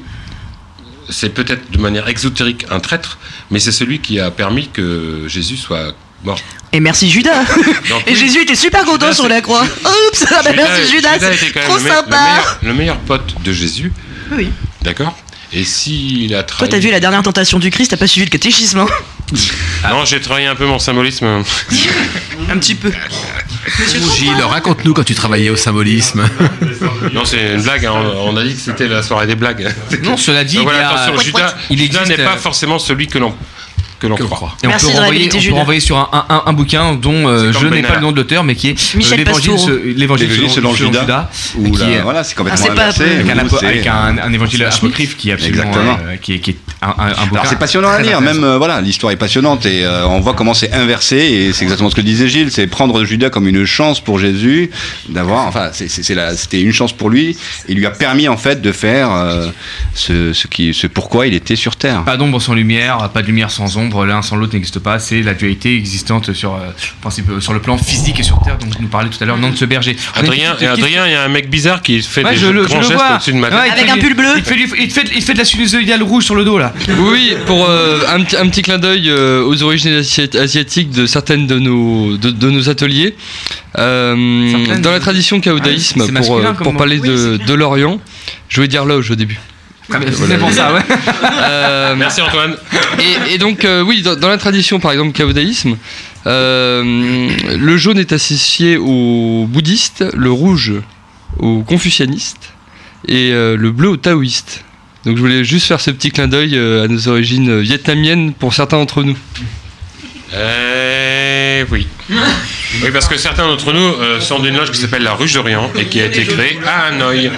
[1.08, 3.18] c'est peut-être de manière exotérique un traître,
[3.50, 5.94] mais c'est celui qui a permis que Jésus soit
[6.24, 6.38] mort.
[6.72, 7.44] Et merci Judas.
[7.88, 9.62] Donc, Et oui, Jésus était super content Judas, sur la c'est- croix.
[9.62, 11.32] Oups, ah bah merci Judas, même
[11.64, 12.10] trop le, me- le sympa.
[12.10, 13.92] meilleur, le meilleur pote de Jésus,
[14.32, 14.48] Oui.
[14.82, 15.16] d'accord?
[15.56, 16.68] Et s'il a Toi, trahi...
[16.68, 18.86] t'as vu la dernière tentation du Christ, t'as pas suivi le catéchisme, hein
[19.88, 21.24] Non, j'ai travaillé un peu mon symbolisme.
[22.50, 22.92] Un petit peu.
[24.16, 26.28] Gilles, raconte-nous quand tu travaillais au symbolisme.
[27.14, 27.86] Non, c'est une blague.
[27.86, 27.94] hein.
[28.20, 29.74] On a dit que c'était la soirée des blagues.
[30.02, 33.06] non, cela dit, Donc il y a- Judas, il Judas n'est pas euh, forcément celui
[33.06, 33.34] que l'on
[34.14, 34.56] que l'on croit.
[34.62, 35.56] Et on Merci peut renvoyer, réhabiliter on peut Judas.
[35.58, 38.44] renvoyer sur un, un- un bouquin dont euh, je n'ai pas le nom de l'auteur,
[38.44, 42.24] mais qui est euh, Michel l'évangile selon, selon Judas, et Ou qui là, est- voilà,
[42.24, 45.62] c'est complètement Ah, pas avec un, Vous, avec un, un évangile apocryphe qui est absolument
[45.64, 45.98] Exactement.
[46.06, 47.12] euh, qui, est, qui est un, un-.
[47.32, 50.34] Alors c'est passionnant à lire, même euh, voilà, l'histoire est passionnante et euh, on voit
[50.34, 53.64] comment c'est inversé et c'est exactement ce que disait Gilles, c'est prendre Judas comme une
[53.64, 54.70] chance pour Jésus
[55.08, 57.36] d'avoir, enfin c'était une chance pour lui,
[57.68, 59.48] il lui a permis en fait de faire euh,
[59.94, 62.04] ce, ce qui, ce pourquoi il était sur terre.
[62.04, 65.22] Pas d'ombre sans lumière, pas de lumière sans ombre, l'un sans l'autre n'existe pas, c'est
[65.22, 66.58] la dualité existante sur, euh,
[67.00, 69.62] principe, sur le plan physique et sur Terre, dont nous parlait tout à l'heure Nance
[69.62, 69.96] Berger.
[70.14, 72.32] On a une Adrien, question- Adrien, il y a un mec bizarre qui fait Ouais,
[72.32, 73.58] des je le, je grands le gestes au-dessus de ma tête.
[73.58, 74.28] Ouais, il Avec fait un pull bleu.
[74.36, 76.72] Il fait, du- il, fait, il fait de la sinusoïdale rouge sur le dos là.
[76.98, 81.06] Oui, pour euh, un, petit- un petit clin d'œil euh, aux origines asi- asiatiques de
[81.06, 83.16] certaines de nos, de, de nos ateliers.
[83.78, 88.00] Euh, dans la tradition caodaïsme, Ah, pour, euh, parler Oui, de, de l'Orient,
[88.48, 89.38] je voulais dire l'orge au début.
[89.88, 90.06] Voilà.
[90.12, 90.80] c'est pour ça, ouais.
[91.42, 92.56] Euh, Merci Antoine.
[93.28, 95.76] Et, et donc, euh, oui, dans, dans la tradition, par exemple, caodaïsme,
[96.26, 100.72] euh, le jaune est associé aux bouddhistes, le rouge
[101.38, 102.52] aux confucianistes
[103.06, 104.64] et euh, le bleu aux taoïstes.
[105.06, 108.52] Donc, je voulais juste faire ce petit clin d'œil euh, à nos origines vietnamiennes pour
[108.52, 109.16] certains d'entre nous.
[110.34, 111.86] Euh, oui.
[112.82, 115.70] Oui, parce que certains d'entre nous euh, sont d'une loge qui s'appelle la Ruche d'Orient
[115.78, 117.30] et qui a été créée à Hanoï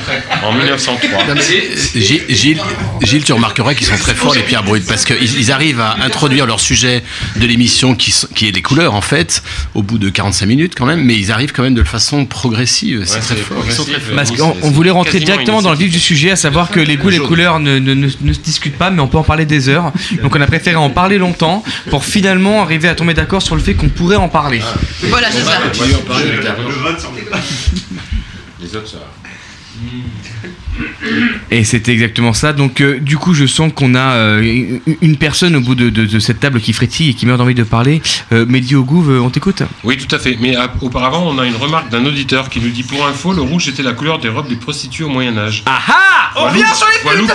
[0.42, 1.24] en 1903.
[1.26, 2.60] Non, mais, euh, Gilles, Gilles,
[3.02, 5.96] Gilles, tu remarqueras qu'ils sont très forts les Pierre Brut parce qu'ils ils arrivent à
[6.02, 7.02] introduire leur sujet
[7.36, 8.12] de l'émission qui,
[8.46, 9.42] est les couleurs en fait
[9.74, 13.02] au bout de 45 minutes quand même, mais ils arrivent quand même de façon progressive.
[13.06, 13.62] C'est très fort.
[13.66, 14.14] Ils sont très forts.
[14.16, 16.96] Parce qu'on on voulait rentrer directement dans le vif du sujet, à savoir que les
[16.96, 19.22] goûts et les couleurs ne, ne- ne- ne se discutent pas, mais on peut en
[19.24, 19.92] parler des heures.
[20.22, 23.62] Donc on a préféré en parler longtemps pour finalement arriver à tomber d'accord sur le
[23.62, 24.60] fait qu'on pourrait en parler.
[25.18, 25.60] Voilà, c'est ça.
[28.60, 28.98] Les autres, ça.
[31.50, 32.52] Et c'était exactement ça.
[32.52, 36.04] Donc euh, du coup, je sens qu'on a euh, une- personne au bout de, de-
[36.06, 38.00] de cette table qui frétille et qui meurt d'envie de parler.
[38.32, 40.36] Euh, Mehdi Ogouv, euh, on t'écoute Oui, tout à fait.
[40.40, 43.66] Mais auparavant, on a une remarque d'un auditeur qui nous dit pour info, le rouge
[43.68, 45.62] était la couleur des robes des prostituées au Moyen Âge.
[45.66, 47.30] Ah ah On Walou- vient sur les putes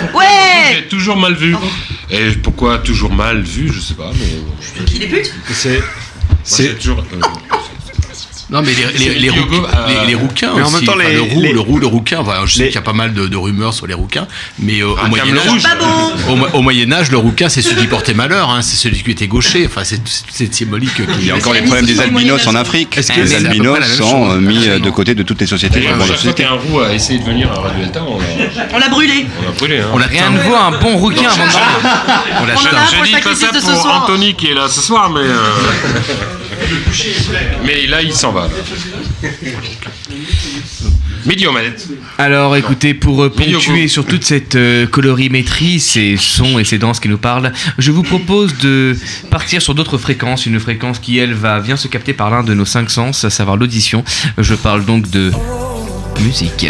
[0.78, 1.56] est toujours mal vu.
[2.10, 4.86] Et pourquoi toujours mal vu, je sais pas, mais.
[4.86, 5.82] Qui les putes C'est.
[6.46, 7.04] C'est toujours.
[8.52, 9.34] Euh, Non mais les, les, les, euh,
[9.88, 11.80] les- les rouquins mais en aussi, même temps, enfin, les- le roux, les- le roux,
[11.80, 12.20] le rouquin.
[12.20, 14.28] enfin, je sais qu'il y a pas mal de, de rumeurs sur les rouquins,
[14.60, 15.64] mais euh, Ah, au Moyen comme le Âge.
[15.64, 15.70] Pas
[16.54, 19.12] au, au Moyen Âge, le rouquin c'est celui qui portait malheur, hein, c'est celui qui
[19.12, 19.66] était gaucher.
[19.66, 20.94] Enfin, c'est cette symbolique.
[20.96, 22.98] qui- Il y a encore les problèmes des albinos en Afrique.
[22.98, 25.80] Est-ce que Les albinos sont euh, mis euh, de côté de toutes les sociétés.
[25.80, 26.44] De chaque fois sociétés.
[26.44, 28.02] qu'un roux a essayé de venir à Radio Delta,
[28.74, 29.26] on l'a brûlé.
[29.42, 29.80] on l'a brûlé.
[29.80, 29.88] Hein.
[29.94, 31.52] On l'a Rien ne vaut un bon rouquin avant de.
[32.42, 32.60] On l'a a un
[33.04, 33.86] Je dis pas ça de pour.
[33.94, 35.22] Anthony qui est là ce soir, mais.
[37.66, 38.50] mais là, il s'en va.
[41.54, 41.88] Manettes.
[42.18, 47.00] Alors écoutez, pour euh, ponctuer sur toute cette euh, colorimétrie, ces sons et ces danses
[47.00, 48.96] qui nous parlent, je vous propose de
[49.30, 52.54] partir sur d'autres fréquences, une fréquence qui elle va vient se capter par l'un de
[52.54, 54.04] nos cinq sens, à savoir l'audition.
[54.38, 55.32] Je parle donc de
[56.22, 56.68] musique.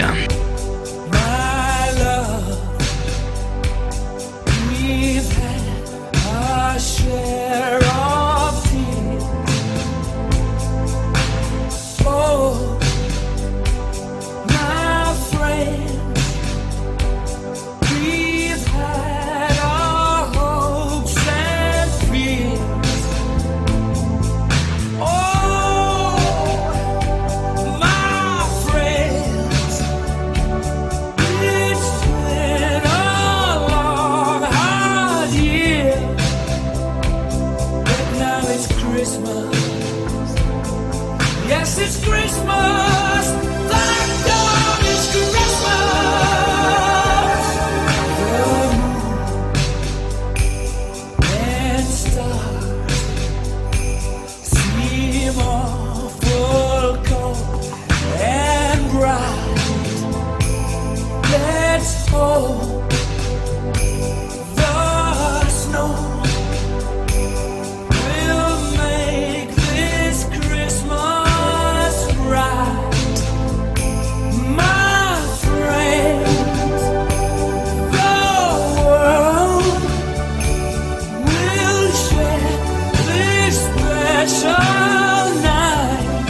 [84.28, 86.24] Special night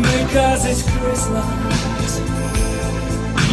[0.00, 2.20] because it's Christmas.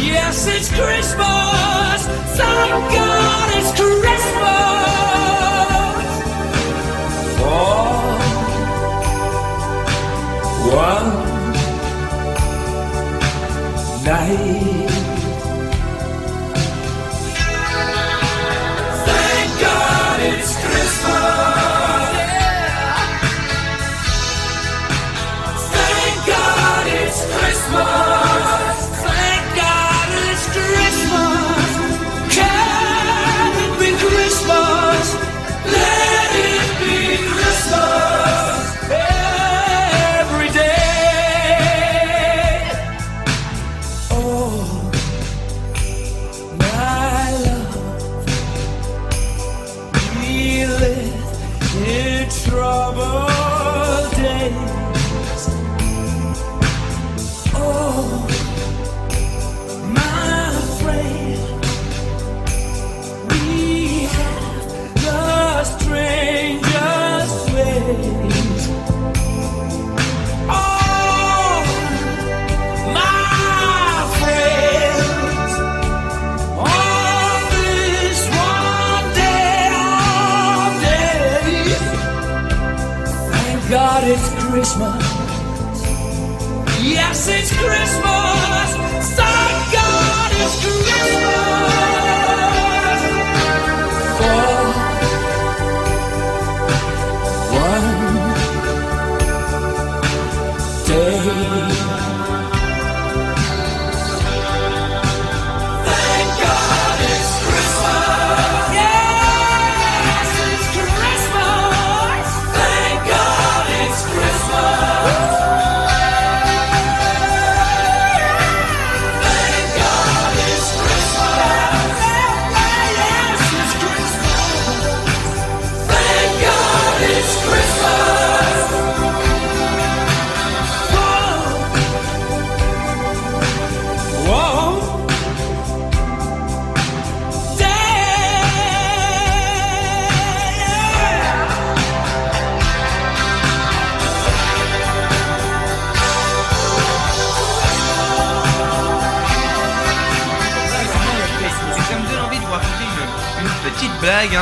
[0.02, 2.06] Yes, it's Christmas.
[2.36, 4.22] Thank God it's Christmas.
[7.36, 7.80] For
[10.72, 11.08] one
[14.04, 14.99] night.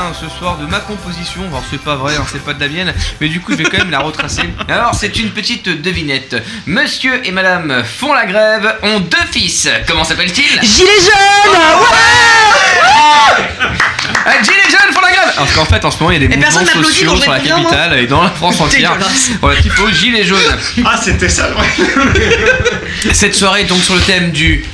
[0.08, 1.42] Hein, ce soir de ma composition.
[1.48, 3.64] Alors c'est pas vrai, hein, c'est pas de la mienne, mais du coup je vais
[3.64, 4.42] quand même la retracer.
[4.68, 6.36] Alors c'est une petite devinette.
[6.66, 9.68] Monsieur et Madame font la grève, ont deux fils.
[9.86, 11.58] Comment s'appelle-t-il Gilets jaunes
[14.24, 16.28] Ah, Gilets jaunes font la grève Parce qu'en fait en ce moment il y a
[16.28, 18.96] des Et mouvements sociaux sur la capitale et dans la France entière.
[19.40, 20.38] Voilà, faut Gilets jaunes.
[20.84, 21.50] Ah, c'était ça,
[23.12, 24.64] Cette soirée est donc sur le thème du.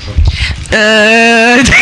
[0.72, 1.62] Euh.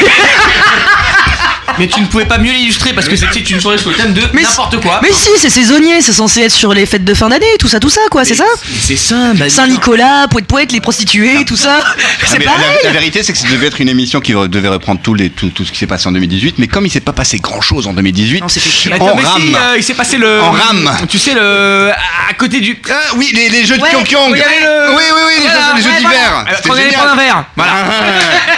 [1.78, 4.12] Mais tu ne pouvais pas mieux l'illustrer parce que c'était une soirée sur le thème
[4.12, 5.00] de Mais n'importe quoi.
[5.02, 7.80] Mais si, c'est saisonnier, c'est censé être sur les fêtes de fin d'année, tout ça,
[7.80, 8.44] tout ça, quoi, c'est ça
[8.80, 11.78] C'est ça, bah, Saint-Nicolas, poète poète, les prostituées, tout ça.
[11.82, 11.94] Ah,
[12.26, 12.60] C'est pareil.
[12.84, 15.64] la vérité, c'est que ça devait être une émission qui devait reprendre les, tout, tout
[15.64, 17.92] ce qui s'est passé en 2018, mais comme il s'est pas passé grand chose en
[17.94, 18.42] 2018,
[18.92, 19.56] Attends, on mais si, rame.
[19.60, 20.40] euh, il s'est passé le.
[20.40, 20.90] En rame.
[21.08, 21.90] Tu sais, le.
[22.28, 22.80] À côté du.
[22.90, 25.60] Ah oui, les, les jeux de Ouais, y avait le- Oui, oui, oui, les Voilà,
[25.70, 26.44] jeux, les jeux ouais, d'hiver.
[26.44, 26.58] voilà.
[26.68, 26.94] On allait génial.
[26.94, 27.44] prendre un verre.
[27.56, 27.72] Voilà.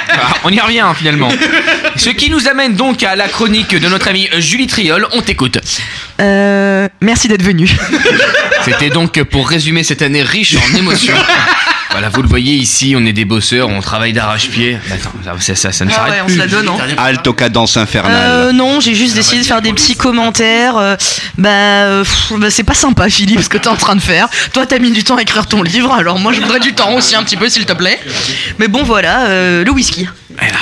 [0.08, 1.28] Voilà, On y revient finalement.
[1.96, 5.06] Ce qui nous amène donc à la chronique de notre amie Julie Triol.
[5.12, 5.58] On t'écoute.
[6.20, 7.70] Euh, merci d'être venu.
[8.64, 11.14] C'était donc pour résumer cette année riche en émotions.
[11.90, 14.78] Voilà, vous le voyez ici, on est des bosseurs, on travaille d'arrache-pied.
[14.88, 16.34] Bah, Attends, ça, ça, ça ne Ah s'arrête ouais, on plus.
[16.34, 16.76] se la donne, hein.
[16.98, 18.16] Halte aux cadences infernales.
[18.26, 20.76] Euh, non, j'ai juste décidé de faire des petits commentaires.
[20.76, 20.96] euh,
[21.38, 24.28] bah, euh, pff, bah, c'est pas sympa, Philippe, ce que t'es en train de faire.
[24.52, 26.94] Toi, t'as mis du temps à écrire ton livre, alors moi, je voudrais du temps
[26.94, 28.00] aussi, un petit peu, s'il te plaît.
[28.58, 30.08] Mais bon, voilà, euh, le whisky.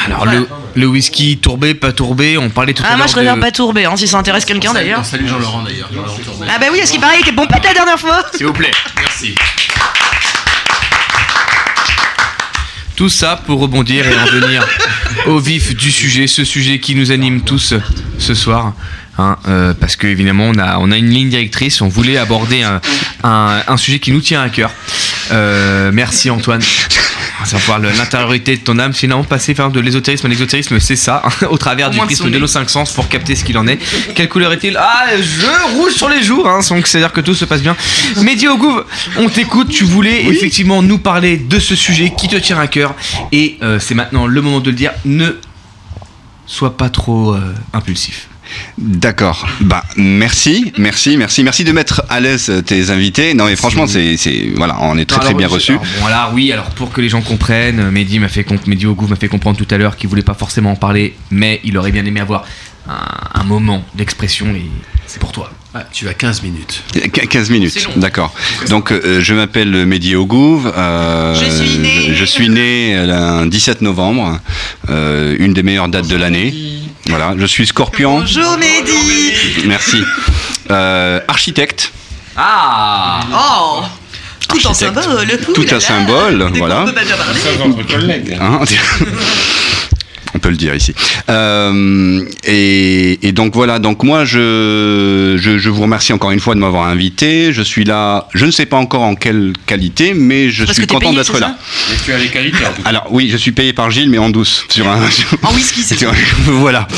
[0.06, 2.98] Alors, le, le whisky tourbé, pas tourbé, on parlait tout à Ah, l'heure.
[2.98, 5.04] moi, je préfère de- pas tourbé, hein, si ça intéresse quelqu'un d'ailleurs.
[5.04, 5.88] Salut Jean-Laurent d'ailleurs.
[6.48, 8.52] Ah, bah oui, est-ce qu'il paraît qu'il était bon pète la dernière fois S'il vous
[8.52, 8.70] plaît.
[9.00, 9.34] Merci.
[12.96, 14.66] Tout ça pour rebondir et en venir
[15.26, 17.74] au vif du sujet, ce sujet qui nous anime tous
[18.18, 18.74] ce soir.
[19.18, 22.62] hein, euh, parce que évidemment on a, on a une ligne directrice, on voulait aborder
[22.62, 22.80] un,
[23.24, 24.70] un- un sujet qui nous tient à cœur.
[25.32, 26.62] Euh, merci Antoine.
[27.44, 30.26] Ça parle de l'intériorité de ton âme, finalement passer faire de l'ésotérisme.
[30.26, 33.08] À l'exotérisme, c'est ça, hein, au travers Au du prisme de nos cinq sens pour
[33.08, 33.78] capter ce qu'il en est.
[34.14, 34.76] Quelle couleur est-il?
[34.76, 37.76] Ah, je rouge sur les joues, hein, donc c'est-à-dire que tout se passe bien.
[38.16, 38.84] Mehdi Ogouv,
[39.16, 42.94] on t'écoute, tu voulais effectivement nous parler de ce sujet qui te tient à cœur,
[43.32, 45.30] et euh, c'est maintenant le moment de le dire, ne
[46.46, 48.28] sois pas trop euh, impulsif.
[48.78, 49.46] D'accord.
[49.60, 53.34] Bah merci, merci, merci, merci de mettre à l'aise tes invités.
[53.34, 54.16] Non mais franchement, c'est,
[54.56, 57.90] voilà, on est très très bien bon, alors, oui, alors pour que les gens comprennent,
[57.90, 60.72] Mehdi m'a fait, Mehdi Ogouv m'a fait comprendre tout à l'heure qu'il voulait pas forcément
[60.72, 62.44] en parler, mais il aurait bien aimé avoir
[62.88, 64.66] un, un moment d'expression, et
[65.06, 65.50] c'est pour toi.
[65.74, 66.82] Ah, tu as 15 minutes.
[66.92, 68.34] Qu- 15 minutes, d'accord.
[68.68, 70.70] Donc euh, je m'appelle Mehdi Ogouv.
[70.76, 72.14] euh, Je suis né.
[72.14, 74.38] Je suis né le 17 novembre,
[74.90, 76.54] euh, une des meilleures dates de l'année.
[77.06, 78.20] Voilà, je suis scorpion.
[78.20, 80.02] Bonjour Mehdi Merci.
[80.70, 81.90] Euh, architecte.
[82.36, 83.82] Ah Oh
[84.48, 84.94] Tout en Architecte.
[85.02, 86.82] symbole Tout un symbole, voilà.
[86.82, 87.40] On peut pas bien parler.
[87.64, 88.38] entre collègues.
[88.40, 88.60] Hein
[90.34, 90.94] On peut le dire ici.
[91.28, 96.54] Euh, et, et donc voilà, donc moi je, je, je vous remercie encore une fois
[96.54, 97.52] de m'avoir invité.
[97.52, 100.86] Je suis là, je ne sais pas encore en quelle qualité, mais je Parce suis
[100.86, 101.56] content d'être là.
[101.90, 102.88] Mais tu as les qualités en tout cas.
[102.88, 104.64] Alors oui, je suis payé par Gilles, mais en douce.
[104.68, 104.98] Sur un,
[105.42, 106.02] En whisky, c'est
[106.44, 106.88] voilà.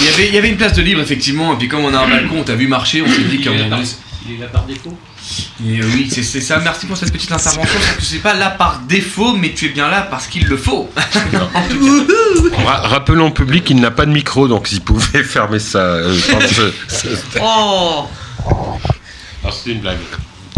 [0.00, 1.94] Il y, avait, il y avait une place de libre effectivement, et puis comme on
[1.94, 3.82] a un balcon, on t'a vu marcher, on s'est dit un moment donné.
[4.28, 4.96] Il est là par défaut?
[5.66, 8.50] Et euh, oui, c'est ça, merci pour cette petite intervention, parce que c'est pas là
[8.50, 10.90] par défaut, mais tu es bien là parce qu'il le faut.
[12.66, 15.78] Ra- Rappelons au public qu'il n'a pas de micro, donc s'il pouvait fermer ça.
[15.78, 17.06] euh, pendant ce- ce-
[17.40, 18.06] Oh
[19.42, 19.98] Alors, c'est une blague.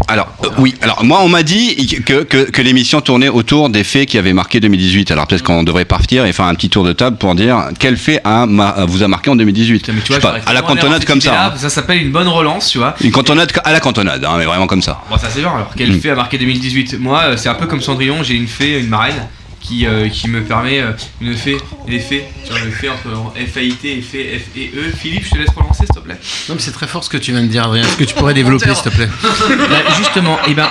[0.09, 1.75] Alors, euh, oui, alors moi on m'a dit
[2.05, 5.11] que, que, que l'émission tournait autour des faits qui avaient marqué 2018.
[5.11, 7.97] Alors peut-être qu'on devrait partir et faire un petit tour de table pour dire quel
[7.97, 9.85] fait a, ma- vous a marqué en 2018.
[9.85, 11.33] Tu vois, Je sais pas, j'aurais à la cantonade comme ça.
[11.33, 11.59] là, hein.
[11.59, 12.95] Ça s'appelle une bonne relance, tu vois.
[13.03, 15.01] Une cantonade à la cantonade, hein, mais vraiment comme ça.
[15.11, 15.71] Bon, ça c'est bien alors.
[15.77, 16.01] Quel Mm.
[16.01, 18.89] fait a marqué 2018 Moi, euh, c'est un peu comme Cendrillon, j'ai une fée, une
[18.89, 19.27] marraine.
[19.67, 21.57] Qui, euh, qui me permet euh, une fée
[21.89, 25.25] et des fées tu vois le fait entre F-A-I-T et fait F et E Philippe
[25.25, 26.17] je te laisse relancer s'il te plaît
[26.49, 27.83] Non, mais c'est très fort ce que tu viens de dire, Adrien.
[27.83, 29.09] Est-ce que tu pourrais développer, s'il te plaît?
[29.69, 30.69] Bah, justement, et ben.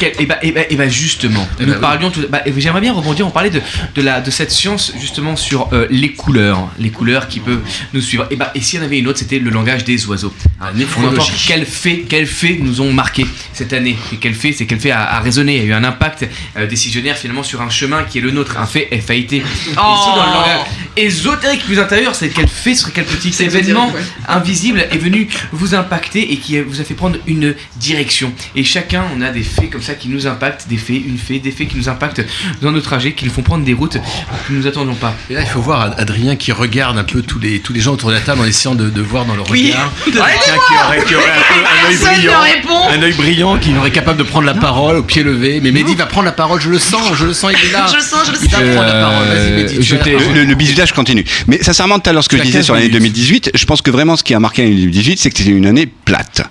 [0.00, 2.22] Quel- Et bah, et bah, et bah, justement, Eh nous bah parlions tout.
[2.28, 3.26] bah, et j'aimerais bien rebondir.
[3.26, 3.60] On parlait de,
[3.94, 7.60] de, la, de cette science justement sur euh, les couleurs, les couleurs qui peuvent
[7.92, 8.26] nous suivre.
[8.30, 10.32] Et bah, et s'il y en avait une autre, c'était le langage des oiseaux.
[10.60, 11.32] on entend néphrologie.
[11.46, 13.96] quels faits, quels faits nous ont marqué cette année.
[14.12, 16.26] Et quel fait, c'est quel fait a, a résonné, a eu un impact
[16.56, 19.26] euh, décisionnaire finalement sur un chemin qui est le nôtre, un fait FAIT.
[19.36, 19.42] Ici
[19.76, 23.92] dans le langage ésotérique plus intérieur, c'est quel fait sur quel petit événement
[24.28, 28.32] invisible est venu vous impacter et qui vous a fait prendre une direction.
[28.56, 31.38] Et chacun, on a des faits comme ça qui nous impactent, des faits, une fait,
[31.38, 32.22] des faits qui nous impactent
[32.62, 35.14] dans nos trajets, qui nous font prendre des routes que nous attendions pas.
[35.30, 37.92] Et là, il faut voir Adrien qui regarde un peu tous les, tous les gens
[37.92, 39.70] autour de la table en essayant de, de voir dans leur Oui.
[39.72, 39.92] regard.
[40.04, 40.20] Quelqu'un
[40.68, 42.88] qui aurait, qui aurait un, peu un œil brillant.
[42.90, 45.60] Un œil brillant qui aurait capable de prendre la parole au pied levé.
[45.62, 47.86] Mais Mehdi va prendre la parole, je le sens, je le sens, il est là.
[47.90, 48.76] Je le sens, je le Il va sens.
[48.92, 50.34] parole.
[50.34, 51.24] Le, le bisutage continue.
[51.46, 53.00] Mais sincèrement, tout à l'heure, ce que je disais 15 sur l'année minutes.
[53.02, 55.66] 2018, je pense que vraiment ce qui a marqué l'année 2018, c'est que c'était une
[55.66, 56.42] année plate.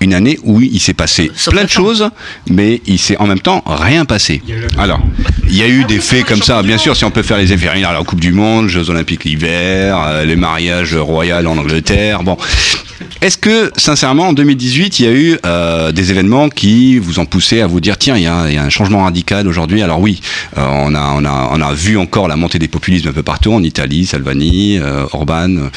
[0.00, 2.10] Une année où il s'est passé plein de choses,
[2.48, 4.42] mais il s'est en même temps rien passé.
[4.78, 5.00] Alors,
[5.48, 7.52] il y a eu des faits comme ça, bien sûr, si on peut faire les
[7.52, 12.36] effets, la Coupe du Monde, Jeux Olympiques l'hiver, euh, les mariages royaux en Angleterre, bon.
[13.20, 17.26] Est-ce que, sincèrement, en 2018, il y a eu euh, des événements qui vous ont
[17.26, 19.82] poussé à vous dire tiens, il y a, il y a un changement radical aujourd'hui?
[19.82, 20.20] Alors oui,
[20.56, 23.22] euh, on, a, on, a, on a vu encore la montée des populismes un peu
[23.22, 25.70] partout, en Italie, Salvini, euh, Orban,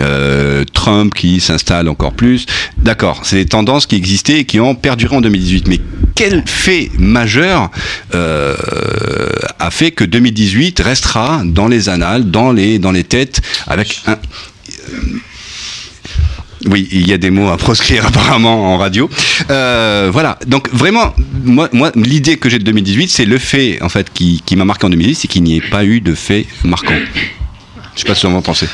[0.00, 2.46] euh, Trump qui s'installe encore plus.
[2.78, 5.68] D'accord, c'est des tendances qui existaient et qui ont perduré en 2018.
[5.68, 5.80] Mais
[6.14, 7.70] quel fait majeur
[8.14, 8.56] euh,
[9.58, 14.16] a fait que 2018 restera dans les annales, dans les, dans les têtes, avec un,
[16.66, 19.08] oui, il y a des mots à proscrire apparemment en radio.
[19.50, 21.14] Euh, voilà, donc vraiment,
[21.44, 24.64] moi, moi l'idée que j'ai de 2018, c'est le fait en fait qui, qui m'a
[24.64, 26.94] marqué en 2018, c'est qu'il n'y ait pas eu de fait marquant.
[27.94, 28.68] Je sais pas ce que vous en pensez.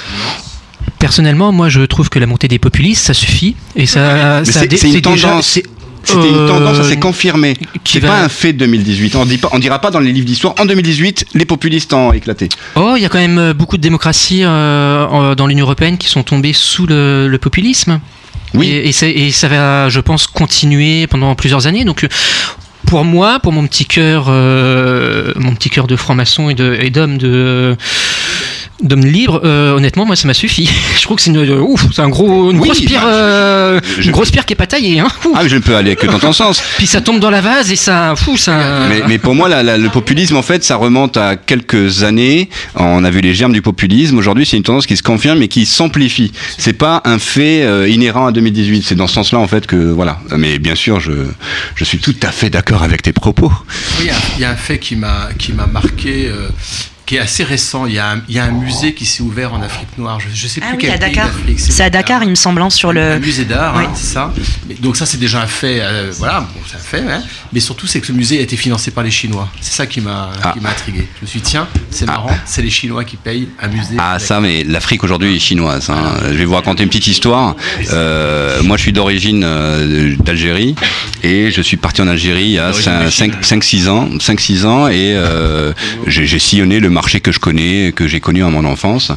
[0.98, 3.56] Personnellement, moi, je trouve que la montée des populistes, ça suffit.
[3.76, 5.46] Et ça, ça c'est une déjà- tendance.
[5.48, 5.64] c'est-
[6.04, 7.54] C'était une euh, tendance, ça s'est confirmé.
[7.84, 9.16] C'est va- pas un fait de 2018.
[9.16, 10.54] On dit pas, on dira pas dans les livres d'histoire.
[10.58, 12.48] En 2018, les populistes ont éclaté.
[12.76, 16.08] Oh, il y a quand même euh, beaucoup de démocraties euh, dans l'Union européenne qui
[16.08, 18.00] sont tombées sous le, le populisme.
[18.54, 18.68] Oui.
[18.68, 18.90] Et,
[19.26, 21.84] et, ça va, je pense, continuer pendant plusieurs années.
[21.84, 22.08] Donc, euh,
[22.86, 27.76] pour moi, pour mon petit cœur, euh, mon petit cœur de franc-maçon et d'homme de
[28.82, 30.68] d'homme libre, euh, honnêtement, moi, ça m'a suffi.
[30.96, 33.12] Je trouve que c'est une, euh, ouf, c'est un gros, une Oui, grosse pierre, bah,
[33.12, 34.98] euh, je- une grosse pierre qui est pas taillée.
[34.98, 35.06] Hein.
[35.36, 36.60] Ah, je ne peux aller que dans ton sens.
[36.78, 38.86] Puis ça tombe dans la vase et ça, fou, ça.
[38.88, 42.48] Mais, mais pour moi, la- la- le populisme, en fait, ça remonte à quelques années.
[42.74, 44.18] On a vu les germes du populisme.
[44.18, 46.32] Aujourd'hui, c'est une tendance qui se confirme et qui s'amplifie.
[46.58, 48.82] C'est pas un fait inhérent à 2018.
[48.84, 50.18] C'est dans ce sens-là, en fait, que voilà.
[50.36, 51.12] Mais bien sûr, je,
[51.76, 53.52] je suis tout à fait d'accord avec tes propos.
[53.98, 56.48] Oui, il y y, a un fait qui m'a qui m'a marqué, euh,
[57.06, 57.86] qui est assez récent.
[57.86, 60.18] Il y, a un, il y a un musée qui s'est ouvert en Afrique noire.
[60.20, 61.26] Je, je sais plus Ah oui, quel à pays Dakar.
[61.28, 63.12] d'Afrique C'est à Dakar, il me semble, hein, sur le.
[63.12, 63.84] Un musée d'art, Oui.
[63.86, 64.32] hein, c'est ça.
[64.68, 65.78] Mais donc ça, c'est déjà un fait.
[65.80, 67.10] euh, voilà, bon, c'est un fait.
[67.12, 67.22] hein.
[67.52, 69.48] Mais surtout, c'est que le musée a été financé par les Chinois.
[69.60, 70.52] C'est ça qui m'a Ah.
[70.52, 71.06] qui m'a intrigué.
[71.16, 73.96] Je me suis dit, tiens, c'est marrant, c'est les Chinois qui payent un musée.
[73.98, 75.90] Ah ça, mais l'Afrique aujourd'hui est chinoise.
[75.90, 76.14] hein.
[76.28, 77.56] Je vais vous raconter une petite histoire.
[77.92, 80.74] Euh, moi, je suis d'origine euh, d'Algérie
[81.22, 85.12] et je suis parti en Algérie il y a D'origine 5-6 ans, 5-6 ans et
[85.14, 85.72] euh,
[86.06, 89.10] j'ai j'ai sillonné le marché que je connais, que j'ai connu en mon enfance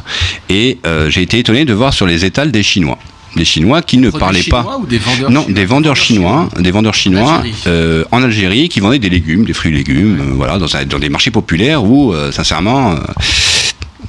[0.48, 2.98] et euh, j'ai été étonné de voir sur les étals des Chinois.
[3.36, 4.78] Des Chinois qui ne parlaient chinois pas.
[4.78, 7.54] ou des vendeurs non, chinois des vendeurs chinois, des vendeurs chinois Algérie.
[7.66, 11.08] euh, en Algérie qui vendaient des légumes, des fruits et légumes, euh, voilà, dans, des
[11.10, 12.94] marchés populaires où, euh, sincèrement,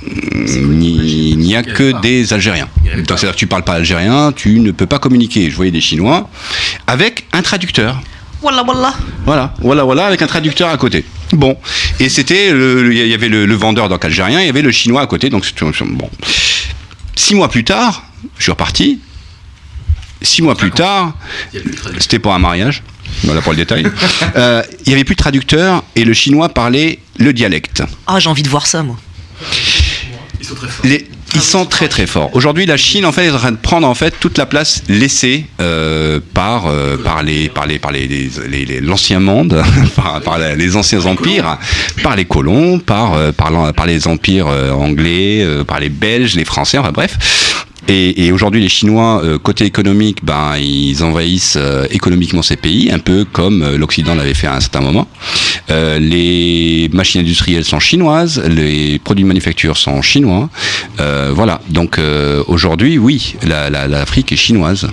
[0.06, 2.70] il n'y- a que des Algériens.
[2.86, 5.50] Donc, C'est-à-dire que tu parles pas algérien, tu ne peux pas communiquer.
[5.50, 6.30] Je voyais des Chinois
[6.88, 8.00] avec un traducteur.
[8.42, 8.94] Wallah, wallah.
[9.26, 11.04] Voilà, voilà, voilà, avec un traducteur à côté.
[11.34, 11.58] Bon,
[12.00, 15.02] et c'était, il y avait le, le vendeur donc algérien, il y avait le chinois
[15.02, 16.10] à côté, donc c'était- bon.
[17.16, 18.04] Six mois plus tard,
[18.38, 19.00] je suis reparti.
[20.22, 21.14] Six mois plus tard,
[22.00, 22.84] c'était pour un mariage.
[23.24, 23.86] Voilà pour le détail.
[24.36, 27.82] Euh, il y avait plus de traducteur et le chinois parlait le dialecte.
[28.06, 28.96] Ah, j'ai envie de voir ça, moi.
[30.84, 32.30] Les- ils sont très très forts.
[32.34, 34.82] Aujourd'hui, la Chine en fait est en train de prendre en fait toute la place
[34.88, 39.62] laissée euh, par euh, par les par les par les les- les- les- l'ancien monde,
[39.96, 41.58] par, par les anciens empires,
[42.04, 46.36] par les colons, par euh, par, par les empires euh, anglais, euh, par les Belges,
[46.36, 47.18] les Français, enfin bref.
[47.90, 52.92] Et, et aujourd'hui, les Chinois, euh, côté économique, ben, ils envahissent euh, économiquement ces pays,
[52.92, 55.08] un peu comme euh, l'Occident l'avait fait à un certain moment.
[55.70, 60.50] Euh, les machines industrielles sont chinoises, les produits de manufacture sont chinois.
[61.00, 61.62] Euh, voilà.
[61.70, 64.88] Donc euh, aujourd'hui, oui, la- la- l'Afrique est chinoise.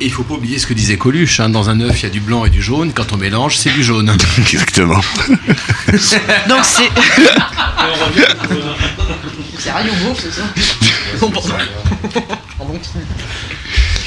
[0.00, 2.06] Et il faut pas oublier ce que disait Coluche, hein, dans un œuf il y
[2.06, 4.12] a du blanc et du jaune, quand on mélange c'est du jaune.
[4.38, 5.00] Exactement.
[6.48, 6.88] Donc c'est.
[9.58, 10.42] c'est Radio Groupe, c'est ça
[11.20, 11.54] Bon, pardon.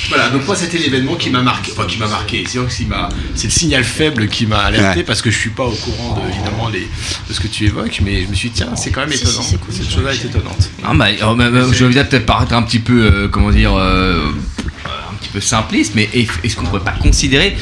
[0.09, 3.83] Voilà, donc moi c'était l'événement qui m'a marqué, enfin qui m'a marqué, c'est le signal
[3.85, 5.03] faible qui m'a alerté Ouais.
[5.05, 6.87] parce que je suis pas au courant de, évidemment les-
[7.29, 9.41] de ce que tu évoques, mais je me suis dit tiens c'est quand même étonnant,
[9.41, 10.69] cette chose-là est étonnante.
[10.83, 13.73] Ah bah, oh, bah, bah, je vais peut-être paraître un petit peu, euh, comment dire,
[13.75, 14.19] euh,
[14.85, 17.55] un petit peu simpliste, mais est- est-ce qu'on pourrait pas considérer,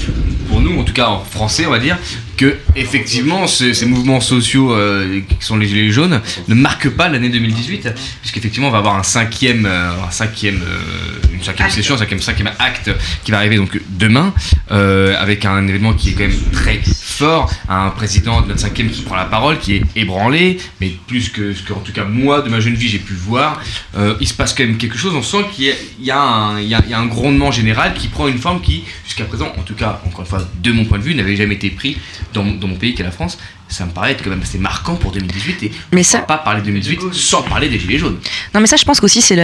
[0.49, 1.97] pour nous en tout cas en français, on va dire,
[2.37, 7.07] que effectivement ce- ces mouvements sociaux euh, qui sont les gilets jaunes ne marquent pas
[7.07, 7.89] l'année 2018,
[8.21, 12.19] puisqu'effectivement on va avoir un cinquième, euh, un cinquième, euh, une cinquième session, un cinquième,
[12.21, 12.89] cinquième acte
[13.23, 14.33] qui va arriver donc demain,
[14.69, 16.79] avec un événement qui est quand même très
[17.19, 21.29] fort, un président de notre cinquième qui prend la parole, qui est ébranlé, mais plus
[21.29, 23.61] que ce que en tout cas moi de ma jeune vie j'ai pu voir,
[23.97, 25.13] euh, il se passe quand même quelque chose.
[25.15, 26.99] On sent qu'il y a, il y a un, il y a- il y a
[26.99, 30.25] un grondement général qui prend une forme qui, jusqu'à présent, en tout cas, encore une
[30.27, 31.97] fois, de mon point de vue, n'avait jamais été pris
[32.33, 33.37] dans, mon- dans mon pays qui est la France.
[33.67, 36.37] Ça me paraît être quand même assez marquant pour 2018 et Mais on ça- pas
[36.39, 38.17] parler de 2018 sans parler des gilets jaunes.
[38.55, 39.35] Non mais ça je pense qu'aussi c'est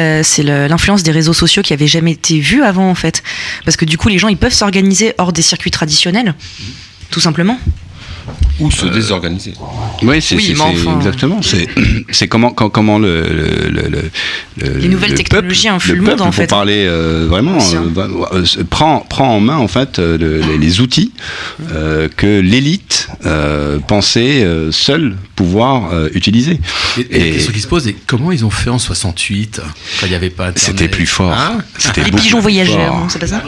[0.68, 3.22] l'influence des réseaux sociaux qui avait jamais été vue avant en fait.
[3.66, 6.34] Parce que du coup les gens ils peuvent s'organiser hors des circuits traditionnels.
[7.10, 7.58] Tout simplement.
[8.60, 9.54] Ou se désorganiser.
[10.02, 11.42] Oui, c'est Oui, enfin- exactement.
[11.44, 11.68] C'est
[12.10, 14.12] c'est comment com- comment le, le, le- le-
[14.58, 16.48] le- Les nouvelles le technologies peuple- influent le peuple, monde, en pour fait.
[16.48, 20.80] parler euh, vraiment euh, euh, prend prend en main en fait euh, le- les, les
[20.80, 21.12] outils
[21.72, 26.60] euh, que l'élite euh, pensait euh, seule pouvoir euh, utiliser.
[26.98, 29.62] Et, et la question qui se pose est comment ils ont fait en 68
[30.00, 31.32] quand il n'y avait pas C'était plus fort.
[31.34, 33.44] Hein C'était Les pigeons voyageurs, c'est pas ça?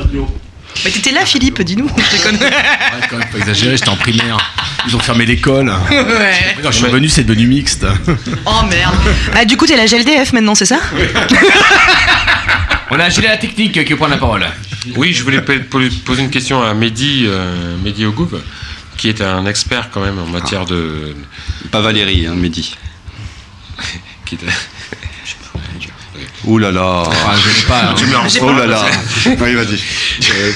[0.85, 1.87] Mais t'étais là Philippe, dis-nous.
[1.97, 2.35] Je déconne.
[2.37, 2.49] Ouais,
[3.09, 4.37] quand même, pas exagérer, j'étais en primaire.
[4.87, 5.69] Ils ont fermé l'école.
[5.89, 6.55] Ouais.
[6.63, 7.85] Quand je suis revenu, c'est devenu mixte.
[8.45, 8.95] Oh merde.
[9.35, 10.79] Ah du coup t'es la GLDF maintenant, c'est ça
[12.89, 14.45] On a gelé la technique qui prend la parole.
[14.95, 18.41] Oui, je voulais po- po- poser une question à Mehdi, euh, Mehdi Ogouv,
[18.95, 21.13] qui est un expert quand même en matière de.
[21.69, 22.75] Pas Valérie, hein, Mehdi.
[24.25, 24.39] qui est-
[26.45, 27.03] Ouh là là.
[27.07, 27.95] Ah, je pas, hein.
[27.97, 28.85] Tu me Oh là là.
[29.25, 29.75] Oui, vas-y.
[29.75, 30.51] Euh,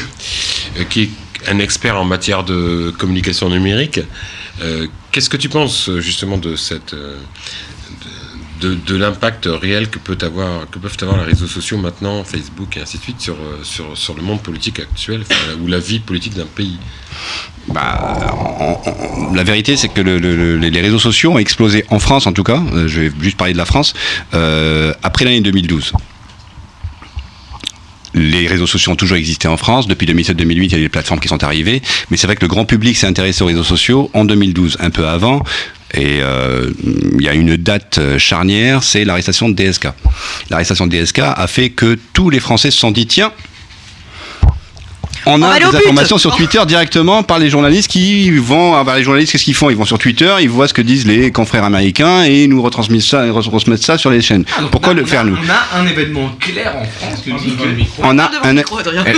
[0.80, 1.10] euh, qui est
[1.50, 4.00] un expert en matière de communication numérique.
[4.62, 7.18] Euh, Qu'est-ce que tu penses justement de cette euh,
[8.62, 13.20] de, l'impact réel que peuvent avoir les réseaux sociaux maintenant, Facebook et ainsi de suite
[13.22, 15.24] sur euh, le monde politique actuel
[15.62, 16.78] ou la vie politique d'un pays.
[17.68, 18.80] Bah,
[19.34, 22.34] la vérité, c'est que le- le- le- les réseaux sociaux ont explosé en France, en
[22.34, 22.62] tout cas.
[22.74, 23.94] euh, je vais juste parler de la France
[24.34, 25.94] euh, après l'année 2012.
[28.14, 29.88] Les réseaux sociaux ont toujours existé en France.
[29.88, 31.82] Depuis 2007-2008, il y a des plateformes qui sont arrivées.
[32.10, 34.90] Mais c'est vrai que le grand public s'est intéressé aux réseaux sociaux en 2012, un
[34.90, 35.42] peu avant.
[35.94, 36.72] Et euh,
[37.20, 39.88] il y a une date euh, charnière, c'est l'arrestation de DSK.
[40.50, 43.34] L'arrestation de DSK a fait que tous les Français se sont dit tiens,
[45.26, 48.76] on a des informations sur Twitter directement par les journalistes qui vont.
[48.76, 49.70] ah bah, les journalistes, qu'est-ce qu'ils font?
[49.70, 52.62] Ils vont sur Twitter, ils voient ce que disent les confrères américains et ils nous
[52.62, 54.46] retransmettent ça, retransmettent ça sur les chaînes.
[54.58, 55.36] Ah, Pourquoi a- le faire a- nous?
[55.38, 58.02] On a un événement clair en France dit que.
[58.04, 58.58] On a un.
[58.58, 58.64] Eh,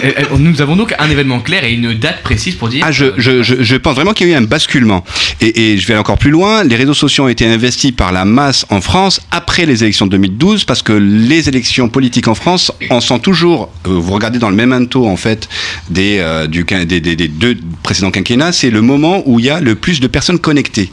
[0.03, 2.83] eh, eh, Nous avons donc un événement clair et une date précise pour dire.
[2.87, 5.03] Ah, je, je, je, je pense vraiment qu'il y a eu un basculement.
[5.41, 6.63] Et, et je vais aller encore plus loin.
[6.63, 10.11] Les réseaux sociaux ont été investis par la masse en France après les élections de
[10.11, 13.69] 2012 parce que les élections politiques en France en sont toujours.
[13.87, 15.47] euh, vous regardez dans le memento en fait
[15.93, 19.59] des, euh, du, des, des- deux précédents quinquennats, c'est le moment où il y a
[19.61, 20.91] le plus de personnes connectées.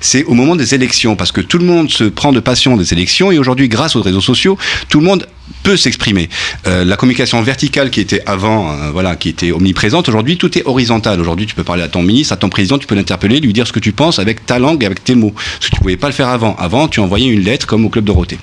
[0.00, 2.92] C'est au moment des élections parce que tout le monde se prend de passion des
[2.92, 5.26] élections et aujourd'hui, grâce aux réseaux sociaux, tout le monde
[5.62, 6.28] peut s'exprimer.
[6.66, 10.64] Euh, la communication verticale qui était avant, euh, voilà, qui était omniprésente, aujourd'hui tout est
[10.66, 11.20] horizontal.
[11.20, 13.66] Aujourd'hui, tu peux parler à ton ministre, à ton président, tu peux l'interpeller, lui dire
[13.66, 15.34] ce que tu penses avec ta langue avec tes mots.
[15.60, 16.54] Ce que tu pouvais pas le faire avant.
[16.56, 18.38] Avant, tu envoyais une lettre comme au club Dorothée.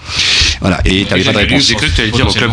[0.61, 1.67] Voilà, et tu n'avais pas de réponse.
[1.67, 2.51] J'ai cru que tu allais dire au club.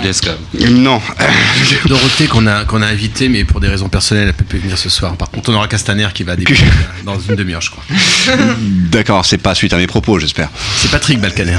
[0.71, 1.01] Non.
[1.87, 4.79] Dorothée qu'on a, qu'on a invité, mais pour des raisons personnelles, elle peut plus venir
[4.79, 5.17] ce soir.
[5.17, 6.65] Par contre, on aura Castaner qui va débuter
[7.05, 7.85] dans une demi-heure, je crois.
[8.91, 10.49] D'accord, c'est pas suite à mes propos, j'espère.
[10.77, 11.57] C'est Patrick Balcaner.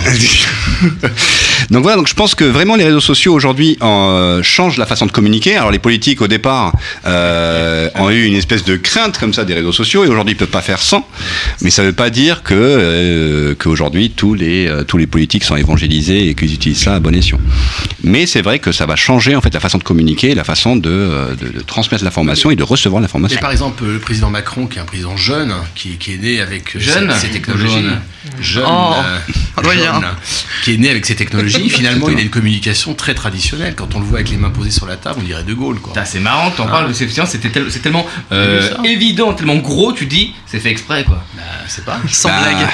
[1.69, 5.05] donc voilà, donc je pense que vraiment les réseaux sociaux aujourd'hui euh, changent la façon
[5.05, 5.55] de communiquer.
[5.55, 6.73] Alors les politiques au départ
[7.05, 10.37] euh, ont eu une espèce de crainte comme ça des réseaux sociaux et aujourd'hui ils
[10.37, 11.07] peuvent pas faire sans.
[11.61, 15.55] Mais ça veut pas dire que euh, qu'aujourd'hui tous les euh, tous les politiques sont
[15.55, 17.39] évangélisés et qu'ils utilisent ça à bon escient.
[18.03, 20.75] Mais c'est vrai que ça va changer en fait la façon de communiquer, la façon
[20.75, 23.39] de, euh, de, de transmettre l'information et de recevoir l'information.
[23.39, 26.77] Par exemple, le président Macron, qui est un président jeune, qui, qui est né avec
[26.79, 27.85] Jeune ces, ces technologies.
[28.41, 28.65] Jeune.
[28.67, 28.93] Oh,
[29.59, 30.05] euh, jeune,
[30.63, 33.73] qui est né avec ces technologies technologie, finalement, il a une communication très traditionnelle.
[33.75, 35.77] Quand on le voit avec les mains posées sur la table, on dirait De Gaulle.
[36.05, 36.71] C'est marrant, t'en Ah.
[36.71, 40.69] parles, c'est effectivement, c'était tel- c'est tellement euh, évident, tellement gros, tu dis, c'est fait
[40.69, 41.23] exprès quoi.
[41.67, 41.99] c'est pas.
[42.11, 42.67] Sans Bah, blague.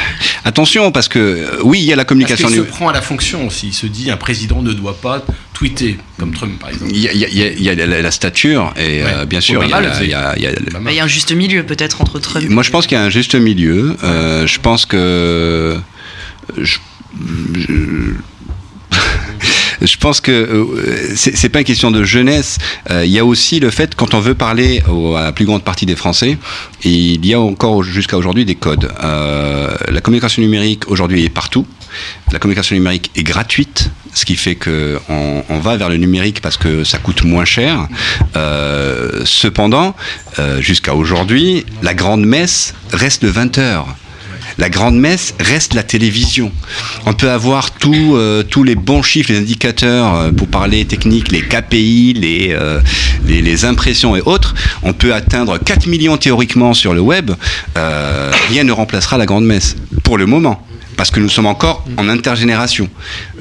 [0.45, 2.76] Attention, parce que oui, il y a la Parce communication qu'il se numérique.
[2.78, 3.67] prend à la fonction aussi.
[3.67, 5.23] Il se dit un président ne doit pas
[5.53, 6.91] tweeter, comme Trump par exemple.
[6.93, 8.73] Il y a, il y a- il y a- il y a la, la stature
[8.77, 10.47] et euh, bien sûr, il y a, Obama la- le il y a- il y
[10.47, 10.51] a-
[10.91, 12.45] Il y a un juste milieu peut-être entre Trump.
[12.49, 13.95] Moi, je pense qu'il y a un juste milieu.
[14.03, 15.77] Euh, je pense que.
[16.57, 16.77] Je,
[17.53, 18.13] je-
[19.81, 22.57] je pense que euh, c'est pas une question de jeunesse.
[22.91, 25.45] Euh, Il y a aussi le fait, quand on veut parler au- à la plus
[25.45, 26.37] grande partie des Français,
[26.83, 28.89] il y a encore jusqu'à aujourd'hui des codes.
[29.03, 31.65] Euh, la communication numérique aujourd'hui est partout.
[32.31, 36.41] La communication numérique est gratuite, ce qui fait que on, on va vers le numérique
[36.41, 37.87] parce que ça coûte moins cher.
[38.35, 39.95] Euh, cependant,
[40.39, 43.87] euh, jusqu'à aujourd'hui, la grande messe reste le 20 heures.
[44.57, 46.51] La grande messe reste la télévision.
[47.05, 52.13] On peut avoir euh, tous les bons chiffres, les indicateurs pour parler technique, les KPI,
[52.13, 52.55] les,
[53.25, 54.53] les, impressions et autres.
[54.83, 57.31] On peut atteindre 4 millions théoriquement sur le web.
[57.75, 60.67] Rien ne remplacera la grande messe, pour le moment.
[61.01, 62.87] Parce que nous sommes encore en intergénération.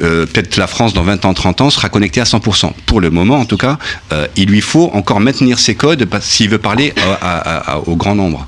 [0.01, 2.73] Euh, Peut-être la France, dans 20 ans, 30 ans, sera connectée à 100%.
[2.87, 3.77] Pour le moment, en tout cas,
[4.15, 7.79] euh, il lui faut encore maintenir ses codes parce- s'il veut parler à- à- à-
[7.81, 8.47] au grand nombre.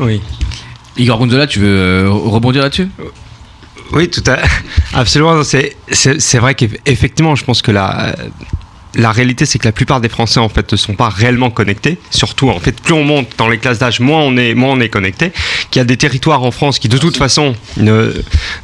[0.00, 0.22] Oui.
[0.96, 2.88] Igor Gonzola, tu veux euh, rebondir là-dessus?
[3.92, 4.38] Oui, tout à
[4.98, 5.44] absolument.
[5.44, 8.16] C'est c'est c'est vrai qu'effectivement, je pense que la
[8.96, 11.98] la réalité, c'est que la plupart des Français en fait ne sont pas réellement connectés.
[12.10, 14.80] Surtout, en fait, plus on monte dans les classes d'âge, moins on est moins on
[14.80, 15.32] est connecté.
[15.70, 18.12] Qu'il y a des territoires en France qui de toute façon ne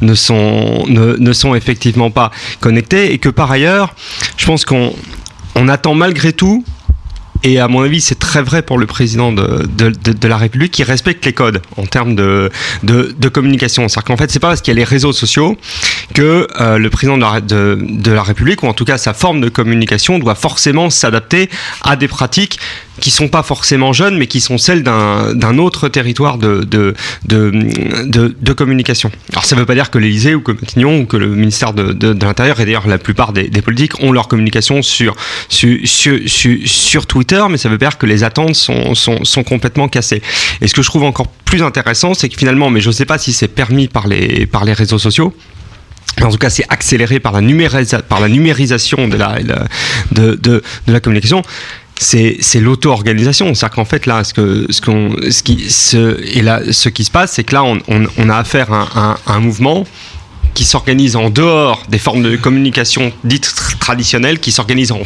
[0.01, 2.30] ne sont ne, ne sont effectivement pas
[2.61, 3.95] connectés et que par ailleurs,
[4.37, 4.95] je pense qu'on
[5.55, 6.64] on attend malgré tout
[7.45, 10.37] et à mon avis, c'est très vrai pour le président de, de, de- de la
[10.37, 13.89] République qui respecte les codes en termes de communication.
[13.89, 15.59] C'est-à-dire qu'en fait, c'est pas parce qu'il y a les réseaux sociaux
[16.14, 20.18] que euh, le président de la, République, ou en tout cas sa forme de communication,
[20.18, 21.48] doit forcément s'adapter
[21.82, 22.59] à des pratiques
[23.00, 26.94] qui sont pas forcément jeunes, mais qui sont celles d'un autre territoire de,
[28.57, 29.11] communication.
[29.32, 32.24] Alors ça veut pas dire que l'Élysée ou que Matignon ou que le ministère de,
[32.24, 35.16] l'Intérieur, et d'ailleurs la plupart des, politiques ont leur communication sur,
[37.09, 40.22] Twitter, mais ça veut pas dire que les attentes sont, complètement cassées.
[40.61, 43.18] Et ce que je trouve encore plus intéressant, c'est que finalement, mais je sais pas
[43.18, 45.34] si c'est permis par les, réseaux sociaux,
[46.21, 51.43] en tout cas, c'est accéléré par la, numérisation de la, communication.
[51.99, 53.55] C'est, l'auto-organisation.
[53.55, 54.35] C'est-à-dire qu'en fait, là, ce,
[55.43, 59.85] qui, se passe, c'est que là, on, a affaire à un mouvement
[60.55, 65.00] qui s'organise en dehors des formes de communication dites tr- traditionnelles, qui s'organise en,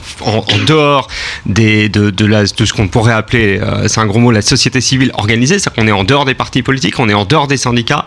[0.66, 1.08] dehors
[1.46, 2.12] des, de,
[2.46, 5.88] ce qu'on pourrait appeler, euh, c'est un gros mot, la société civile organisée, c'est-à-dire qu'on
[5.88, 8.06] est en dehors des partis politiques, on est en dehors des syndicats,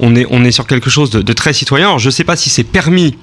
[0.00, 1.88] on est, on est sur quelque chose de, de très citoyen.
[1.88, 3.16] Alors, je ne sais pas si c'est permis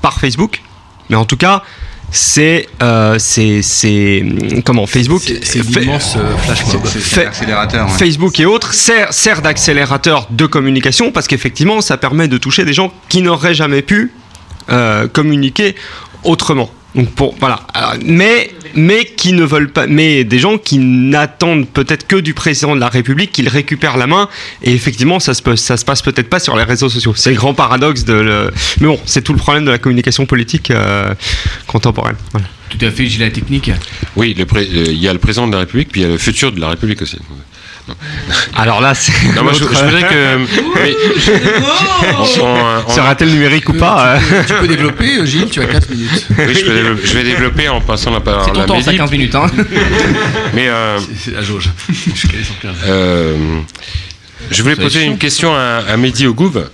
[0.00, 0.62] par Facebook,
[1.10, 1.62] mais en tout cas,
[2.10, 4.24] c'est euh, c'est c'est
[4.64, 6.84] comment Facebook C'est l'immense euh, flash mob.
[6.86, 7.86] fait- accélérateur.
[7.86, 7.98] ouais.
[7.98, 12.72] Facebook et autres sert, sert d'accélérateur de communication parce qu'effectivement ça permet de toucher des
[12.72, 14.12] gens qui n'auraient jamais pu
[14.70, 15.74] euh, communiquer
[16.22, 16.70] autrement.
[16.94, 21.68] Donc pour voilà, Alors, mais mais qui ne veulent pas, mais des gens qui n'attendent
[21.68, 24.28] peut-être que du président de la République qu'il récupère la main
[24.62, 27.12] et effectivement ça se peut- ça se passe peut-être pas sur les réseaux sociaux.
[27.16, 30.24] C'est le grand paradoxe de le, mais bon c'est tout le problème de la communication
[30.26, 31.12] politique euh,
[31.66, 32.16] contemporaine.
[32.32, 32.46] Voilà.
[32.70, 33.70] Tout à fait, j'ai la technique.
[34.16, 36.06] Oui, le pré- euh, il y a le président de la République, puis il y
[36.06, 37.18] a le futur de la République aussi.
[38.56, 39.12] Alors là, c'est.
[39.34, 40.36] Non, moi, je, je voudrais que.
[40.74, 40.94] mais-
[42.42, 45.88] on- Sera-t-elle numérique ou pas Tu peux, tu peux développer, euh, Gilles, tu as 15
[45.90, 46.26] minutes.
[46.30, 48.80] Oui, je, peux je vais développer en passant la parole C'est à ton la temps,
[48.80, 48.98] ça Mehdi.
[48.98, 49.34] 15 minutes.
[49.34, 49.46] Hein.
[50.54, 51.70] Mais euh, C'est la jauge.
[51.88, 52.70] Je suis calé sur 15.
[52.86, 53.36] euh,
[54.50, 56.68] je voulais poser une question à, à Mehdi Ogouv.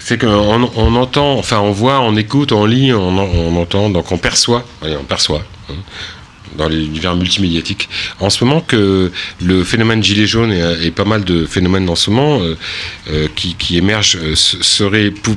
[0.00, 4.12] C'est qu'on on entend, enfin on voit, on écoute, on lit, on, on entend, donc
[4.12, 5.74] on perçoit, oui, on perçoit, hein,
[6.56, 7.88] dans l'univers multimédiatique,
[8.20, 9.12] en ce moment que
[9.42, 12.56] le phénomène gilet jaune et, et pas mal de phénomènes en ce moment euh,
[13.10, 15.36] euh, qui, émergent euh, se- seraient pou-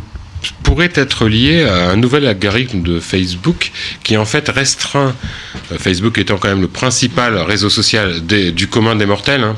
[0.63, 3.71] pourrait être lié à un nouvel algorithme de Facebook
[4.03, 5.13] qui en fait restreint,
[5.71, 9.55] euh, Facebook étant quand même le principal réseau social du commun des mortels, hein,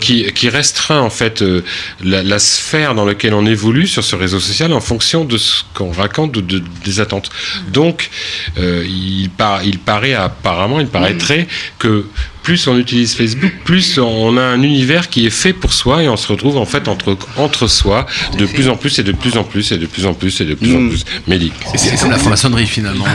[0.00, 1.62] qui, qui restreint en fait euh,
[2.02, 5.62] la, la sphère dans laquelle on évolue sur ce réseau social en fonction de ce
[5.74, 7.30] qu'on raconte, de, de- des attentes.
[7.68, 8.10] Donc,
[8.58, 11.48] euh, il, par- il paraît apparemment, il paraîtrait
[11.78, 12.06] que
[12.44, 16.08] plus on utilise Facebook, plus on a un univers qui est fait pour soi et
[16.08, 18.06] on se retrouve en fait entre, entre soi
[18.38, 20.44] de plus en plus et de plus en plus et de plus en plus et
[20.44, 21.04] de plus en plus.
[21.26, 21.52] Médic.
[21.74, 23.06] C'est comme la franc-maçonnerie finalement.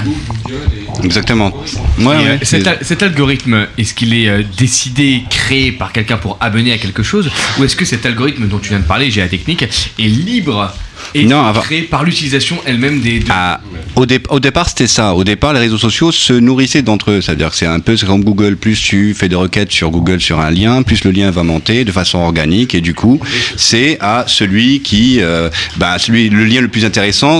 [1.03, 1.53] Exactement.
[1.99, 6.73] Et, euh, cet, cet algorithme, est-ce qu'il est euh, décidé, créé par quelqu'un pour amener
[6.73, 7.29] à quelque chose
[7.59, 10.73] Ou est-ce que cet algorithme dont tu viens de parler, j'ai la technique, est libre
[11.15, 11.25] et
[11.61, 13.19] créé par l'utilisation elle-même des.
[13.19, 13.59] de- Ah,
[13.95, 15.13] au, dé- au départ, c'était ça.
[15.15, 17.21] Au départ, les réseaux sociaux se nourrissaient d'entre eux.
[17.21, 18.55] C'est-à-dire que c'est un peu comme Google.
[18.57, 21.83] Plus tu fais des requêtes sur Google sur un lien, plus le lien va monter
[21.85, 22.75] de façon organique.
[22.75, 23.19] Et du coup,
[23.55, 27.39] c'est à celui qui, euh, bah, celui, le lien le plus intéressant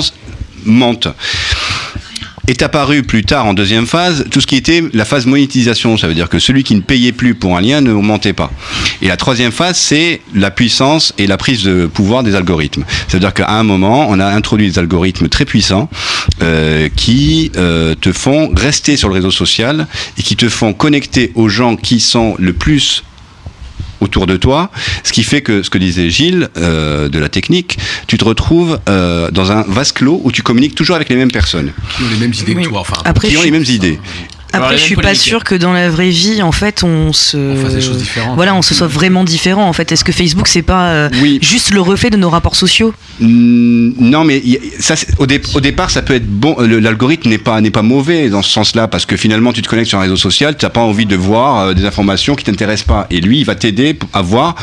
[0.65, 1.07] monte.
[2.49, 5.97] Est apparu plus tard en deuxième phase tout ce qui était la phase monétisation.
[5.97, 8.49] Ça veut dire que celui qui ne payait plus pour un lien ne montait pas.
[9.03, 12.85] Et la troisième phase, c'est la puissance et la prise de pouvoir des algorithmes.
[13.07, 15.91] C'est-à-dire qu'à un moment, on a introduit des algorithmes très puissants
[16.41, 19.85] euh, qui euh, te font rester sur le réseau social
[20.17, 23.03] et qui te font connecter aux gens qui sont le plus
[24.01, 24.71] autour de toi,
[25.03, 27.77] ce qui fait que ce que disait Gilles euh, de la technique,
[28.07, 31.31] tu te retrouves euh, dans un vase clos où tu communiques toujours avec les mêmes
[31.31, 31.71] personnes.
[31.95, 33.01] Qui ont les mêmes idées que toi, enfin.
[33.05, 33.99] Après, qui ont les mêmes idées.
[34.51, 37.55] Après, je suis pas sûr que dans la vraie vie, en fait, on se.
[37.55, 38.35] fasse des choses différentes.
[38.35, 39.67] Voilà, on se soit vraiment différent.
[39.67, 41.09] En fait, est-ce que Facebook, c'est pas euh,
[41.41, 42.93] juste le reflet de nos rapports sociaux?
[43.21, 44.41] Non, mais
[44.79, 46.55] ça, au, dé- au départ, ça peut être bon.
[46.59, 49.89] L'algorithme n'est pas n'est pas mauvais dans ce sens-là parce que finalement, tu te connectes
[49.89, 52.87] sur un réseau social, tu n'as pas envie de voir euh, des informations qui t'intéressent
[52.87, 54.55] pas, et lui, il va t'aider à voir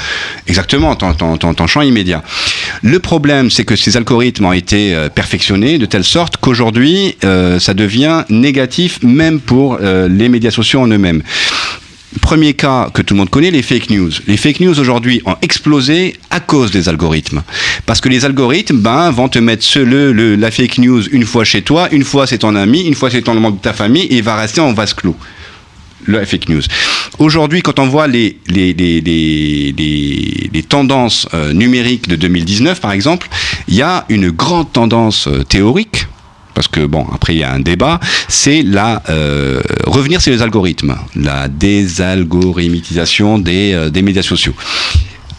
[0.46, 2.22] exactement ton, ton, ton- ton champ immédiat.
[2.82, 7.58] Le problème, c'est que ces algorithmes ont été euh, perfectionnés de telle sorte qu'aujourd'hui, euh,
[7.60, 11.22] ça devient négatif même pour euh, les médias sociaux en eux-mêmes.
[12.22, 14.10] Premier cas que tout le monde connaît, les fake news.
[14.26, 17.42] Les fake news aujourd'hui ont explosé à cause des algorithmes.
[17.84, 21.60] Parce que les algorithmes ben, vont te mettre le, la fake news une fois chez
[21.62, 24.16] toi, une fois c'est ton ami, une fois c'est ton membre de ta famille, et
[24.16, 25.16] il va rester en vase clos.
[26.04, 26.62] Le fake news.
[27.18, 29.02] Aujourd'hui, quand on voit les, les, les-
[30.52, 33.28] les tendances euh, numériques de 2019, par exemple,
[33.68, 36.05] il y a une grande tendance euh, théorique
[36.56, 40.40] parce que bon, après il y a un débat, c'est la euh, revenir sur les
[40.42, 44.54] algorithmes, la désalgorithmisation des, euh, des médias sociaux.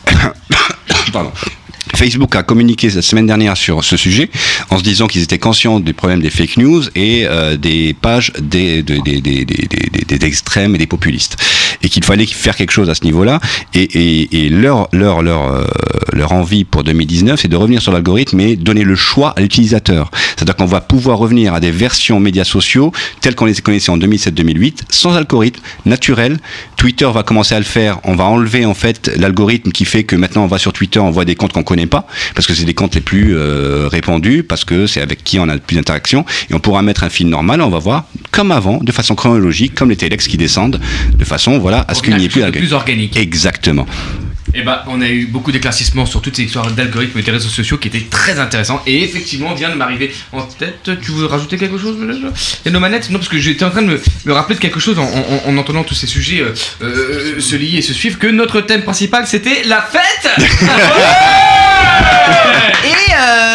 [1.95, 4.29] Facebook a communiqué la semaine dernière sur ce sujet
[4.69, 8.31] en se disant qu'ils étaient conscients des problèmes des fake news et euh, des pages
[8.39, 11.37] des, des- des- des extrêmes et des populistes.
[11.83, 13.39] Et qu'il fallait faire quelque chose à ce niveau-là.
[13.73, 15.65] Et, leur, leur, leur, euh,
[16.13, 20.09] leur envie pour 2019, c'est de revenir sur l'algorithme et donner le choix à l'utilisateur.
[20.35, 22.91] C'est-à-dire qu'on va pouvoir revenir à des versions médias sociaux
[23.21, 26.37] telles qu'on les connaissait en 2007-2008, sans algorithme, naturel.
[26.75, 27.99] Twitter va commencer à le faire.
[28.03, 31.11] On va enlever en fait l'algorithme qui fait que maintenant on va sur Twitter, on
[31.11, 34.43] voit des comptes qu'on connaît pas, parce que c'est des comptes les plus euh, répandus,
[34.43, 36.25] parce que c'est avec qui on a le plus d'interaction.
[36.49, 39.73] Et on pourra mettre un fil normal, on va voir comme avant, de façon chronologique,
[39.73, 40.79] comme les telex qui descendent,
[41.15, 43.17] de façon voilà à ce qu'il n'y ait plus de plus organique.
[43.17, 43.85] Exactement.
[44.53, 47.49] Eh ben, on a eu beaucoup d'éclaircissements sur toutes ces histoires d'algorithmes et des réseaux
[47.49, 48.81] sociaux qui étaient très intéressants.
[48.87, 50.89] Et effectivement, vient de m'arriver en tête.
[51.01, 51.97] Tu veux rajouter quelque chose
[52.65, 54.79] Et nos manettes Non, parce que j'étais en train de me, me rappeler de quelque
[54.79, 58.17] chose en, en- en entendant tous ces sujets euh, euh, se lier et se suivre.
[58.17, 60.31] Que notre thème principal c'était la fête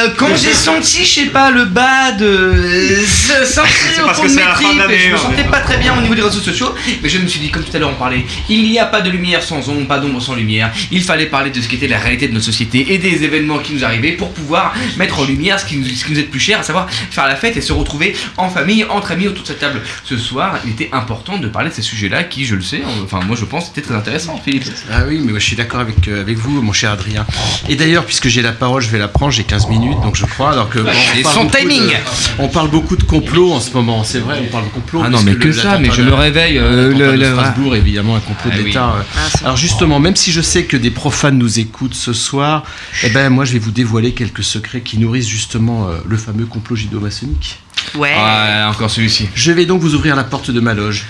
[0.03, 2.53] euh, quand j'ai senti, je sais pas, le bas de
[3.07, 6.15] se sentir au fond de mes tripes, je me sentais pas très bien au niveau
[6.15, 8.63] des réseaux sociaux, mais je me suis dit, comme tout à l'heure on parlait, il
[8.65, 10.73] n'y a pas de lumière sans ombre, pas d'ombre sans lumière.
[10.91, 13.59] Il fallait parler de ce qui était la réalité de notre société et des événements
[13.59, 16.23] qui nous arrivaient pour pouvoir mettre en lumière ce qui nous, ce qui nous est
[16.23, 19.29] le plus cher, à savoir faire la fête et se retrouver en famille, entre amis
[19.29, 19.81] autour de cette table.
[20.05, 23.21] Ce soir, il était important de parler de ces sujets-là qui, je le sais, enfin
[23.21, 24.65] moi je pense, étaient très intéressants, Philippe.
[24.91, 27.27] Ah oui, mais moi, je suis d'accord avec, euh, avec vous, mon cher Adrien.
[27.69, 30.25] Et d'ailleurs, puisque j'ai la parole, je vais la prendre, j'ai 15 minutes, donc je
[30.27, 30.53] crois.
[30.53, 31.87] Alors que, bon, on Et parle son timing.
[31.89, 31.93] de-
[32.39, 35.03] On parle beaucoup de complot en ce moment, c'est vrai, on parle de complot.
[35.05, 37.77] Ah non, mais le- que ça, mais je de- me réveille, euh, le- de Strasbourg,
[37.77, 38.65] évidemment, un complot Ah oui.
[38.65, 38.95] d'État.
[38.97, 39.29] euh.
[39.45, 42.63] Alors justement, même si je sais que des profanes nous écoutent ce soir,
[43.03, 46.47] eh ben moi, je vais vous dévoiler quelques secrets qui nourrissent justement euh, le fameux
[46.47, 47.61] complot judo-maçonnique.
[47.95, 48.15] Ouais.
[48.15, 49.29] Ouais, encore celui-ci.
[49.35, 51.05] Je vais donc vous ouvrir la porte de ma loge.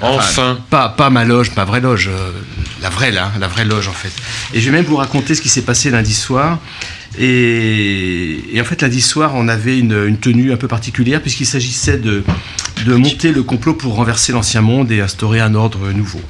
[0.00, 0.56] Enfin.
[0.70, 2.30] pas, pas ma loge, ma vraie loge, euh,
[2.80, 4.12] la vraie là, la vraie loge en fait.
[4.54, 6.58] Et je vais même vous raconter ce qui s'est passé lundi soir.
[7.18, 11.46] Et, et en fait, lundi soir, on avait une, une tenue un peu particulière puisqu'il
[11.46, 12.22] s'agissait de,
[12.86, 16.20] de monter le complot pour renverser l'ancien monde et instaurer un ordre nouveau.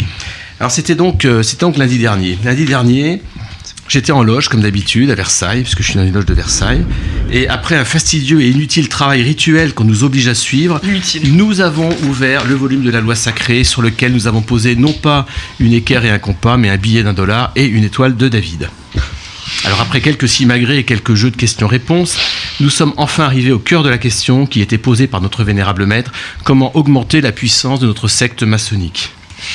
[0.60, 2.39] Alors c'était donc, euh, c'était donc lundi dernier.
[2.44, 3.23] Lundi dernier,
[3.89, 6.85] J'étais en loge, comme d'habitude, à Versailles, puisque je suis dans une loge de Versailles.
[7.32, 10.78] Et après un fastidieux et inutile travail rituel qu'on nous oblige à suivre,
[11.24, 14.93] nous avons ouvert le volume de la loi sacrée sur lequel nous avons posé non
[14.93, 15.27] pas
[15.59, 18.69] une équerre et un compas, mais un billet d'un dollar et une étoile de David.
[19.64, 22.16] Alors après quelques simagrées et quelques jeux de questions-réponses,
[22.60, 25.86] nous sommes enfin arrivés au cœur de la question qui était posée par notre vénérable
[25.86, 26.12] maître,
[26.44, 29.10] comment augmenter la puissance de notre secte maçonnique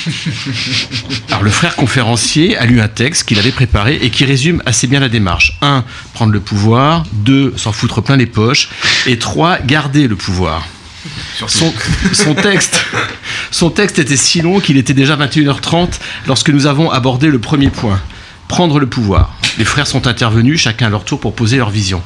[1.30, 4.88] Alors le frère conférencier a lu un texte qu'il avait préparé et qui résume assez
[4.88, 5.58] bien la démarche.
[5.62, 5.84] 1.
[6.14, 7.04] Prendre le pouvoir.
[7.14, 7.54] 2.
[7.58, 8.70] S'en foutre plein les poches.
[9.08, 9.60] Et 3.
[9.60, 10.68] Garder le pouvoir.
[11.48, 11.74] Son,
[12.14, 12.86] son texte,
[13.52, 15.90] son texte était si long qu'il était déjà 21h30
[16.28, 18.00] lorsque nous avons abordé le premier point.
[18.54, 19.36] Prendre le pouvoir.
[19.58, 22.04] Les frères sont intervenus, chacun à leur tour, pour poser leur vision.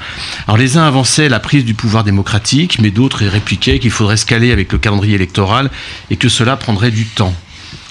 [0.47, 4.25] Alors les uns avançaient la prise du pouvoir démocratique, mais d'autres répliquaient qu'il faudrait se
[4.25, 5.69] caler avec le calendrier électoral
[6.09, 7.35] et que cela prendrait du temps.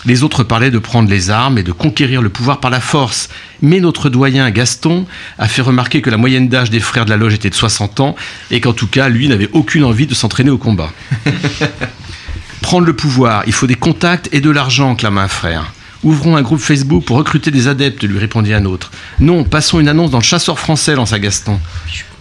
[0.07, 3.29] Les autres parlaient de prendre les armes et de conquérir le pouvoir par la force.
[3.61, 5.05] Mais notre doyen Gaston
[5.39, 8.01] a fait remarquer que la moyenne d'âge des frères de la loge était de 60
[8.01, 8.17] ans
[8.51, 10.91] et qu'en tout cas, lui n'avait aucune envie de s'entraîner au combat.
[12.63, 15.75] Prendre le pouvoir, il faut des contacts et de l'argent, clama un frère.
[16.05, 18.91] Ouvrons un groupe Facebook pour recruter des adeptes, lui répondit un autre.
[19.19, 21.59] Non, passons une annonce dans le chasseur français, lança Gaston.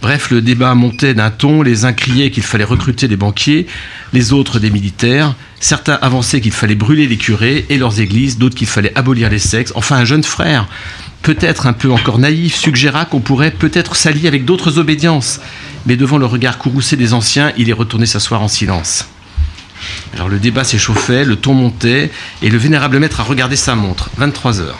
[0.02, 3.66] Bref, le débat montait d'un ton, les uns criaient qu'il fallait recruter des banquiers,
[4.12, 8.56] les autres des militaires, certains avançaient qu'il fallait brûler les curés et leurs églises, d'autres
[8.56, 10.68] qu'il fallait abolir les sexes, enfin un jeune frère,
[11.22, 15.40] peut-être un peu encore naïf, suggéra qu'on pourrait peut-être s'allier avec d'autres obédiences,
[15.86, 19.06] mais devant le regard courroucé des anciens, il est retourné s'asseoir en silence.
[20.14, 22.10] Alors le débat s'échauffait, le ton montait,
[22.42, 24.10] et le vénérable maître a regardé sa montre.
[24.16, 24.78] 23 heures.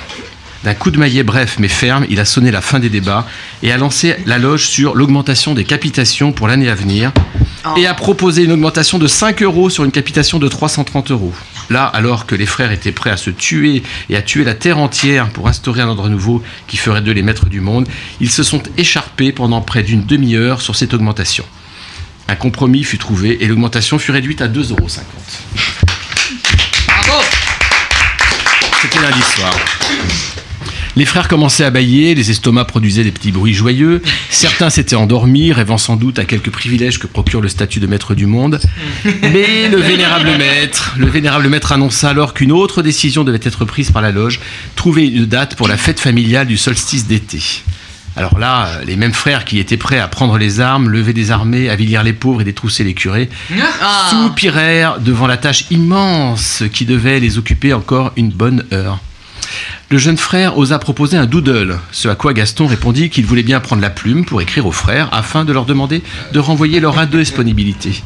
[0.64, 3.27] D'un coup de maillet bref mais ferme, il a sonné la fin des débats
[3.62, 7.12] et a lancé la loge sur l'augmentation des capitations pour l'année à venir
[7.77, 11.32] et a proposé une augmentation de 5 euros sur une capitation de 330 euros.
[11.70, 14.78] Là, alors que les frères étaient prêts à se tuer et à tuer la terre
[14.78, 17.89] entière pour instaurer un ordre nouveau qui ferait d'eux les maîtres du monde,
[18.20, 21.44] ils se sont écharpés pendant près d'une demi-heure sur cette augmentation.
[22.28, 24.89] Un compromis fut trouvé et l'augmentation fut réduite à 2,50 euros.
[28.82, 29.57] C'était lundi soir.
[30.97, 34.01] Les frères commençaient à bailler, les estomacs produisaient des petits bruits joyeux.
[34.31, 38.15] Certains s'étaient endormis, rêvant sans doute à quelques privilèges que procure le statut de maître
[38.15, 38.61] du monde.
[39.05, 43.90] Mais le vénérable maître, le vénérable maître annonça alors qu'une autre décision devait être prise
[43.90, 44.40] par la loge,
[44.74, 47.40] trouver une date pour la fête familiale du solstice d'été.
[48.16, 51.68] Alors là, les mêmes frères qui étaient prêts à prendre les armes, lever des armées,
[51.68, 53.28] avilir les pauvres et détrousser les curés,
[53.82, 54.09] Ah.
[54.10, 59.01] soupirèrent devant la tâche immense qui devait les occuper encore une bonne heure.
[59.88, 63.60] Le jeune frère osa proposer un doodle, ce à quoi Gaston répondit qu'il voulait bien
[63.60, 66.02] prendre la plume pour écrire aux frères afin de leur demander
[66.32, 68.02] de renvoyer leur indisponibilité.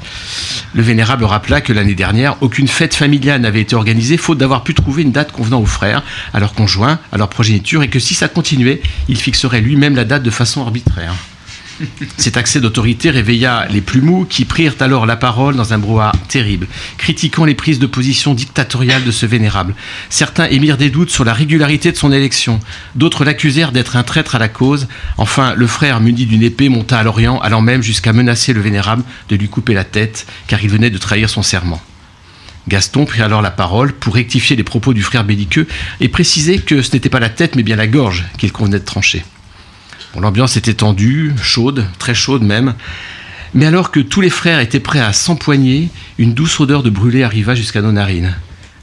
[0.74, 4.74] Le vénérable rappela que l'année dernière, aucune fête familiale n'avait été organisée faute d'avoir pu
[4.74, 6.02] trouver une date convenant aux frères,
[6.34, 10.04] à leurs conjoints, à leur progéniture et que si ça continuait, il fixerait lui-même la
[10.04, 11.14] date de façon arbitraire.
[12.16, 16.12] Cet accès d'autorité réveilla les plus mous qui prirent alors la parole dans un brouhaha
[16.28, 16.66] terrible,
[16.98, 19.74] critiquant les prises de position dictatoriales de ce vénérable.
[20.08, 22.60] Certains émirent des doutes sur la régularité de son élection,
[22.94, 24.88] d'autres l'accusèrent d'être un traître à la cause.
[25.16, 29.04] Enfin, le frère muni d'une épée monta à l'Orient, allant même jusqu'à menacer le vénérable
[29.28, 31.80] de lui couper la tête, car il venait de trahir son serment.
[32.68, 35.66] Gaston prit alors la parole pour rectifier les propos du frère belliqueux
[36.00, 38.84] et préciser que ce n'était pas la tête mais bien la gorge qu'il convenait de
[38.84, 39.24] trancher.
[40.18, 42.74] L'ambiance était tendue, chaude, très chaude même.
[43.54, 45.88] Mais alors que tous les frères étaient prêts à s'empoigner,
[46.18, 48.34] une douce odeur de brûlé arriva jusqu'à nos narines.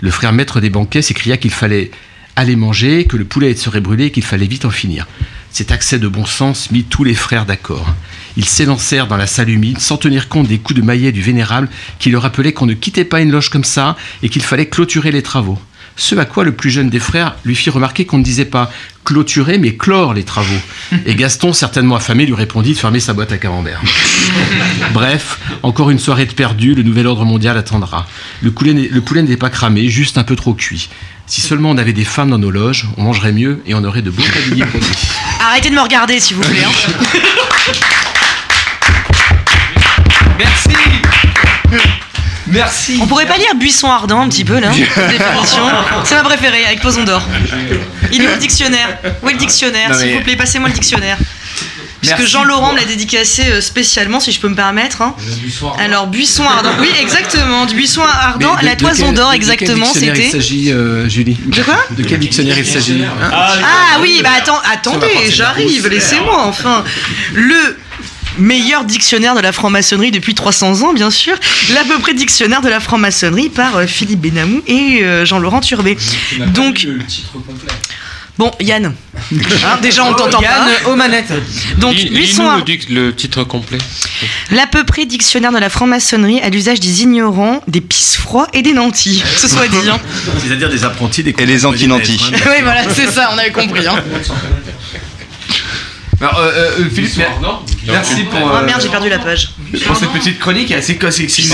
[0.01, 1.91] Le frère maître des banquets s'écria qu'il fallait
[2.35, 5.07] aller manger, que le poulet serait brûlé et qu'il fallait vite en finir.
[5.51, 7.95] Cet accès de bon sens mit tous les frères d'accord.
[8.35, 11.69] Ils s'élancèrent dans la salle humide sans tenir compte des coups de maillet du vénérable
[11.97, 15.11] qui leur rappelait qu'on ne quittait pas une loge comme ça et qu'il fallait clôturer
[15.11, 15.59] les travaux.
[15.99, 18.71] Ce à quoi le plus jeune des frères lui fit remarquer qu'on ne disait pas
[19.03, 20.59] clôturer mais clore les travaux.
[21.07, 23.81] Et Gaston, certainement affamé, lui répondit de fermer sa boîte à camembert.
[24.93, 28.05] Bref, encore une soirée de perdu, le nouvel ordre mondial attendra.
[28.41, 30.89] Le poulet n'est- le poulet n'est pas cramé, juste un peu trop cuit.
[31.25, 34.01] Si seulement on avait des femmes dans nos loges, on mangerait mieux et on aurait
[34.03, 34.87] de beaux tabliers produits.
[35.41, 36.63] Arrêtez de me regarder, s'il vous plaît.
[36.63, 37.19] hein.
[40.37, 40.69] Merci
[42.49, 45.63] Merci On pourrait pas lire Buisson Ardent un petit peu là Définition.
[46.05, 47.21] C'est ma préférée, avec Poson d'or.
[48.11, 50.73] Il est où le dictionnaire Où est le dictionnaire S'il mais- vous plaît, passez-moi le
[50.75, 51.17] dictionnaire.
[51.99, 55.01] Puisque Jean-Laurent l'a dédicacé euh, spécialement, si je peux me permettre.
[55.01, 55.15] hein.
[55.79, 56.69] Alors, Buisson Ardent.
[56.79, 57.65] Oui, exactement.
[57.65, 60.37] Du Buisson Ardent à la de toison d'or, de quel exactement, dictionnaire il c'était.
[60.37, 61.37] s'agit, euh, Julie?
[61.47, 61.75] De quoi?
[61.89, 63.03] De quel dictionnaire il s'agit?
[63.03, 66.83] Hein Ah oui, bah attends, attendez, j'arrive, laissez-moi enfin.
[67.33, 67.77] Le
[68.37, 71.35] meilleur dictionnaire de la franc-maçonnerie depuis 300 ans, bien sûr.
[71.73, 75.97] L'à peu près dictionnaire de la franc-maçonnerie par euh, Philippe Benamou et euh, Jean-Laurent Turbet.
[76.53, 76.87] Donc,
[78.37, 78.93] bon, Yann,
[79.31, 80.43] hein, déjà on t'entend pas.
[80.43, 81.31] Yann aux manettes.
[81.77, 82.65] Donc, Buisson lis-nous Ardent.
[82.89, 83.77] le, le titre complet.
[84.51, 88.73] L'à peu près dictionnaire de la franc-maçonnerie à l'usage des ignorants, des pisse-froids et des
[88.73, 89.23] nantis.
[89.33, 89.77] Que ce soit dit.
[89.89, 89.99] hein.
[90.45, 92.19] C'est-à-dire des apprentis, des Et les anti-nantis.
[92.31, 93.87] oui, voilà, c'est ça, on avait compris.
[93.87, 93.95] hein.
[96.19, 97.29] Alors, euh, euh, euh, Philippe, mer-
[97.87, 98.39] merci pour.
[98.43, 99.51] Oh euh, merde, j'ai perdu la page.
[99.85, 101.53] Pour cette petite chronique, c'est quoi C'est c'est une,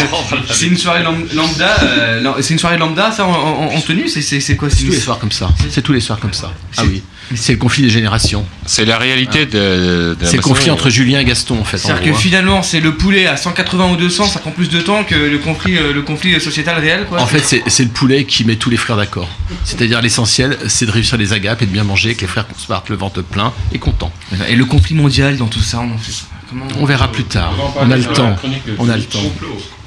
[0.52, 1.76] c'est une soirée lam- lambda.
[1.84, 4.08] euh, non, c'est une soirée lambda, ça en, en- en tenue?
[4.08, 5.50] C'est c'est- c'est quoi C'est tous les soirs comme ça.
[5.70, 6.52] C'est tous les soirs comme ça.
[6.78, 7.02] Ah oui.
[7.36, 8.46] C'est le conflit des générations.
[8.66, 10.70] C'est la réalité de, de C'est le conflit maçonnerie.
[10.72, 11.78] entre Julien et Gaston en fait.
[11.78, 12.20] C'est-à-dire que hein.
[12.20, 15.38] finalement, c'est le poulet à 180 ou 200, ça prend plus de temps que le
[15.38, 17.22] conflit, euh, le conflit sociétal réel, quoi.
[17.22, 19.30] En fait, c'est le poulet qui met tous les frères d'accord.
[19.64, 22.68] C'est-à-dire l'essentiel, c'est de réussir les agapes et de bien manger, que les frères se
[22.68, 24.12] partent le ventre plein et contents.
[24.50, 26.12] Et le conflit mondial dans tout ça, on en fait.
[26.12, 26.33] Comment
[26.80, 27.54] On verra plus tard.
[27.80, 28.36] On a le temps.
[28.80, 29.20] On a le temps.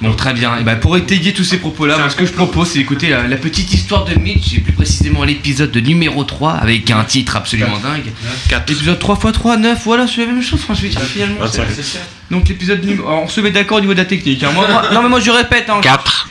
[0.01, 0.59] Bon, très bien.
[0.59, 3.27] Et ben, pour étayer tous ces propos-là, moi, ce que je propose, c'est d'écouter la,
[3.27, 7.37] la petite histoire de Mitch, et plus précisément l'épisode de numéro 3, avec un titre
[7.37, 8.13] absolument dingue.
[8.49, 8.69] 4.
[8.69, 11.37] L'épisode 3 x 3, 9, voilà, c'est la même chose, François, finalement.
[11.41, 11.67] 25.
[11.75, 12.01] C'est-
[12.31, 13.09] Donc, l'épisode numéro.
[13.09, 14.43] On se met d'accord au niveau de la technique.
[14.43, 14.51] hein.
[14.55, 15.71] Moi, moi- non, mais moi, je répète.
[15.71, 16.29] Hein, 4.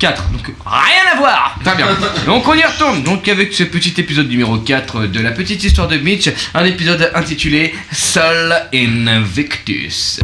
[0.00, 1.86] 4, donc rien à voir Très bien.
[2.24, 3.02] Donc on y retourne.
[3.02, 7.10] Donc avec ce petit épisode numéro 4 de la petite histoire de Mitch, un épisode
[7.14, 10.20] intitulé Sol Invictus.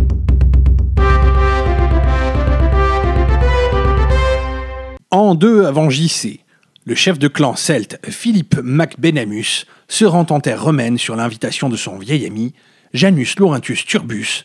[5.11, 6.40] En 2 avant JC,
[6.86, 11.77] le chef de clan celte Philippe MacBenamus se rend en terre romaine sur l'invitation de
[11.77, 12.55] son vieil ami
[12.94, 14.44] Janus Laurentus Turbus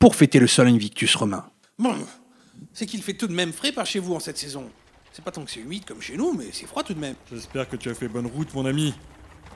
[0.00, 1.44] pour fêter le Sol Invictus romain.
[1.78, 1.94] Bon,
[2.74, 4.70] c'est qu'il fait tout de même frais par chez vous en cette saison.
[5.12, 7.14] C'est pas tant que c'est humide comme chez nous, mais c'est froid tout de même.
[7.32, 8.92] J'espère que tu as fait bonne route, mon ami.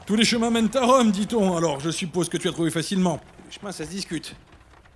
[0.07, 3.21] Tous les chemins mènent à Rome, dit-on, alors je suppose que tu as trouvé facilement.
[3.45, 4.37] Le chemin, ça se discute.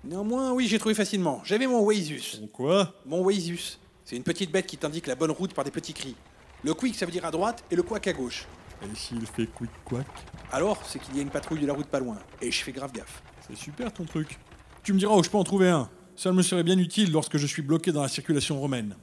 [0.05, 1.41] Néanmoins, oui, j'ai trouvé facilement.
[1.43, 2.41] J'avais mon Wazus.
[2.51, 2.93] quoi?
[3.05, 3.77] Mon Wazus.
[4.05, 6.15] C'est une petite bête qui t'indique la bonne route par des petits cris.
[6.63, 8.47] Le quick, ça veut dire à droite, et le quack à gauche.
[8.83, 10.07] Et s'il fait quick quack?
[10.51, 12.17] Alors, c'est qu'il y a une patrouille de la route pas loin.
[12.41, 13.21] Et je fais grave gaffe.
[13.47, 14.39] C'est super ton truc.
[14.83, 15.89] Tu me diras où je peux en trouver un.
[16.15, 18.95] Ça me serait bien utile lorsque je suis bloqué dans la circulation romaine.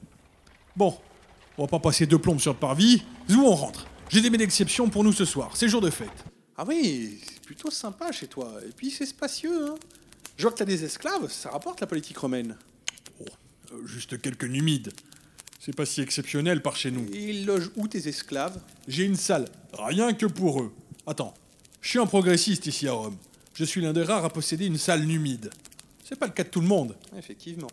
[0.75, 0.97] Bon,
[1.57, 3.03] on va pas passer deux plombes sur le parvis.
[3.29, 5.51] Où on rentre J'ai des mets d'exception pour nous ce soir.
[5.55, 6.09] C'est jour de fête.
[6.57, 8.53] Ah oui, c'est plutôt sympa chez toi.
[8.67, 9.75] Et puis c'est spacieux, hein.
[10.37, 12.55] Je vois que t'as des esclaves, ça rapporte la politique romaine.
[13.73, 14.91] Euh, juste quelques numides.
[15.59, 17.05] C'est pas si exceptionnel par chez nous.
[17.13, 18.59] Et ils logent où tes esclaves?
[18.87, 20.73] J'ai une salle, rien que pour eux.
[21.05, 21.33] Attends,
[21.81, 23.17] je suis un progressiste ici à Rome.
[23.53, 25.51] Je suis l'un des rares à posséder une salle numide.
[26.11, 26.97] C'est pas le cas de tout le monde.
[27.17, 27.69] Effectivement.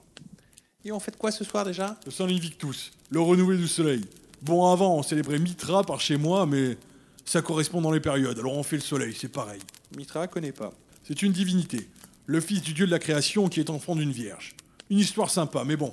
[0.85, 1.99] Et on fait quoi ce soir déjà?
[2.07, 4.05] Le San Invictus, le renouvelé du soleil.
[4.43, 6.79] Bon, avant, on célébrait Mitra par chez moi, mais
[7.25, 9.61] ça correspond dans les périodes, alors on fait le soleil, c'est pareil.
[9.97, 10.73] Mitra connaît pas.
[11.03, 11.89] C'est une divinité,
[12.27, 14.55] le fils du dieu de la création qui est enfant d'une vierge.
[14.89, 15.93] Une histoire sympa, mais bon,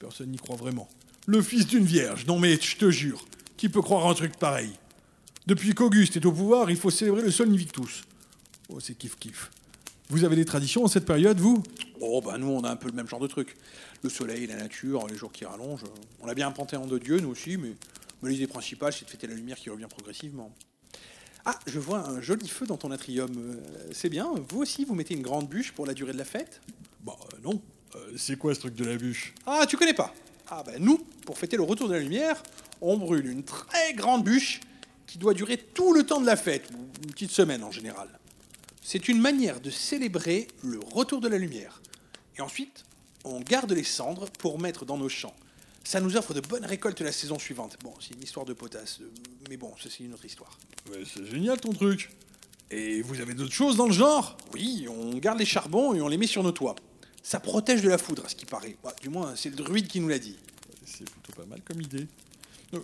[0.00, 0.88] personne n'y croit vraiment.
[1.26, 3.26] Le fils d'une vierge, non mais je te jure,
[3.58, 4.70] qui peut croire un truc pareil?
[5.46, 8.04] Depuis qu'Auguste est au pouvoir, il faut célébrer le Sol Invictus.
[8.70, 9.50] Oh, c'est kiff kiff.
[10.10, 11.62] Vous avez des traditions en cette période, vous?
[12.00, 13.56] Oh bah nous on a un peu le même genre de truc.
[14.02, 15.84] Le soleil, la nature, les jours qui rallongent.
[16.20, 17.72] On a bien un panthéon de dieux nous aussi, mais,
[18.22, 20.54] mais l'idée principale c'est de fêter la lumière qui revient progressivement.
[21.46, 23.32] Ah, je vois un joli feu dans ton atrium.
[23.36, 23.56] Euh,
[23.92, 26.60] C'est bien, vous aussi vous mettez une grande bûche pour la durée de la fête?
[27.02, 27.60] Bah euh, non.
[27.96, 29.34] Euh, c'est quoi ce truc de la bûche?
[29.46, 30.14] Ah, tu connais pas
[30.48, 32.42] Ah bah nous, pour fêter le retour de la lumière,
[32.80, 34.60] on brûle une très grande bûche
[35.06, 38.08] qui doit durer tout le temps de la fête, ou une petite semaine en général.
[38.86, 41.80] C'est une manière de célébrer le retour de la lumière.
[42.36, 42.84] Et ensuite,
[43.24, 45.34] on garde les cendres pour mettre dans nos champs.
[45.84, 47.78] Ça nous offre de bonnes récoltes la saison suivante.
[47.82, 49.10] Bon, c'est une histoire de potasse, euh,
[49.48, 50.58] mais bon, c'est une autre histoire.
[51.06, 52.10] C'est génial ton truc.
[52.70, 54.36] Et vous avez d'autres choses dans le genre?
[54.52, 56.76] Oui, on garde les charbons et on les met sur nos toits.
[57.22, 58.76] Ça protège de la foudre, à ce qui paraît.
[58.84, 60.36] Bah, du moins, c'est le druide qui nous l'a dit.
[60.84, 62.06] C'est plutôt pas mal comme idée.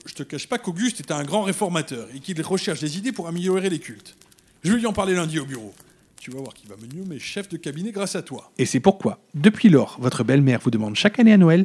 [0.07, 3.29] Je te cache pas qu'Auguste est un grand réformateur et qu'il recherche des idées pour
[3.29, 4.17] améliorer les cultes.
[4.63, 5.75] Je vais lui en parler lundi au bureau.
[6.21, 8.53] Tu vas voir qu'il va me nommer chef de cabinet grâce à toi.
[8.59, 11.65] Et c'est pourquoi, depuis lors, votre belle-mère vous demande chaque année à Noël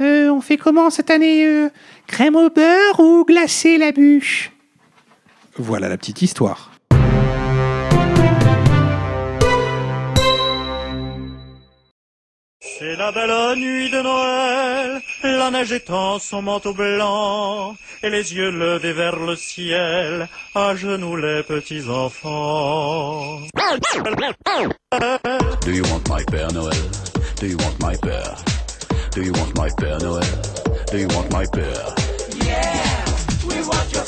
[0.00, 1.68] Euh, on fait comment cette année euh,
[2.06, 4.52] Crème au beurre ou glacé la bûche?
[5.56, 6.70] Voilà la petite histoire.
[12.84, 18.50] C'est la belle nuit de Noël, la neige étend son manteau blanc, et les yeux
[18.50, 23.40] levés vers le ciel, à genoux les petits enfants.
[25.64, 26.76] Do you want my Père Noël?
[27.40, 28.36] Do you want my Père?
[29.14, 30.26] Do you want my Père Noël?
[30.92, 31.94] Do you want my Père?
[32.44, 33.04] Yeah,
[33.48, 34.03] we want your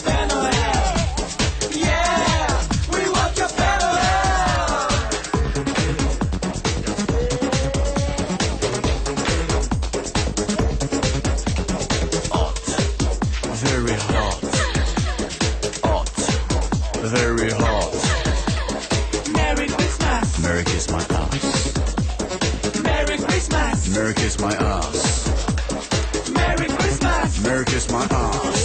[24.27, 26.31] kiss my ass.
[26.33, 27.45] Merry Christmas.
[27.45, 28.59] Merry kiss my ass.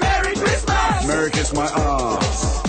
[0.00, 1.06] Merry Christmas.
[1.06, 2.62] Merry kiss my ass.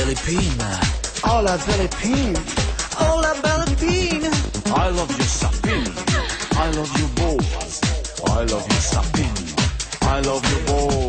[0.00, 0.64] Philippine.
[1.24, 2.36] Oh la Philippine.
[2.98, 4.26] Oh la Philippine.
[4.74, 5.94] I love you Sapine.
[6.64, 7.80] I love you balls.
[8.26, 9.38] I love you Sapine.
[10.02, 10.99] I love you balls.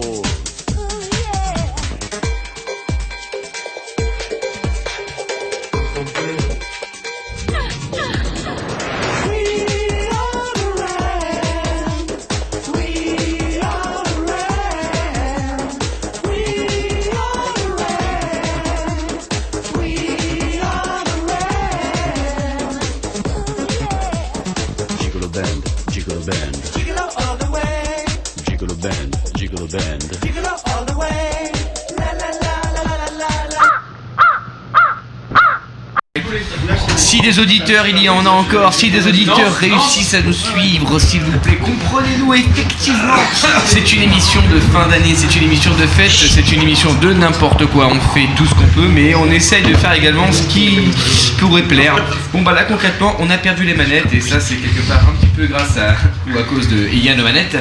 [37.21, 40.97] Si des auditeurs, il y en a encore, si des auditeurs réussissent à nous suivre,
[40.97, 43.13] s'il vous plaît, comprenez-nous effectivement.
[43.63, 47.13] C'est une émission de fin d'année, c'est une émission de fête, c'est une émission de
[47.13, 47.89] n'importe quoi.
[47.91, 50.79] On fait tout ce qu'on peut, mais on essaye de faire également ce qui
[51.37, 51.95] pourrait plaire.
[52.33, 55.20] Bon bah là concrètement, on a perdu les manettes et ça c'est quelque part un
[55.47, 55.95] grâce à
[56.29, 57.57] ou à cause de Yann aux manettes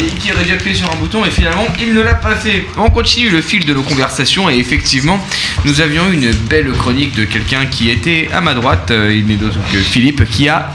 [0.00, 2.66] et qui aurait dû sur un bouton et finalement il ne l'a pas fait.
[2.76, 5.18] On continue le fil de nos conversations et effectivement
[5.64, 9.36] nous avions une belle chronique de quelqu'un qui était à ma droite, euh, il n'est
[9.36, 10.72] d'autre que Philippe, qui a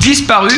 [0.00, 0.50] disparu.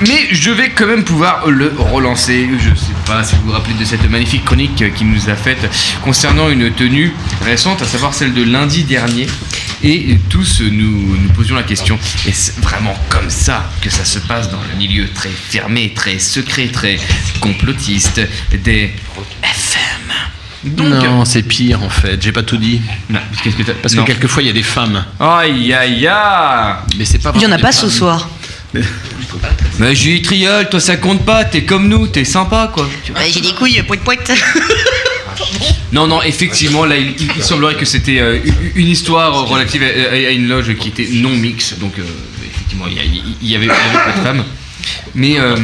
[0.00, 2.48] Mais je vais quand même pouvoir le relancer.
[2.58, 5.68] Je sais pas si vous vous rappelez de cette magnifique chronique qu'il nous a faite
[6.04, 7.12] concernant une tenue
[7.44, 9.26] récente, à savoir celle de lundi dernier.
[9.84, 14.50] Et tous nous nous posions la question est-ce vraiment comme ça que ça se passe
[14.50, 16.98] dans le milieu très fermé, très secret, très
[17.40, 18.20] complotiste
[18.52, 18.92] des
[19.42, 20.12] FM
[20.64, 22.20] non, c'est pire en fait.
[22.20, 22.80] J'ai pas tout dit.
[23.08, 24.02] que t'as- Parce non.
[24.02, 25.04] que quelquefois il y a des femmes.
[25.20, 27.32] Aïe aïe aïe Mais c'est pas.
[27.36, 28.28] Il y en a pas ce soir.
[29.78, 32.88] Mais Julie Triol, toi ça compte pas, t'es comme nous, t'es sympa quoi.
[33.32, 34.16] J'ai des couilles, poit poit.
[35.92, 38.38] Non, non, effectivement, là, il, semblerait que c'était euh,
[38.74, 42.02] une- histoire relative à, une loge qui était non mixte, donc euh,
[42.46, 43.08] effectivement, il y, avait,
[43.42, 44.44] il y avait pas de femmes.
[45.14, 45.56] Mais euh,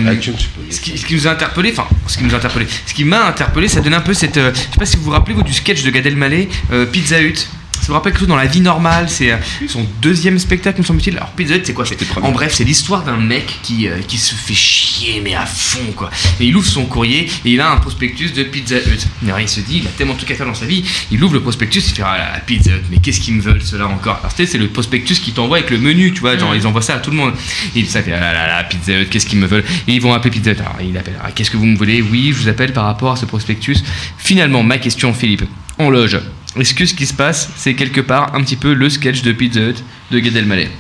[0.70, 3.04] ce, qui, ce qui nous a interpellé, enfin, ce qui nous a interpellé, ce qui
[3.04, 4.36] m'a interpellé, ça donne un peu cette.
[4.38, 6.48] je sais pas si vous vous rappelez vous du sketch de Gad Elmaleh,
[6.92, 7.46] Pizza Hut.
[7.84, 9.36] Ça vous rappelle chose dans la vie normale C'est euh,
[9.68, 11.18] son deuxième spectacle, me semble-t-il.
[11.18, 11.84] Alors, Pizza Hut, c'est quoi?
[12.22, 15.92] En bref, c'est l'histoire d'un mec qui, euh, qui se fait chier, mais à fond,
[15.94, 16.08] quoi.
[16.40, 19.06] Et il ouvre son courrier et il a un prospectus de Pizza Hut.
[19.22, 20.82] Et alors, il se dit, il a tellement tout qu'à faire dans sa vie,
[21.12, 23.42] il ouvre le prospectus, il fait Ah là là, Pizza Hut, mais qu'est-ce qu'ils me
[23.42, 24.16] veulent, cela encore?
[24.20, 26.56] Alors, tu sais, c'est le prospectus qui t'envoie avec le menu, tu vois, genre, Mm.
[26.56, 27.34] ils envoient ça à tout le monde.
[27.76, 29.64] Et ça fait Ah là là là, Pizza Hut, qu'est-ce qu'ils me veulent?
[29.88, 30.60] Et ils vont appeler Pizza Hut.
[30.60, 32.00] Alors, il appelle Ah, Qu'est-ce que vous me voulez?
[32.00, 33.84] Oui, je vous appelle par rapport à ce prospectus.
[34.16, 35.42] Finalement, ma question, Philippe,
[35.78, 36.18] on loge.
[36.58, 39.32] Est-ce que ce qui se passe, c'est quelque part un petit peu le sketch de
[39.32, 39.74] Pizza Hut
[40.10, 40.70] de Gad Elmaleh?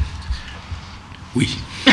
[1.34, 1.56] Oui.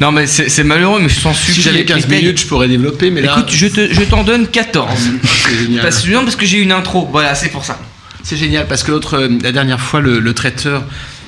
[0.00, 2.68] Non mais c'est c'est malheureux, mais je s'en suis Si j'avais 15 minutes, je pourrais
[2.68, 3.32] développer, mais là.
[3.36, 4.96] Écoute, je te- je t'en donne 14.
[5.24, 5.82] C'est génial.
[5.82, 7.08] Parce, non, parce que j'ai une intro.
[7.10, 7.80] Voilà, c'est pour ça.
[8.22, 10.84] C'est génial parce que l'autre, euh, la dernière fois, le, le traiteur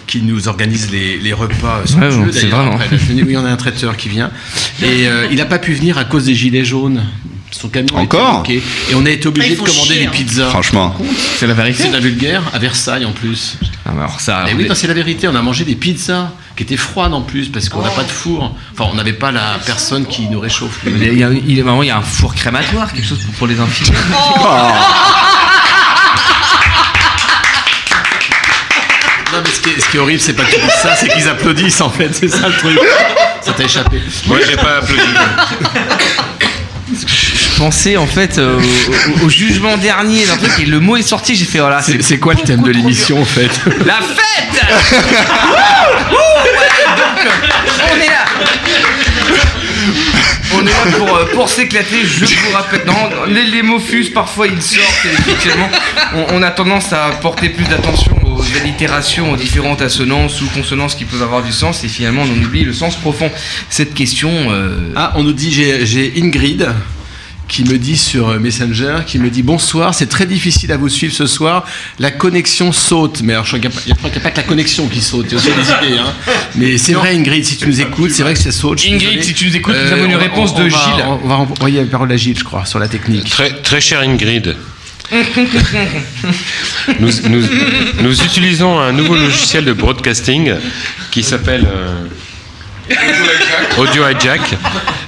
[0.07, 2.75] qui nous organise les, les repas, Ouais, bon, somptueux, c'est d'ailleurs, vraiment.
[2.77, 4.31] après la déjeuner, oui, on a un traiteur qui vient
[4.83, 7.03] et euh, il n'a pas pu venir à cause des gilets jaunes.
[7.51, 8.63] Son camion a été Encore bloqué.
[8.91, 10.11] et on a été obligé Ah, de commander chier, des hein.
[10.13, 10.51] pizzas.
[10.51, 10.95] Franchement.
[11.37, 11.83] C'est la vérité.
[11.83, 13.57] C'est de la vulgaire à Versailles en plus.
[13.85, 14.45] Ah, alors ça.
[14.49, 15.27] Et oui, non, c'est la vérité.
[15.29, 17.97] On a mangé des pizzas qui étaient froides en plus parce qu'on n'a Oh.
[17.97, 18.55] pas de four.
[18.73, 20.81] Enfin, on n'avait pas la personne qui nous réchauffe.
[20.87, 23.19] Il y a, il y a- vraiment, il y a un four crématoire, quelque chose
[23.19, 23.99] pour, pour les infirmiers.
[29.33, 31.09] Non, mais ce qui est, ce qui est horrible, c'est pas qu'ils disent ça, c'est
[31.09, 32.11] qu'ils applaudissent en fait.
[32.13, 32.79] C'est ça le truc.
[33.43, 34.01] Ça t'a échappé.
[34.27, 35.03] Moi, j'ai pas applaudi.
[37.61, 38.59] Pensais en fait euh,
[39.23, 41.83] au, jugement dernier d'un truc et le mot est sorti, j'ai fait voilà.
[41.83, 43.51] C'est c'est quoi le thème de l'émission en fait?
[43.85, 44.65] La fête
[46.11, 47.35] Ouh, ouais, donc,
[47.93, 48.25] On est là
[50.55, 52.83] On est là pour, euh, pour s'éclater, je vous rappelle.
[52.87, 55.69] Non, les, les mots fusent, parfois ils sortent, et effectivement,
[56.15, 60.95] on, on a tendance à porter plus d'attention aux allitérations, aux différentes assonances ou consonances
[60.95, 63.31] qui peuvent avoir du sens, et finalement on oublie le sens profond.
[63.69, 64.31] Cette question.
[64.51, 66.67] euh, Ah, on nous dit, j'ai Ingrid
[67.51, 70.89] qui me dit sur euh, Messenger, qui me dit bonsoir, c'est très difficile à vous
[70.89, 71.67] suivre ce soir,
[71.99, 73.21] la connexion saute.
[73.23, 75.35] Mais alors je crois qu'il n'y a, pas- que la connexion qui saute, il y
[75.35, 75.99] a aussi des idées.
[75.99, 76.13] Hein.
[76.55, 78.81] Mais c'est vrai Ingrid, si tu nous écoutes, c'est vrai que ça saute.
[78.87, 79.23] Ingrid, désolé.
[79.23, 81.05] si tu nous écoutes, nous avons une réponse on de va- Gilles.
[81.25, 83.29] On va envoyer la parole à Gilles, je crois, sur la technique.
[83.29, 84.55] Très, très cher Ingrid.
[87.01, 87.47] Nous, nous-
[88.01, 90.53] nous utilisons un nouveau logiciel de broadcasting
[91.11, 92.07] qui s'appelle euh,
[93.79, 94.41] Audio Hijack.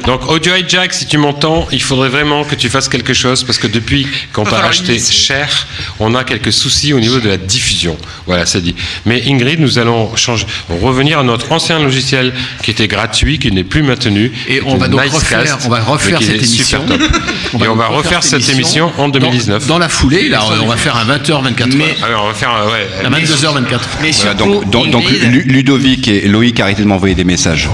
[0.06, 3.58] Donc Audio Hijack, si tu m'entends, il faudrait vraiment que tu fasses quelque chose parce
[3.58, 5.66] que depuis qu'on t'a acheté cher,
[6.00, 7.96] on a quelques soucis au niveau de la diffusion.
[8.26, 8.74] Voilà, c'est dit.
[9.06, 10.46] Mais Ingrid, nous allons changer,
[10.82, 14.32] revenir à notre ancien logiciel qui était gratuit, qui n'est plus maintenu.
[14.48, 16.84] Et on va donc refaire- on va refaire mais qui cette émission.
[17.62, 19.66] Et on va refaire cette émission en 2019.
[19.66, 22.54] Dans, dans la foulée, là, on va faire un 20h, 24 Mais, on va faire,
[22.54, 23.06] euh, ouais.
[23.06, 23.88] À 22h, 24
[24.22, 27.68] Voilà, donc, donc, donc, Lu- Ludovic et Loïc, arrêtez de m'envoyer des messages.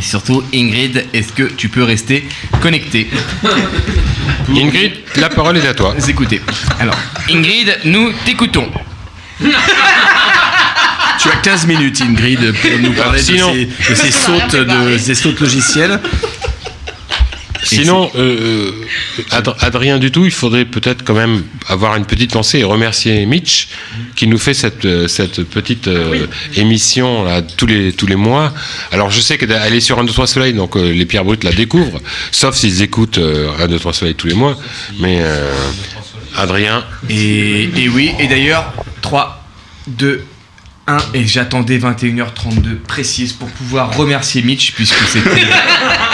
[0.00, 2.26] Et surtout, Ingrid, est-ce que tu peux rester
[2.62, 3.06] connecté
[4.48, 5.94] Ingrid, la parole est à toi.
[6.08, 6.40] Écoutez.
[6.78, 6.96] Alors,
[7.30, 8.66] Ingrid, nous t'écoutons.
[9.42, 14.96] Tu as 15 minutes, Ingrid, pour nous parler Sinon- de, ces, de ces sautes, de,
[14.96, 16.00] ces sautes logicielles.
[17.62, 18.70] Sinon, euh,
[19.30, 23.26] Ad- Adrien du tout, il faudrait peut-être quand même avoir une petite pensée et remercier
[23.26, 23.68] Mitch
[24.16, 26.26] qui nous fait cette, euh, cette petite euh,
[26.56, 28.52] émission là, tous, les, tous les mois.
[28.92, 31.44] Alors je sais qu'elle est sur 1, 2, 3 Soleil, donc euh, les Pierres Brutes
[31.44, 32.00] la découvrent,
[32.30, 34.56] sauf s'ils écoutent euh, 1, 2, 3 Soleil tous les mois.
[35.00, 35.52] Mais euh,
[36.36, 38.72] Adrien, Et, et oui, et d'ailleurs,
[39.02, 39.44] 3,
[39.88, 40.24] 2,
[40.86, 45.28] 1, et j'attendais 21h32 précise pour pouvoir remercier Mitch, puisque c'était.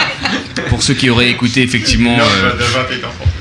[0.69, 2.17] pour ceux qui auraient écouté, effectivement.
[2.19, 2.51] euh,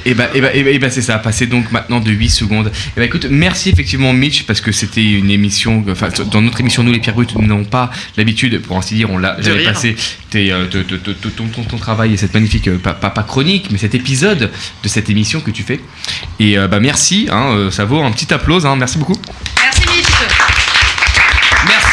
[0.05, 2.29] et bah, et bah, et bah, et bah, c'est ça, passé donc maintenant de 8
[2.29, 2.71] secondes.
[2.97, 6.83] Et bah écoute, merci effectivement Mitch, parce que c'était une émission, enfin dans notre émission,
[6.85, 9.59] nous les Pierre Brutes, nous n'avons pas l'habitude, pour ainsi dire, on l'a, De j'avais
[9.61, 9.73] rire.
[9.73, 9.97] passé
[10.37, 13.95] euh, ton, ton- ton travail et cette magnifique, euh, pas, pas, pas chronique, mais cet
[13.95, 14.51] épisode
[14.83, 15.81] de cette émission que tu fais.
[16.39, 19.17] Et euh, bah merci, hein, euh, ça vaut un petit applause, hein, merci beaucoup.
[19.63, 20.26] Merci Mitch.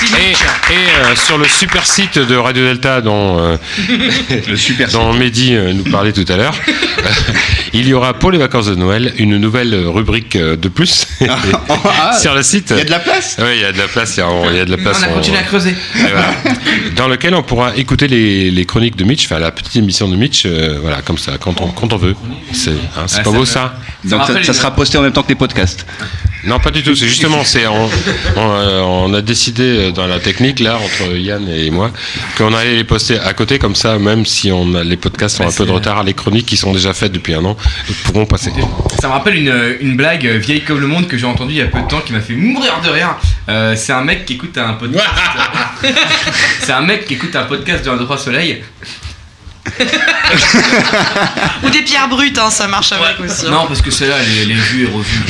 [0.03, 3.57] Et, et, euh, sur le super site de Radio Delta dont, euh,
[4.91, 7.09] dont Mehdi euh, nous parlait tout à l'heure, euh,
[7.73, 11.07] il y aura pour les vacances de Noël une nouvelle rubrique euh, de plus
[12.21, 12.67] sur le site.
[12.71, 13.37] Il y a de la place?
[13.39, 14.15] Oui, il y a de la place.
[14.17, 15.01] Il y a, il y a de la place.
[15.01, 15.75] On a continué à creuser.
[15.95, 16.33] Voilà.
[16.95, 20.15] Dans lequel on pourra écouter les, les chroniques de Mitch, enfin la petite émission de
[20.15, 22.15] Mitch, euh, voilà, comme ça, quand on, quand on veut.
[22.51, 23.75] C'est hein, Ah, pas ça beau ça?
[24.03, 25.85] Donc ça, ça sera posté en même temps que les podcasts.
[26.45, 26.95] Non, pas du tout.
[26.95, 27.85] C'est justement, c'est on,
[28.35, 31.91] on, euh, on a décidé euh, dans la technique là entre Yann et moi
[32.37, 35.47] qu'on allait les poster à côté comme ça, même si on a, les podcasts ont
[35.47, 37.55] un peu de retard, les chroniques qui sont déjà faites depuis un an
[38.03, 38.51] pourront passer.
[38.99, 41.57] Ça me rappelle une, une blague euh, vieille comme le monde que j'ai entendue il
[41.59, 43.15] y a peu de temps qui m'a fait mourir de rire.
[43.49, 45.05] Euh, c'est un mec qui écoute un podcast.
[46.61, 48.63] c'est un mec qui écoute un podcast de 1, 2, 3 Soleil.
[51.63, 53.45] Ou des pierres brutes, hein, ça marche avec aussi.
[53.47, 53.51] hein.
[53.51, 55.23] Non, parce que celle-là, elle, est- elle est vue et revue.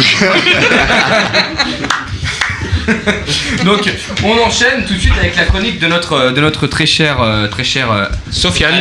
[3.64, 3.90] Donc,
[4.24, 7.48] on enchaîne tout de suite avec la chronique de notre, de notre très cher, euh,
[7.48, 8.74] très cher euh, Sofiane.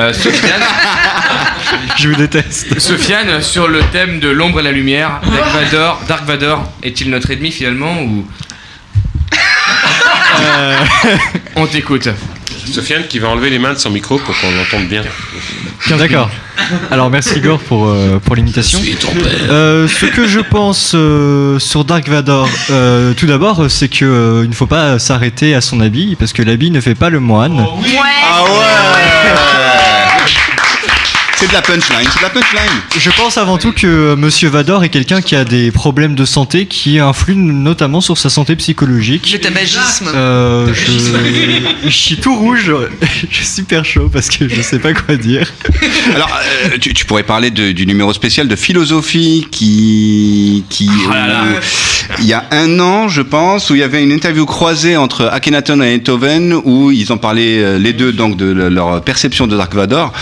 [0.00, 0.60] euh, Sofiane.
[1.96, 2.76] Je vous déteste.
[2.80, 7.30] Sofiane, sur le thème de l'ombre et la lumière, Dark Vador, Dark Vador est-il notre
[7.30, 8.26] ennemi finalement ou
[11.56, 12.08] On t'écoute.
[12.66, 15.02] Sofiane qui va enlever les mains de son micro pour qu'on l'entende bien.
[15.98, 16.30] D'accord.
[16.90, 18.80] Alors merci Igor pour, euh, pour l'imitation.
[19.48, 24.44] Euh, ce que je pense euh, sur Dark Vador, euh, tout d'abord, c'est que euh,
[24.44, 27.20] il ne faut pas s'arrêter à son habit parce que l'habit ne fait pas le
[27.20, 27.64] moine.
[27.64, 29.59] Ah ouais
[31.40, 32.70] C'est de la punchline, c'est de la punchline.
[32.98, 36.26] Je pense avant tout que euh, Monsieur Vador est quelqu'un qui a des problèmes de
[36.26, 39.30] santé qui influent notamment sur sa santé psychologique.
[39.32, 40.10] Le tabagisme.
[40.14, 41.88] Euh, je...
[41.88, 42.70] je suis tout rouge,
[43.30, 45.50] je suis super chaud parce que je sais pas quoi dire.
[46.14, 46.28] Alors,
[46.66, 52.18] euh, tu, tu pourrais parler de- du numéro spécial de philosophie qui, qui Oh où-
[52.18, 55.24] il y a un an, je pense, où il y avait une interview croisée entre
[55.26, 59.46] Akhenaton et Beethoven où ils en parlaient euh, les deux donc de le- leur perception
[59.46, 60.12] de Dark Vador.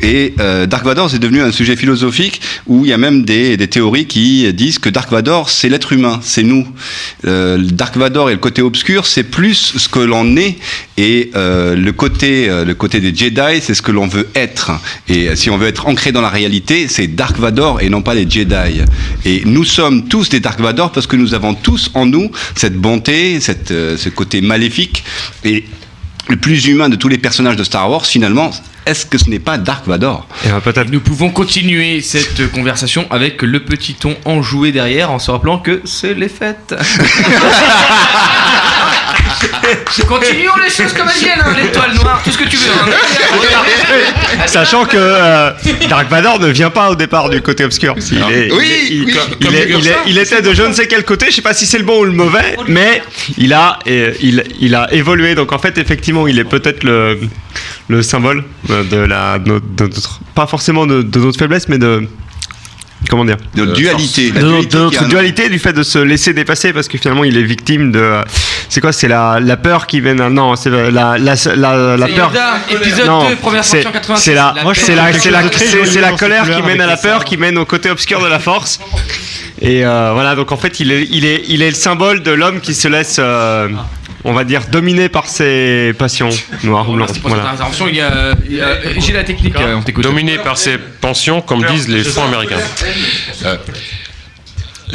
[0.00, 3.56] Et euh, Dark Vador, c'est devenu un sujet philosophique où il y a même des,
[3.68, 6.66] théories qui disent que Dark Vador, c'est l'être humain, c'est nous.
[7.26, 10.56] Euh, Dark Vador et le côté obscur, c'est plus ce que l'on est,
[10.96, 14.72] et euh, le côté, le côté des Jedi, c'est ce que l'on veut être.
[15.08, 18.14] Et si on veut être ancré dans la réalité, c'est Dark Vador et non pas
[18.14, 18.82] les Jedi.
[19.24, 22.76] Et nous sommes tous des Dark Vador parce que nous avons tous en nous cette
[22.76, 25.04] bonté, cette, ce côté maléfique,
[25.44, 25.64] et
[26.28, 28.50] le plus humain de tous les personnages de Star Wars, finalement,
[28.86, 30.26] est-ce que ce n'est pas Dark Vador?
[30.90, 35.80] Nous pouvons continuer cette conversation avec le petit ton enjoué derrière en se rappelant que
[35.84, 36.74] c'est les fêtes.
[40.08, 42.70] Continuons les choses comme elles viennent, hein, l'étoile noire, tout ce que tu veux.
[42.72, 44.46] hein.
[44.46, 45.50] Sachant que euh,
[45.88, 47.94] Dark Vador ne vient pas au départ du côté obscur.
[48.10, 49.80] Il, est- Oui, il, il- oui, il comme est- Gursa.
[49.84, 51.78] il est- il était de je ne sais quel côté, je sais pas si c'est
[51.78, 53.02] le bon ou le mauvais, mais
[53.38, 55.34] il a, euh, il, il a évolué.
[55.34, 57.18] Donc en fait, effectivement, il est peut-être le,
[57.88, 61.68] le symbole euh, de la, de notre- de notre- pas forcément de, de notre faiblesse,
[61.68, 62.06] mais de
[63.08, 64.32] comment dire De dualité.
[64.32, 67.24] notre- dualité de qui notre dualité du fait de se laisser dépasser parce que finalement
[67.24, 68.22] il est victime de euh,
[68.68, 70.28] C'est quoi C'est la, la peur qui mène à.
[70.30, 72.30] Non, c'est la, la, la, la, peur.
[72.30, 75.42] Yoda, épisode non, 2, première c'est- sortie en 86, C'est la, c'est la, c'est la,
[75.86, 78.38] c'est la colère qui mène à la peur, qui mène au côté obscur de la
[78.48, 78.80] force.
[79.60, 82.32] Et euh, voilà, donc en fait, il est, il est, il est le symbole de
[82.32, 83.68] l'homme qui se laisse, euh,
[84.24, 86.30] on va dire, dominer par ses passions
[86.64, 87.10] noires ou blanches.
[87.22, 87.54] Voilà.
[88.00, 88.34] euh,
[88.98, 90.04] j'ai la technique, euh, on t'écoute.
[90.04, 92.58] Dominé par ses pensions, comme disent les francs américains.
[93.44, 93.56] Euh,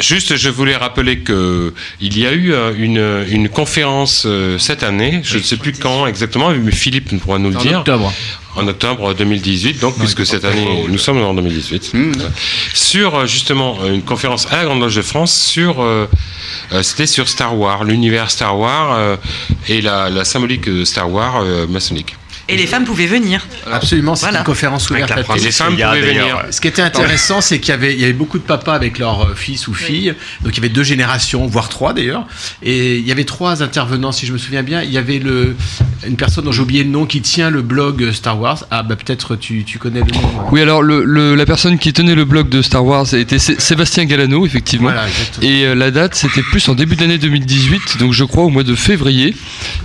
[0.00, 4.82] Juste, je voulais rappeler que il y a eu euh, une, une conférence euh, cette
[4.82, 7.78] année, je ne sais plus quand exactement, mais Philippe pourra nous le En dire.
[7.80, 8.12] octobre.
[8.56, 11.94] En octobre 2018, donc, puisque cette année, nous sommes en 2018.
[11.94, 12.12] Mmh.
[12.20, 12.28] Euh,
[12.74, 15.80] Sur, justement, une conférence à la Grande Loge de France sur.
[15.80, 16.06] euh,
[16.82, 19.16] C'était sur Star Wars, l'univers Star Wars euh,
[19.68, 22.16] et la, la symbolique de Star Wars maçonnique.
[22.50, 23.46] Et les femmes pouvaient venir.
[23.70, 24.40] Absolument, c'est Voilà.
[24.40, 26.22] une conférence ouverte à Les femmes Leia, pouvaient venir.
[26.22, 26.44] d'ailleurs.
[26.50, 28.98] Ce qui était intéressant, c'est qu'il y avait, il y avait beaucoup de papas avec
[28.98, 30.14] leurs euh, fils ou filles.
[30.42, 32.26] Donc il y avait deux générations, voire trois d'ailleurs.
[32.62, 34.82] Et il y avait trois intervenants, si je me souviens bien.
[34.82, 35.54] Il y avait le,
[36.06, 38.64] une personne dont j'ai oublié le nom qui tient le blog Star Wars.
[38.70, 40.20] Ah bah peut-être tu, tu connais le nom.
[40.50, 43.56] Oui, alors le, le- la personne qui tenait le blog de Star Wars était Sé-
[43.60, 44.88] Sébastien Galano, effectivement.
[44.90, 45.06] Voilà,
[45.42, 48.64] et euh, la date, c'était plus en début d'année 2018, donc je crois au mois
[48.64, 49.36] de février.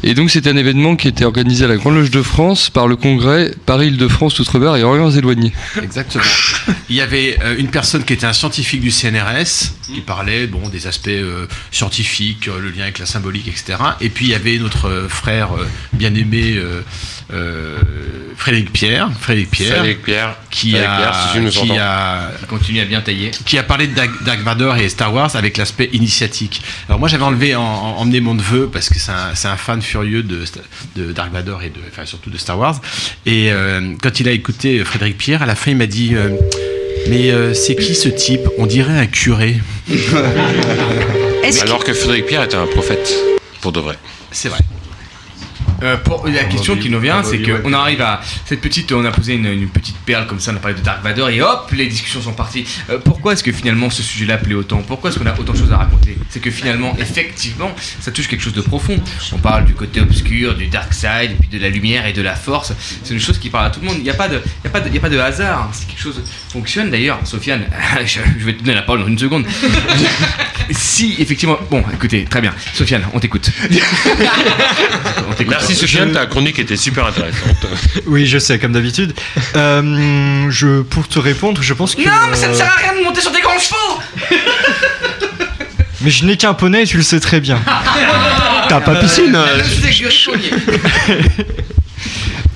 [0.03, 2.87] Et donc c'était un événement qui était organisé à la Grande Loge de France par
[2.87, 5.53] le congrès Paris-Île-de-France, Outre-mer et Orient éloignés.
[5.81, 6.23] Exactement.
[6.89, 10.67] Il y avait euh, une personne qui était un scientifique du CNRS qui parlait bon
[10.69, 13.77] des aspects euh, scientifiques, euh, le lien avec la symbolique, etc.
[14.01, 16.81] Et puis il y avait notre euh, frère euh, bien-aimé euh,
[17.33, 17.77] euh,
[18.37, 22.79] Frédéric Pierre, Frédéric Pierre, Frédéric Pierre, qui Frédéric a, Pierre, si qui a Qui continue
[22.81, 23.31] à bien tailler.
[23.45, 26.61] qui a parlé de Dark, Vador et Star Wars avec l'aspect initiatique.
[26.89, 29.57] Alors moi j'avais enlevé en, en- emmené mon neveu parce que c'est un, c'est un
[29.57, 30.43] fan furieux de,
[30.95, 32.79] de Dark Vador et de, enfin surtout de Star Wars.
[33.25, 36.35] Et euh, quand il a écouté Frédéric Pierre, à la fin il m'a dit euh,
[37.07, 38.47] mais euh, c'est qui ce type?
[38.57, 39.57] On dirait un curé.
[41.61, 43.13] Alors que Frédéric Pierre était un prophète,
[43.61, 43.95] pour de vrai.
[44.31, 44.59] C'est vrai.
[45.83, 49.11] Euh, pour, la question qui nous vient, c'est qu'on arrive à cette petite, on a
[49.11, 51.71] posé une, une petite perle comme ça, on a parlé de Dark Vador et hop,
[51.73, 52.65] les discussions sont parties.
[52.89, 54.81] Euh, pourquoi est-ce que finalement ce sujet-là plaît autant?
[54.81, 56.17] Pourquoi est-ce qu'on a autant de choses à raconter?
[56.29, 58.99] C'est que finalement, effectivement, ça touche quelque chose de profond.
[59.33, 62.21] On parle du côté obscur, du dark side, et puis de la lumière et de
[62.21, 62.73] la force.
[63.03, 63.97] C'est une chose qui parle à tout le monde.
[63.97, 65.19] Il n'y a pas de, il y a pas de, il y a pas de
[65.19, 65.69] hasard.
[65.73, 67.19] C'est quelque chose qui fonctionne d'ailleurs.
[67.25, 67.65] Sofiane,
[68.05, 69.45] je, je vais te donner la parole dans une seconde.
[70.71, 72.53] si effectivement, bon, écoutez, très bien.
[72.73, 73.49] Sofiane, on t'écoute.
[75.27, 75.55] On t'écoute.
[75.67, 77.65] Merci Sofiane, ta chronique était super intéressante.
[78.05, 79.13] Oui, je sais, comme d'habitude.
[79.55, 82.01] Euh, je, pour te répondre, je pense que.
[82.01, 83.99] Non, mais ça ne euh, sert à rien de monter sur des grands chevaux
[86.01, 87.59] Mais je n'ai qu'un poney, et tu le sais très bien.
[88.69, 90.31] T'as pas piscine Euh, je je suis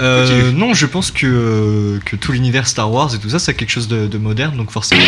[0.01, 3.53] Euh, non, je pense que, euh, que tout l'univers Star Wars et tout ça, c'est
[3.55, 5.01] quelque chose de, de moderne, donc forcément.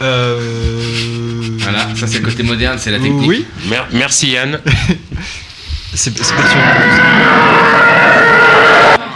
[0.00, 0.38] Euh...
[1.58, 3.28] Voilà, ça c'est le côté moderne, c'est la technique.
[3.28, 3.44] Oui.
[3.68, 4.58] Mer- merci Yann.
[5.94, 6.36] C'est pas sûr.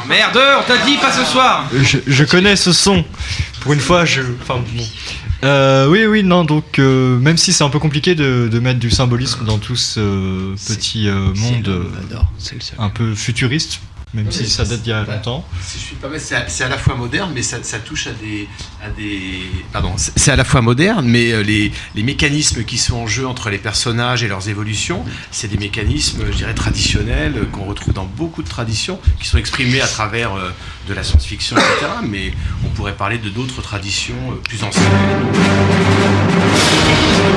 [0.09, 3.05] Merde, on t'a dit pas ce soir Je, je connais ce son.
[3.61, 4.23] Pour une fois, je.
[4.43, 4.85] Enfin, bon.
[5.45, 8.79] Euh, oui, oui, non, donc euh, même si c'est un peu compliqué de, de mettre
[8.81, 10.01] du symbolisme dans tout ce
[10.73, 11.85] petit euh, monde euh,
[12.79, 13.81] un peu futuriste,
[14.17, 15.45] même si ça date d'il y a longtemps.
[15.63, 18.13] Si je suis pas mal, c'est à, la fois moderne, mais ça, ça touche à
[18.13, 18.49] des,
[18.83, 19.43] à des.
[19.73, 23.27] Pardon, c'est à la fois moderne, mais euh, les, les mécanismes qui sont en jeu
[23.27, 27.93] entre les personnages et leurs évolutions, c'est des mécanismes, je dirais, traditionnels euh, qu'on retrouve
[27.93, 30.51] dans beaucoup de traditions, qui sont exprimés à travers euh,
[30.89, 31.93] de la science-fiction, etc.
[32.09, 32.33] Mais
[32.65, 34.17] on pourrait parler de d'autres traditions
[34.49, 34.85] plus anciennes.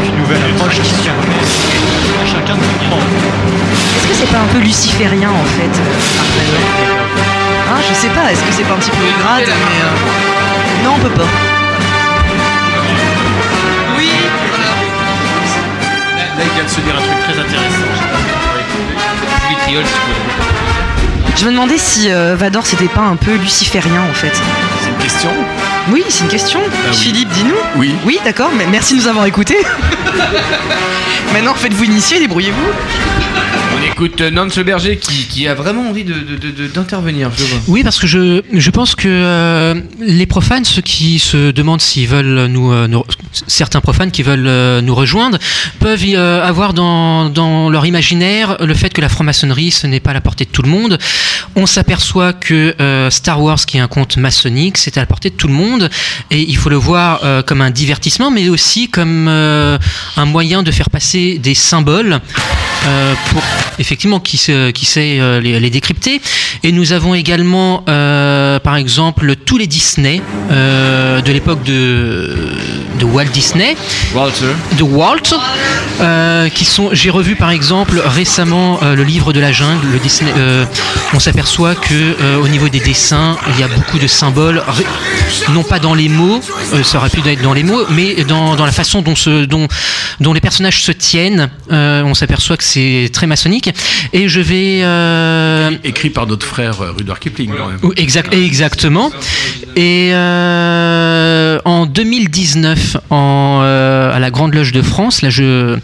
[0.05, 1.35] Une nouvelle approche qui permet
[2.21, 3.58] à chacun de comprendre.
[4.09, 5.79] Est-ce que c'est pas un peu luciférien en fait
[7.69, 10.93] Hein, Je sais pas, est-ce que c'est pas un petit peu grade mais euh, Non,
[10.95, 11.27] on peut pas.
[13.97, 14.09] Oui,
[16.37, 17.85] Là, il vient de se dire un truc très intéressant.
[21.37, 24.33] Je me demandais si euh, Vador c'était pas un peu luciférien en fait.
[24.81, 25.29] C'est une question?
[25.91, 26.59] Oui, c'est une question.
[26.65, 26.95] oui.
[26.97, 27.55] Philippe, dis-nous.
[27.75, 27.95] Oui.
[28.05, 29.57] Oui, d'accord, mais merci de nous avoir écoutés.
[31.33, 32.69] Maintenant, faites-vous initier, débrouillez-vous.
[33.79, 37.29] On écoute euh, Nance Berger qui, a vraiment envie de- de- de- d'intervenir.
[37.67, 42.07] Oui, parce que je, je pense que euh, les profanes, ceux qui se demandent s'ils
[42.07, 42.87] veulent nous, euh,
[43.47, 45.37] certains profanes qui veulent nous rejoindre,
[45.79, 50.11] peuvent y, avoir dans, dans leur imaginaire le fait que la franc-maçonnerie, ce n'est pas
[50.11, 50.97] à la portée de tout le monde.
[51.55, 52.75] On s'aperçoit que
[53.09, 55.89] Star Wars, qui est un conte maçonnique, c'est à la portée de tout le monde,
[56.31, 60.89] et il faut le voir comme un divertissement, mais aussi comme un moyen de faire
[60.89, 62.19] passer des symboles
[63.29, 63.41] pour
[63.77, 66.21] effectivement qui, se- qui sait euh, les, les décrypter.
[66.63, 70.21] Et nous avons également, euh, par exemple, tous les Disney
[70.51, 72.35] euh, de l'époque de
[72.99, 73.77] de Walt Disney.
[74.13, 74.45] Walter.
[74.77, 76.89] De Walt, qui sont.
[76.91, 80.31] J'ai revu par exemple récemment le livre de la jungle, le Disney.
[81.13, 84.63] on s'aperçoit que au niveau des dessins, il y a beaucoup de symboles,
[85.53, 86.41] non pas dans les mots,
[86.83, 89.67] ça aurait pu être dans les mots, mais dans, dans la façon dont, se, dont,
[90.19, 91.49] dont les personnages se tiennent.
[91.69, 93.58] On s'aperçoit que c'est très maçonnique.
[94.13, 94.79] Et je vais.
[94.83, 97.79] euh, Écrit par notre frère euh, Rudyard Kipling, quand même.
[97.97, 99.11] Exact, exactement.
[99.75, 105.77] Et euh, en 2019, en, euh, à la Grande Loge de France, là, je,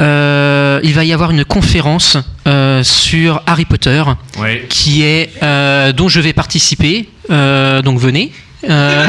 [0.00, 4.02] euh, il va y avoir une conférence euh, sur Harry Potter,
[4.38, 4.64] Ouais.
[4.68, 7.08] qui est euh, dont je vais participer.
[7.28, 8.32] Donc venez.
[8.68, 9.06] Euh,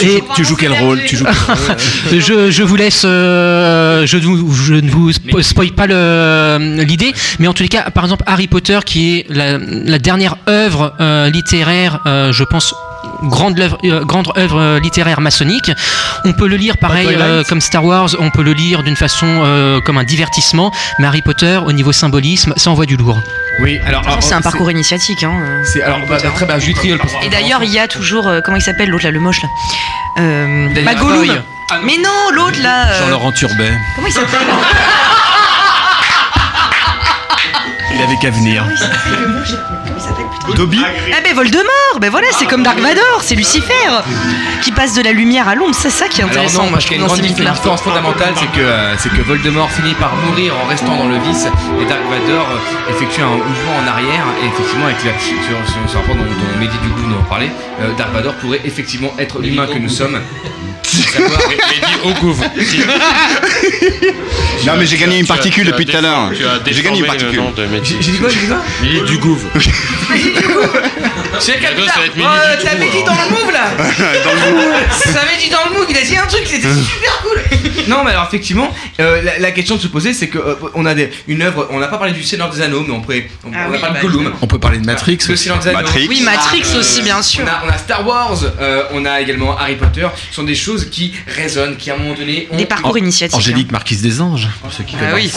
[0.00, 4.16] et Tu joues quel rôle Tu joues quel rôle je, je vous laisse, euh, je,
[4.18, 5.86] ne vous- je ne vous spo- spoil pas
[6.58, 10.36] l'idée, mais en tous les cas, par exemple, Harry Potter, qui est la, la dernière
[10.48, 12.72] œuvre euh, littéraire, euh, je pense,
[13.22, 15.70] grande œuvre, euh, grande œuvre euh, littéraire maçonnique.
[16.24, 19.26] On peut le lire pareil euh, comme Star Wars, on peut le lire d'une façon
[19.44, 23.20] euh, comme un divertissement, mais Harry Potter, au niveau symbolisme, ça envoie du lourd.
[23.60, 24.02] Oui, alors.
[24.06, 25.22] Ah, C'est un parcours initiatique.
[25.24, 25.32] Hein.
[25.64, 26.58] C'est alors bah, très bien.
[27.22, 28.26] Et d'ailleurs, il y a toujours.
[28.28, 29.48] euh, comment il s'appelle l'autre là, le moche là
[30.18, 31.42] euh, Magoloum.
[31.84, 32.88] Mais non, l'autre là.
[32.88, 33.72] euh, Jean-Laurent Turbet.
[33.96, 34.40] Comment il s'appelle
[38.70, 38.78] il
[40.02, 43.72] s'appelle putain Dobby Ah ben Voldemort, ben voilà, c'est comme Dark Vador, c'est Lucifer
[44.62, 46.64] qui passe de la lumière à l'ombre, c'est ça qui est Alors intéressant.
[46.64, 48.96] non, moi, parce je qu'il y a trouve, une grande différence fondamentale, c'est que, euh,
[48.98, 51.46] c'est que Voldemort finit par mourir en restant dans le vice
[51.80, 55.90] et Dark Vador euh, effectue un mouvement en arrière et effectivement avec la, sur, sur
[55.90, 57.50] ce rapport dont, dont Mehdi Dugou nous en parlait,
[57.80, 60.18] euh, Dark Vador pourrait effectivement être l'humain que nous sommes.
[60.98, 62.42] Savoir- Mehdi au gouffre.
[64.66, 66.30] Non, mais j'ai gagné une Tu particule tu depuis tout à l'heure.
[66.64, 67.42] Tu J'ai gagné une le particule.
[68.00, 69.46] J'ai dit quoi, j'ai dit quoi Mehdi du Gouve.
[71.40, 73.70] C'est ça va être Mehdi Oh, Trou, dit dans le move là
[75.12, 77.40] Ça avait dit dans le move, il a dit un truc, c'était super cool
[77.88, 80.86] Non, mais alors effectivement, euh, la, la question de se poser, c'est que euh, on
[80.86, 83.28] a des, une œuvre, on n'a pas parlé du Seigneur des Anneaux, mais on pourrait,
[83.44, 84.32] on, Ah on oui, a parlé bah, de Gollum.
[84.40, 85.18] On peut parler de Matrix.
[85.28, 85.78] Le Seigneur des Anneaux.
[85.78, 86.06] Matrix.
[86.08, 87.44] Oui, Matrix On a, aussi, bien sûr.
[87.44, 90.06] On a, on a Star Wars, euh, on a également Harry Potter.
[90.30, 93.36] Ce sont des choses qui résonnent, qui à un moment donné ont Des parcours initiatiques.
[93.36, 95.00] Angélique Marquise des Anges, pour ceux qui hein.
[95.10, 95.30] Ah oui.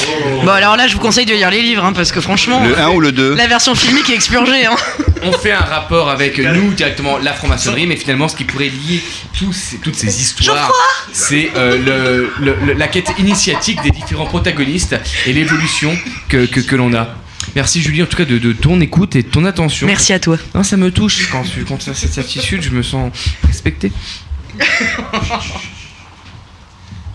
[0.43, 2.77] Bon alors là, je vous conseille de lire les livres, hein, parce que franchement, Le
[2.80, 4.65] 1 ou le 2 la version filmique est expurgée.
[4.65, 4.76] Hein.
[5.23, 9.01] on fait un rapport avec nous directement la franc-maçonnerie, mais finalement ce qui pourrait lier
[9.38, 10.72] tous ces- toutes ces histoires,
[11.11, 14.95] c'est euh, le- le- le- la quête initiatique des différents protagonistes
[15.26, 15.98] et l'évolution
[16.30, 17.10] que, que, que l'on a.
[17.56, 19.88] Merci Julie en tout cas de, de ton écoute et de ton attention.
[19.88, 20.38] Merci à toi.
[20.53, 23.12] Non, ça me touche quand tu quand as cette certitude, je me sens
[23.45, 23.91] respecté.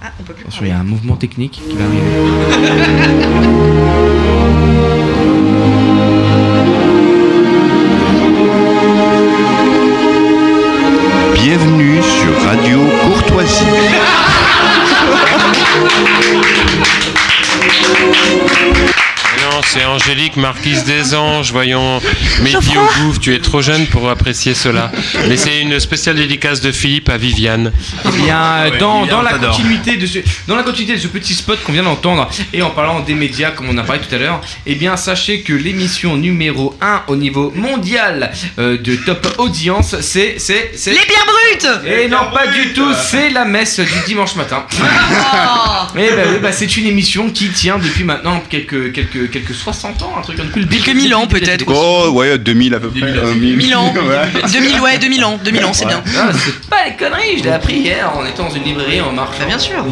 [0.03, 0.43] Ah, on peut plus.
[0.43, 3.11] Attention, il y a un mouvement technique qui va arriver.
[11.35, 13.65] Bienvenue sur Radio Courtoisie.
[15.83, 16.45] Thank
[18.99, 19.10] you.
[19.65, 22.01] C'est Angélique, Marquise des Anges, voyons.
[22.43, 24.91] Mehdi au Gouffre, tu es trop jeune pour apprécier cela.
[25.29, 27.73] Mais c'est une spéciale dédicace de Philippe à Viviane.
[28.07, 31.73] Eh bien, dans, la continuité de ce, dans la continuité de ce petit spot qu'on
[31.73, 34.75] vient d'entendre et en parlant des médias comme on a parlé tout à l'heure, eh
[34.75, 40.73] bien sachez que l'émission numéro 1 au niveau mondial euh, de top audience, c'est c'est
[40.75, 44.65] c'est Les pierres brutes et non pas du tout, c'est la messe du dimanche matin.
[45.97, 50.03] Et ben oui, bah, c'est une émission qui tient depuis maintenant quelques quelques quelques 60
[50.03, 51.65] ans, un truc depuis le Quelques mille ans, peut-être.
[51.69, 53.03] Oh, ouais, 2000 à peu près.
[53.03, 53.93] euh, 1000 ans.
[54.01, 54.43] Ouais.
[54.53, 55.39] 2000, ouais, 2000 ans.
[55.45, 56.03] 2000 ans, c'est bien.
[56.19, 59.13] Ah, c'est pas les conneries, je l'ai appris hier en étant dans une librairie en
[59.13, 59.39] marche.
[59.39, 59.85] Bah, bien sûr.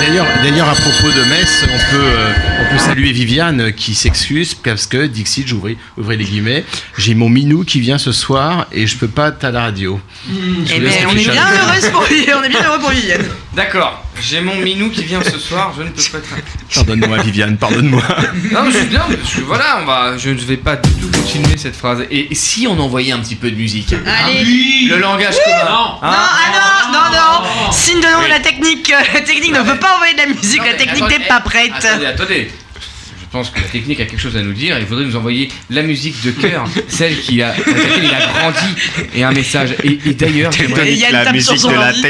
[0.00, 2.32] D'ailleurs, d'ailleurs, à propos de messe, on peut, euh,
[2.68, 6.64] peut saluer Viviane qui s'excuse parce que, Dixit, j'ouvrais ouvrez les guillemets,
[6.98, 10.00] j'ai mon minou qui vient ce soir et je peux pas être à la radio.
[10.28, 13.24] Je Eh ben, on est bien heureuse pour on est bien heureux pour Viviane.
[13.54, 16.74] D'accord, j'ai mon minou qui vient ce soir, je ne peux pas être.
[16.74, 18.02] Pardonne-moi, Viviane, pardonne-moi.
[18.52, 20.90] Non, mais je suis bien, parce que voilà, on va, je ne vais pas du
[20.94, 22.04] tout continuer cette phrase.
[22.10, 24.86] Et si on envoyait un petit peu de musique hein Allez.
[24.88, 25.64] Le langage commun.
[25.70, 27.72] Non, hein ah non, non, non.
[27.72, 28.90] Signe de non de la technique.
[28.92, 30.64] euh, La technique ne veut pas envoyer de la musique.
[30.64, 31.72] La technique n'est pas prête.
[31.74, 32.50] Attendez, attendez.
[33.36, 34.78] Je pense que la technique a quelque chose à nous dire.
[34.78, 38.26] Il faudrait nous envoyer la musique de cœur, celle qui a, avec laquelle il a
[38.40, 38.74] grandi,
[39.14, 39.74] et un message.
[39.84, 42.00] Et, et d'ailleurs, j'aimerais- Yann tape sur son ordi.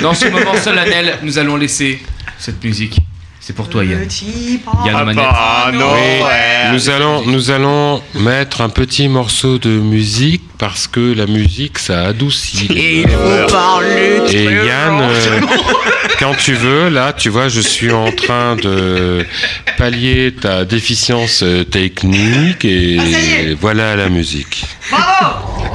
[0.00, 2.00] Dans ce moment solennel, nous allons laisser
[2.38, 2.96] cette musique.
[3.50, 4.06] C'est pour toi, Yann.
[4.86, 5.24] Yann Ah Manette.
[5.24, 11.26] bah, Oui, nous allons, nous allons mettre un petit morceau de musique parce que la
[11.26, 12.68] musique ça adoucit.
[12.70, 15.40] Et Et Yann, euh,
[16.20, 19.26] quand tu veux, là, tu vois, je suis en train de
[19.76, 24.62] pallier ta déficience euh, technique et voilà la musique.
[24.92, 25.74] Bravo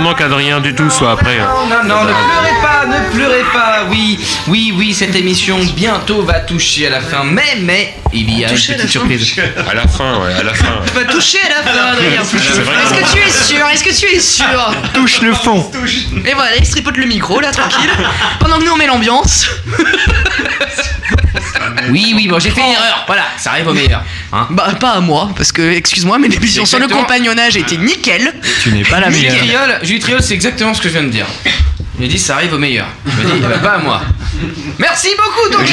[0.00, 1.38] Attendant qu'Adrien du tout soit après.
[1.40, 1.48] hein.
[1.68, 3.84] Non, non, ne pleurez pas, ne pleurez pas.
[3.90, 4.18] Oui,
[4.48, 7.22] oui, oui, cette émission bientôt va toucher à la fin.
[7.22, 9.34] Mais, mais, il y a une petite fin surprise.
[9.70, 10.80] À la fin, ouais, à la fin.
[10.94, 12.22] Va toucher à la fin, Adrien.
[12.22, 15.70] Est-ce que tu es sûr Est-ce que tu es sûr Touche le fond.
[16.24, 17.90] Et voilà, il se tripote le micro là, tranquille.
[18.40, 19.48] Pendant que nous on met l'ambiance.
[21.90, 23.04] Oui, oui, bon, j'ai fait une erreur.
[23.06, 24.02] Voilà, ça arrive au meilleur.
[24.32, 27.06] Hein Bah, pas à moi, parce que, excuse-moi, mais l'émission sur le Exactement.
[27.06, 28.32] compagnonnage était nickel.
[28.62, 29.64] Tu n'es pas la Julie meilleure.
[29.66, 31.26] Triol, Julie Triol, c'est exactement ce que je viens de dire.
[31.98, 32.86] Il dit ça arrive au meilleur.
[33.06, 34.00] Je me dis, ben, pas à moi.
[34.78, 35.68] Merci beaucoup donc.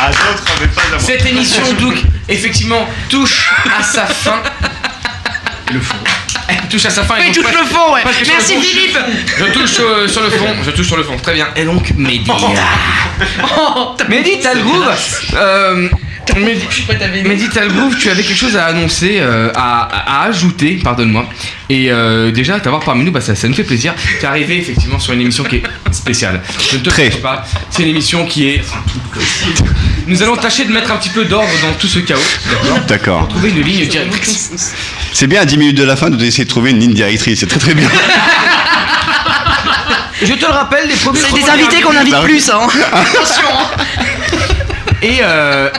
[0.00, 0.98] À pas à.
[0.98, 1.94] Cette émission donc
[2.28, 4.40] effectivement touche à sa fin.
[5.72, 5.96] Le fond.
[6.70, 7.16] Touche à sa fin.
[7.16, 8.02] et Il donc touche le fond, ouais.
[8.04, 8.60] Merci, fond.
[8.60, 8.98] Philippe.
[9.38, 10.46] Je touche euh, sur le fond.
[10.64, 11.16] Je touche sur le fond.
[11.16, 11.48] Très bien.
[11.56, 12.30] Et donc, Mehdi.
[14.08, 14.88] Mehdi, t'as le groove.
[15.34, 15.88] Euh,
[16.36, 16.64] Mehdi,
[17.24, 17.96] Mehdi, t'as le groove.
[17.96, 21.28] Tu avais quelque chose à annoncer, euh, à, ajouter, pardonne-moi.
[21.68, 23.94] Et euh, déjà, t'avoir parmi nous, bah, ça, ça nous fait plaisir.
[23.96, 26.40] Tu es arrivé effectivement sur une émission qui est spéciale.
[26.70, 27.44] Je ne te cache pas.
[27.70, 28.62] C'est une émission qui est.
[30.06, 32.20] Nous allons tâcher de mettre un petit peu d'ordre dans tout ce chaos.
[32.48, 33.28] D'accord D'accord.
[33.28, 34.74] Trouver une ligne directrice.
[35.12, 37.40] C'est bien à 10 minutes de la fin d'essayer de trouver une ligne directrice.
[37.40, 37.88] C'est très très bien.
[40.22, 41.18] Je te le rappelle, les premiers.
[41.20, 42.60] C'est des invités qu'on invite plus, hein.
[42.92, 43.48] Attention.
[45.02, 45.70] Et euh,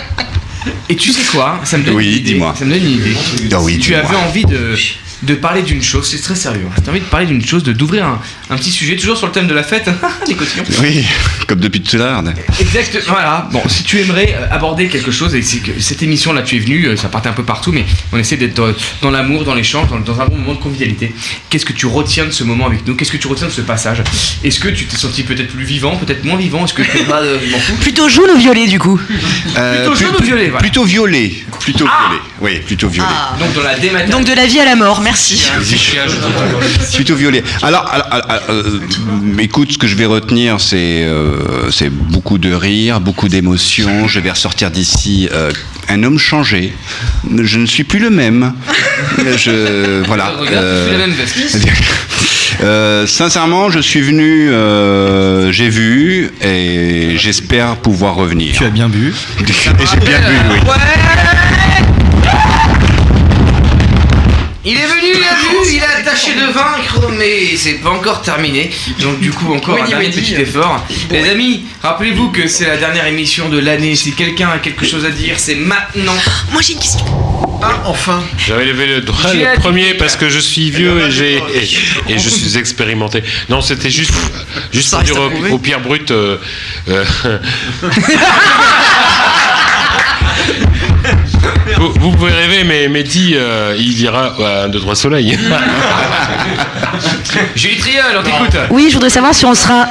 [0.90, 1.60] et tu sais quoi?
[1.64, 2.32] Ça me donne Oui, une idée.
[2.34, 2.56] dis-moi.
[2.58, 3.16] Ça me donne une idée.
[3.54, 4.76] Ah oui, tu avais envie de
[5.24, 6.66] de parler d'une chose, c'est très sérieux.
[6.76, 8.20] As envie de parler d'une chose, de d'ouvrir un,
[8.50, 9.90] un petit sujet, toujours sur le thème de la fête.
[10.28, 10.64] Les cotillons.
[10.82, 11.06] Oui,
[11.48, 12.24] comme depuis tout à l'heure.
[12.60, 13.48] Exact, voilà.
[13.52, 16.60] Bon, si tu aimerais euh, aborder quelque chose, et c'est que cette émission-là, tu es
[16.60, 19.54] venu, euh, ça partait un peu partout, mais on essaie d'être euh, dans l'amour, dans
[19.54, 21.14] l'échange, dans, dans un bon moment de convivialité.
[21.50, 22.96] Qu'est-ce que tu retiens de ce moment avec nous?
[22.96, 24.02] Qu'est-ce que tu retiens de ce passage?
[24.44, 26.66] Est-ce que tu t'es senti peut-être plus vivant, peut-être moins vivant?
[26.66, 27.22] Est-ce que tu pas
[27.60, 27.76] fous?
[27.82, 29.00] Plutôt jaune ou violet du coup?
[29.58, 30.60] Euh, Plutôt jaune ou violet, voilà.
[30.62, 31.34] Plutôt violet.
[31.60, 32.22] Plutôt violet.
[32.40, 33.08] Oui, plutôt violet.
[33.12, 33.36] Ah.
[33.38, 34.20] Donc dans la dématérialisation.
[34.20, 35.11] Donc de la vie à la mort, merci.
[36.96, 37.44] Plutôt violet.
[37.62, 38.80] Alors, alors, alors, euh,
[39.40, 41.70] écoute, ce que je vais retenir, c'est euh,
[42.10, 44.08] beaucoup de rire, beaucoup d'émotions.
[44.08, 45.52] Je vais ressortir d'ici euh,
[45.90, 46.74] un homme changé.
[47.42, 48.54] Je ne suis plus le même.
[49.38, 50.34] Je voilà.
[50.40, 51.38] Regarde, la même veste.
[52.64, 58.54] Euh, sincèrement, je suis venu, euh, j'ai vu et j'espère pouvoir revenir.
[58.56, 60.60] Tu as bien bu Et j'ai bien bu, oui.
[64.64, 65.01] Il est venu,
[66.52, 68.70] vaincre, mais c'est pas encore terminé.
[69.00, 70.86] Donc du coup encore Oui, un dernier petit effort.
[71.10, 73.96] Les amis, rappelez-vous que c'est la dernière émission de l'année.
[73.96, 76.16] Si quelqu'un a quelque chose à dire, c'est maintenant.
[76.52, 77.06] Moi j'ai une question.
[77.64, 81.36] Ah, enfin J'avais levé le doigt le premier parce que je suis vieux et, j'ai,
[81.36, 83.22] et, et je suis expérimenté.
[83.50, 84.14] Non, c'était juste,
[84.74, 86.10] juste pour dire au, au Pierre Brut.
[86.10, 86.38] euh,
[86.90, 87.06] euh,
[91.82, 95.38] vous, vous pouvez rêver, mais Mehdi, euh, il ira à un, deux, trois soleils.
[97.56, 98.58] Julie Triol, on t'écoute.
[98.70, 99.88] Oui, je voudrais savoir si on sera.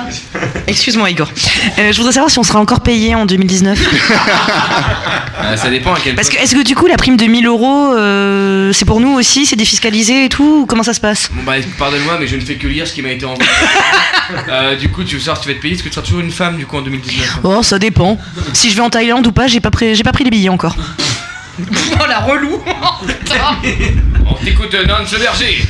[0.66, 1.30] Excuse-moi, Igor.
[1.78, 3.78] Euh, je voudrais savoir si on sera encore payé en 2019.
[5.42, 7.46] Euh, ça dépend à quel Parce que est-ce que du coup la prime de 1000
[7.46, 11.30] euros, euh, c'est pour nous aussi, c'est défiscalisé et tout ou Comment ça se passe?
[11.32, 13.48] Bon bah pardonne-moi, mais je ne fais que lire ce qui m'a été envoyé.
[14.48, 16.06] Euh, du coup, tu veux savoir si tu vas être payé Est-ce que tu seras
[16.06, 18.16] toujours une femme du coup en 2019 Oh, ça dépend.
[18.52, 20.50] Si je vais en Thaïlande ou pas, j'ai pas, pris- j'ai pas pris les billets
[20.50, 20.76] encore.
[22.02, 22.62] Oh la relou
[24.26, 25.64] On t'écoute, Nance Berger.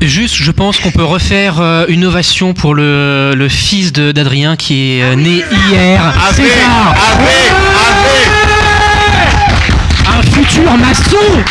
[0.00, 4.56] Juste, je pense qu'on peut refaire euh, une ovation pour le, le fils de- d'Adrien
[4.56, 6.02] qui est euh, né hier.
[6.34, 6.94] César
[10.08, 11.16] Un futur maçon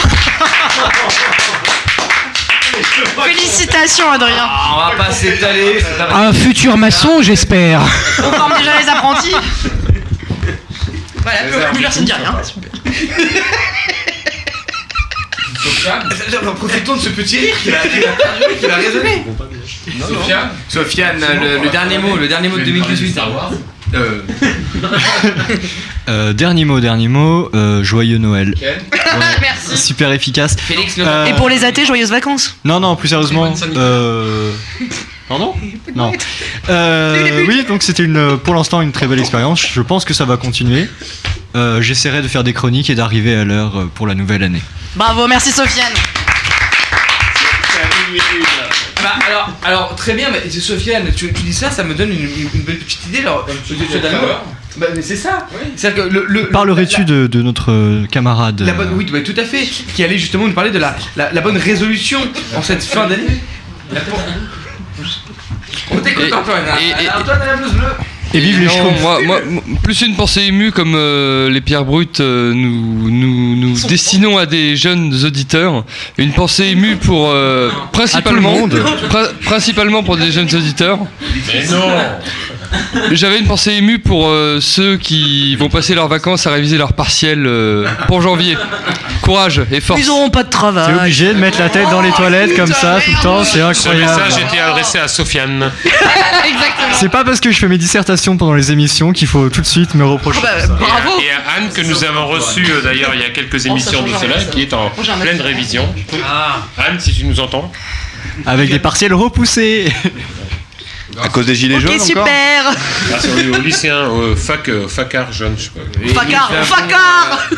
[3.24, 4.44] Félicitations, Adrien.
[4.44, 5.80] Ah, on va pas s'étaler.
[6.14, 7.82] Un futur maçon, j'espère.
[8.20, 9.36] On forme déjà les apprentis.
[11.22, 11.40] Voilà,
[11.80, 12.36] merci, ne dis rien.
[15.64, 16.10] Sofiane
[16.42, 19.24] Alors, Profitons de ce petit rire qui va, qui qui va résonner.
[20.08, 23.20] Sofiane Sofiane, le, le dernier mot, le dernier mot de 2018.
[23.94, 24.22] Euh,
[26.10, 28.56] Euh, dernier mot, dernier mot, euh, joyeux Noël.
[29.42, 29.78] Merci.
[29.78, 30.56] Super efficace.
[30.60, 32.58] Félix Euh, Et pour les athées, joyeuses vacances.
[32.66, 33.54] Non, non, plus sérieusement.
[35.32, 35.54] Pardon
[35.96, 36.12] Non.
[36.68, 39.66] Euh, oui, donc c'était une, pour l'instant une très belle expérience.
[39.74, 40.90] Je pense que ça va continuer.
[41.56, 44.62] Euh, J'essaierai de faire des chroniques et d'arriver à l'heure euh, pour la nouvelle année.
[44.98, 45.94] Bravo, merci Sofiane.
[49.02, 52.24] bah, alors, alors, très bien, mais Sofiane, tu, tu dis ça, ça me donne une,
[52.26, 53.20] une- une belle petite idée.
[53.20, 53.48] Alors,
[54.78, 55.48] Bah, mais c'est ça.
[55.78, 59.44] C'est-à-dire que le, le- Parlerais-tu de, de notre camarade La bonne, oui, bah, tout à
[59.46, 59.64] fait.
[59.96, 62.20] Qui allait justement nous parler de la, la, la bonne résolution
[62.56, 63.40] en cette fin d'année.
[65.92, 66.64] On t'écoute, Et- Antoine.
[66.80, 67.88] et- et- Antoine à la blouse bleue.
[68.34, 71.84] Et vive les Non, moi, moi, moi, plus une pensée émue comme euh, les pierres
[71.84, 75.84] brutes euh, nous, nous, nous destinons à des jeunes auditeurs.
[76.18, 78.82] Une pensée émue pour euh, principalement, monde.
[79.10, 81.00] pri- principalement pour des jeunes auditeurs.
[81.54, 81.90] Mais non
[83.12, 86.94] J'avais une pensée émue pour euh, ceux qui vont passer leurs vacances à réviser leur
[86.94, 88.58] partiel euh, pour janvier.
[89.22, 90.00] Courage et force.
[90.02, 90.96] Ils auront pas de T'es travail.
[90.96, 93.64] obligé de mettre la tête dans les toilettes comme ça tout le temps, c'est Ce
[93.90, 94.22] incroyable.
[94.24, 95.72] message était adressé à Sofiane.
[96.94, 99.66] C'est pas parce que je fais mes dissertations pendant les émissions qu'il faut tout de
[99.66, 100.42] suite me reprocher.
[100.42, 100.68] Bah, ça.
[100.68, 101.20] bravo.
[101.22, 104.10] Et à Anne, que nous avons reçue euh, d'ailleurs il y a quelques émissions de
[104.10, 104.90] cela, qui est en
[105.22, 105.88] pleine révision.
[106.78, 107.72] Anne, si tu nous entends.
[108.46, 109.92] Avec des partiels repoussés.
[111.22, 112.64] À cause des gilets Ok, jaunes encore super.
[112.68, 116.22] Ah, c'est au, au lycéen, au fac, euh, facard jeune, je sais pas.
[116.22, 117.50] Facard, facard.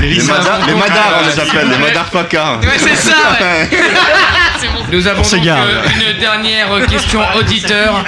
[0.00, 2.60] Les madars, les madars, on les appelle, les madars facards.
[2.60, 3.68] Ouais, c'est ça, ouais.
[4.92, 8.04] Nous avons On donc s'égare, euh, une dernière question auditeur.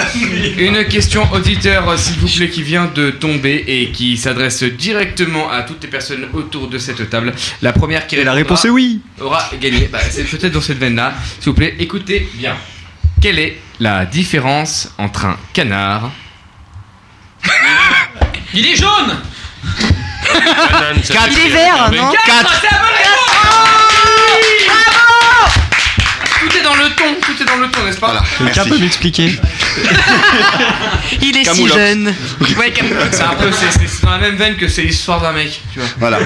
[0.59, 5.51] Une question auditeur, euh, s'il vous plaît, qui vient de tomber et qui s'adresse directement
[5.51, 7.33] à toutes les personnes autour de cette table.
[7.63, 9.01] La première qui Et la répondra réponse est oui.
[9.21, 9.89] Aura gagné.
[9.91, 11.15] Bah, c'est peut-être dans cette veine-là.
[11.41, 12.55] S'il vous plaît, écoutez bien.
[13.25, 16.11] Quelle est la différence entre un canard
[18.53, 19.17] Il est jaune
[20.29, 23.31] Il est vert, non Quatre, c'est la bonne réponse
[24.67, 25.49] Bravo
[26.39, 29.41] Tout est dans le ton, tout est dans le ton, n'est-ce pas Quelqu'un peut m'expliquer
[31.23, 32.13] Il est si jeune.
[32.59, 35.21] Ouais, Camoulox, c'est un peu, c'est- c'est c'est dans la même veine que c'est l'histoire
[35.21, 35.89] d'un mec, tu vois.
[35.99, 36.19] Voilà.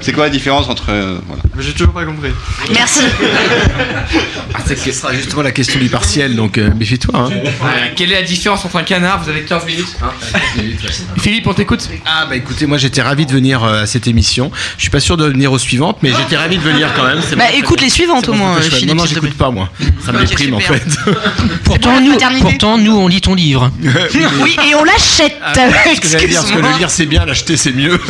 [0.00, 0.86] C'est quoi la différence entre.
[0.90, 1.42] euh, voilà.
[1.58, 2.30] J'ai toujours pas compris.
[2.74, 3.00] Merci.
[4.52, 7.12] Ah, ce sera justement la question du partiel, donc euh, méfie-toi.
[7.16, 7.28] hein.
[7.30, 9.96] Ouais, quelle est la différence entre un canard Vous avez 15 minutes.
[10.02, 10.10] hein.
[11.18, 11.88] Philippe, on t'écoute.
[12.04, 14.50] Ah bah écoutez, moi j'étais ravi de venir euh, à cette émission.
[14.76, 17.20] Je suis pas sûr de venir aux suivantes, mais j'étais ravi de venir quand même.
[17.28, 18.80] c'est Bah bon, écoute très les suivantes au bon, moins, c'est chouette.
[18.80, 18.88] Philippe.
[18.96, 19.70] Non, non, s'il te j'écoute pas moi.
[20.04, 20.76] Ça me Ok, déprime en super.
[20.76, 21.12] fait.
[21.64, 23.70] Pourtant nous, pourtant, nous, on lit ton livre.
[24.42, 25.36] Oui, et on l'achète.
[25.44, 25.52] Ah,
[25.94, 28.00] ce que j'allais dire, parce que le lire c'est bien, l'acheter c'est mieux.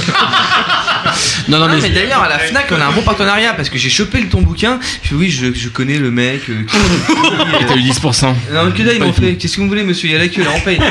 [1.49, 1.81] non, non, Ah, mais.
[1.83, 4.29] mais d'ailleurs, à la Fnac, on a un bon partenariat parce que j'ai chopé le
[4.29, 4.79] ton bouquin.
[5.03, 6.43] Je oui, je, je connais le mec.
[6.49, 6.77] euh, qui-
[7.63, 8.35] Et t'as eu 10%.
[8.53, 9.35] Non, que dalle, ils m'ont fait.
[9.37, 10.09] Qu'est-ce que vous voulez, monsieur?
[10.09, 10.79] Il y a la queue, là, on paye.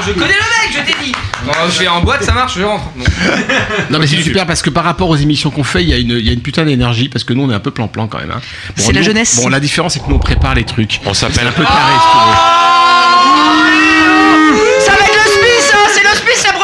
[0.06, 1.12] je connais le mec, je t'ai dit.
[1.44, 2.84] Bon, je vais en boîte, ça marche, je rentre.
[2.96, 3.04] Bon.
[3.90, 5.98] Non mais c'est super parce que par rapport aux émissions qu'on fait, il y, a
[5.98, 8.06] une- il y a une putain d'énergie parce que nous on est un peu plan-plan
[8.08, 8.30] quand même.
[8.30, 8.40] hein.
[8.76, 9.36] Bon, C'est la nous- jeunesse.
[9.36, 11.00] Bon la différence c'est que nous on prépare les trucs.
[11.06, 11.92] On s'appelle un peu carré.
[11.94, 12.77] si tu veux.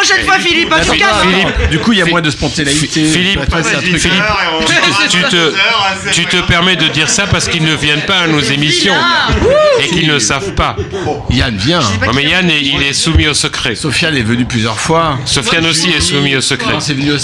[0.05, 0.73] Prochaine fois, Philippe.
[0.73, 3.05] En tout cas, Philippe, du coup il y a moins de spontanéité.
[3.05, 4.23] Philippe, Tu vois, c'est un truc- Philippe,
[5.09, 5.53] tu, tu te,
[6.13, 8.95] tu te permets de dire ça parce qu'ils ne viennent pas à nos émissions
[9.81, 10.77] et qu'ils ne savent pas.
[11.31, 11.81] Yann vient.
[11.81, 13.75] Non, mais Yann, est- il est soumis au secret.
[13.75, 15.19] Sofiane est venu plusieurs fois.
[15.25, 16.75] Sofiane aussi est soumis au secret.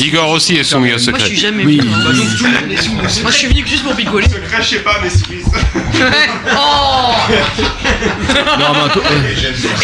[0.00, 1.26] Igor aussi est soumis au moi je secret.
[1.26, 1.80] suis jamais venu.
[1.82, 4.26] Moi je suis venu juste pour picoler.
[4.60, 5.44] Je sais pas, mais Suisse.
[6.56, 7.12] Oh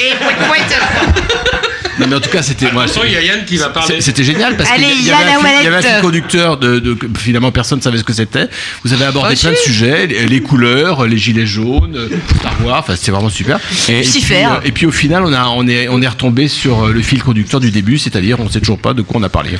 [0.09, 1.66] Et.
[1.99, 2.85] Non, mais en tout cas, c'était moi.
[3.07, 3.97] il y a Yann qui va parler.
[3.97, 5.93] c'est- C'était génial parce qu'il Allez, y, avait un fil- il y avait un Aouelette.
[5.95, 8.49] fil conducteur de, finalement personne ne savait ce que c'était.
[8.85, 11.97] Vous avez abordé Ah, plein de sujets, les, les couleurs, les gilets jaunes,
[12.39, 12.79] Star Wars.
[12.81, 13.57] Enfin, c'était vraiment super.
[13.57, 13.61] Et,
[13.93, 14.45] puis, Lucifer.
[14.45, 17.03] euh, et puis au final, on a on est on est retombé sur euh, le
[17.03, 19.51] fil conducteur du début, c'est-à-dire on sait toujours pas de quoi on a parlé.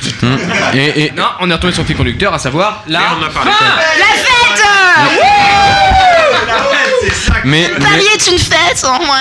[0.73, 2.99] Et, et- Non, on est retombé sur le fil conducteur, à savoir la.
[3.19, 3.51] on a parlé.
[3.51, 4.63] La fête
[7.45, 9.19] Mais, mais, Paris est une fête en moi.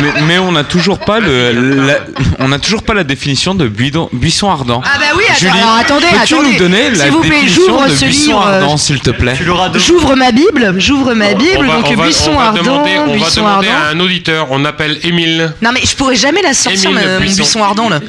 [0.00, 1.94] mais, mais on n'a toujours pas le, la,
[2.38, 4.82] on n'a toujours pas la définition de buidon- buisson ardent.
[4.84, 6.52] Ah bah oui, attends, Julie, alors attendez, peux-tu attendez.
[6.52, 8.46] nous donner la S'il vous plaît, définition j'ouvre de ce buisson livre.
[8.46, 9.36] ardent, s'il te plaît
[9.76, 13.86] J'ouvre ma Bible, j'ouvre ma Bible, donc buisson ardent, demander, on va buisson demander ardent.
[13.86, 14.46] à un auditeur.
[14.50, 15.52] On appelle Émile.
[15.62, 17.36] Non mais je pourrais jamais la sortir Émile ma- mon Buisson.
[17.36, 18.00] buisson ardent là.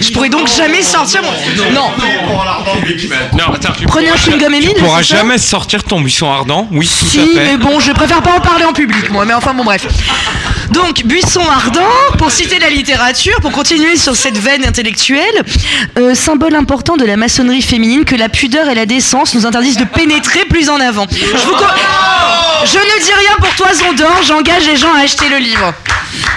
[0.00, 1.72] Je pourrais donc jamais sortir mon.
[1.72, 1.90] Non.
[3.32, 4.72] Non, attends, tu Prenez un chewing-gum Émile.
[4.76, 7.34] Tu pourras c'est ça jamais sortir ton buisson ardent Oui, tout Si, à fait.
[7.34, 9.24] mais bon, je préfère pas en parler en public, moi.
[9.24, 9.86] Mais enfin, bon, bref.
[10.70, 11.80] Donc, buisson ardent,
[12.18, 15.42] pour citer la littérature, pour continuer sur cette veine intellectuelle,
[15.98, 19.76] euh, symbole important de la maçonnerie féminine que la pudeur et la décence nous interdisent
[19.76, 21.06] de pénétrer plus en avant.
[21.10, 21.16] Je,
[21.46, 21.64] vous co-
[22.64, 25.72] je ne dis rien pour toison d'or, j'engage les gens à acheter le livre.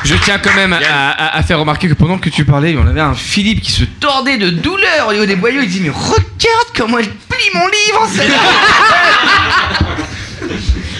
[0.03, 0.77] Je tiens quand même à,
[1.11, 3.83] à- à faire remarquer que pendant que tu parlais, on avait un Philippe qui se
[3.99, 5.61] tordait de douleur au niveau des boyaux.
[5.61, 8.07] Il dit Mais regarde comment elle plie mon livre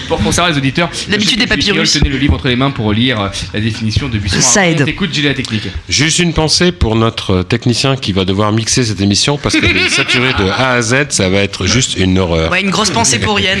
[0.08, 1.92] Pour conserver les auditeurs, L'habitude des papyrus.
[1.92, 4.40] Tenez le livre entre les mains pour lire euh, la définition de buisson.
[4.40, 4.82] Ça aide.
[4.82, 5.68] On t'écoute, Gilles, la technique.
[5.88, 9.88] Juste une pensée pour notre technicien qui va devoir mixer cette émission parce que les
[9.90, 12.50] saturés de A à Z, ça va être juste une horreur.
[12.50, 13.58] Ouais, une grosse pensée pour Yann.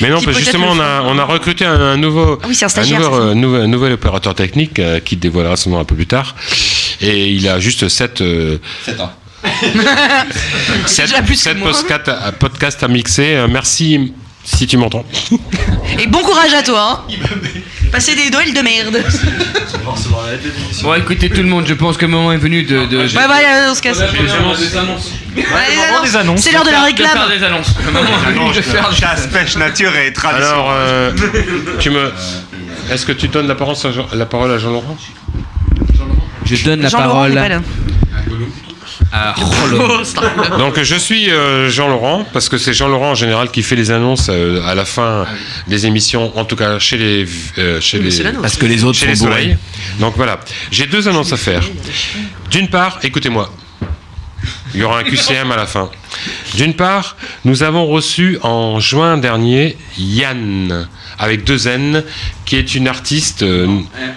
[0.00, 2.84] Mais non, parce justement, on a, on a recruté un, un nouveau, Ah oui, un
[2.86, 6.06] nouveau, euh, nouvel, un nouvel opérateur technique euh, qui dévoilera son nom un peu plus
[6.06, 6.36] tard.
[7.00, 8.22] Et il a juste 7
[8.98, 9.12] ans.
[10.86, 11.72] C'est déjà plus que sept moi.
[12.38, 13.36] podcasts à, mixer.
[13.36, 14.12] Euh, merci
[14.44, 15.04] si tu m'entends.
[15.98, 17.04] Et bon courage à toi.
[17.10, 17.14] Hein.
[17.92, 19.02] Passez des Noëls de merde.
[20.82, 22.86] Bon, écoutez tout le monde, je pense que le moment est venu de.
[22.86, 23.98] de, Ouais, ouais, on se casse.
[23.98, 25.10] des annonces.
[25.36, 25.44] Ouais,
[26.04, 26.40] les annonces.
[26.40, 27.10] C'est l'heure de la De réclame.
[27.10, 27.74] faire des annonces.
[27.84, 30.46] Le moment est venu de faire des Chasse, pêche, nature et tradition.
[30.46, 31.12] Alors, euh,
[31.80, 32.12] tu me.
[32.90, 34.96] Est-ce que tu donnes la parole à Jean- Jean-Laurent?
[36.44, 37.56] Je donne la n'est parole pas là.
[37.56, 38.46] à Rollo.
[40.58, 44.28] Donc je suis euh, Jean-Laurent, parce que c'est Jean-Laurent en général qui fait les annonces
[44.30, 45.26] euh, à la fin
[45.66, 47.26] des émissions, en tout cas chez les...
[47.58, 48.10] euh, chez les
[48.40, 49.42] Parce que les autres chez sont les bourrés.
[49.42, 49.56] soleils.
[49.98, 51.62] Donc voilà, j'ai deux annonces à faire.
[52.50, 53.52] D'une part, écoutez-moi,
[54.74, 55.90] il y aura un QCM à la fin.
[56.54, 60.88] D'une part, nous avons reçu en juin dernier Yann,
[61.18, 62.04] avec deux N,
[62.44, 63.42] qui est une artiste...
[63.42, 63.66] euh,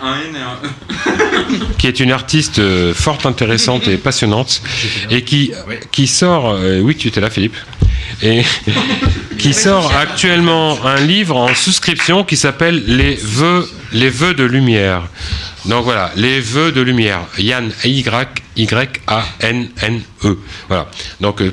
[0.01, 1.73] Un N et un E.
[1.77, 4.61] qui est une artiste euh, fort intéressante et passionnante
[5.09, 5.51] et qui,
[5.91, 7.57] qui sort, euh, oui tu étais là Philippe,
[8.22, 8.44] et
[9.38, 15.03] qui sort actuellement un livre en souscription qui s'appelle Les vœux, les vœux de lumière.
[15.65, 17.22] Donc voilà, les vœux de lumière.
[17.38, 18.06] Yann Y
[18.56, 20.38] Y A N N E.
[20.68, 20.90] Voilà.
[21.22, 21.52] Donc euh,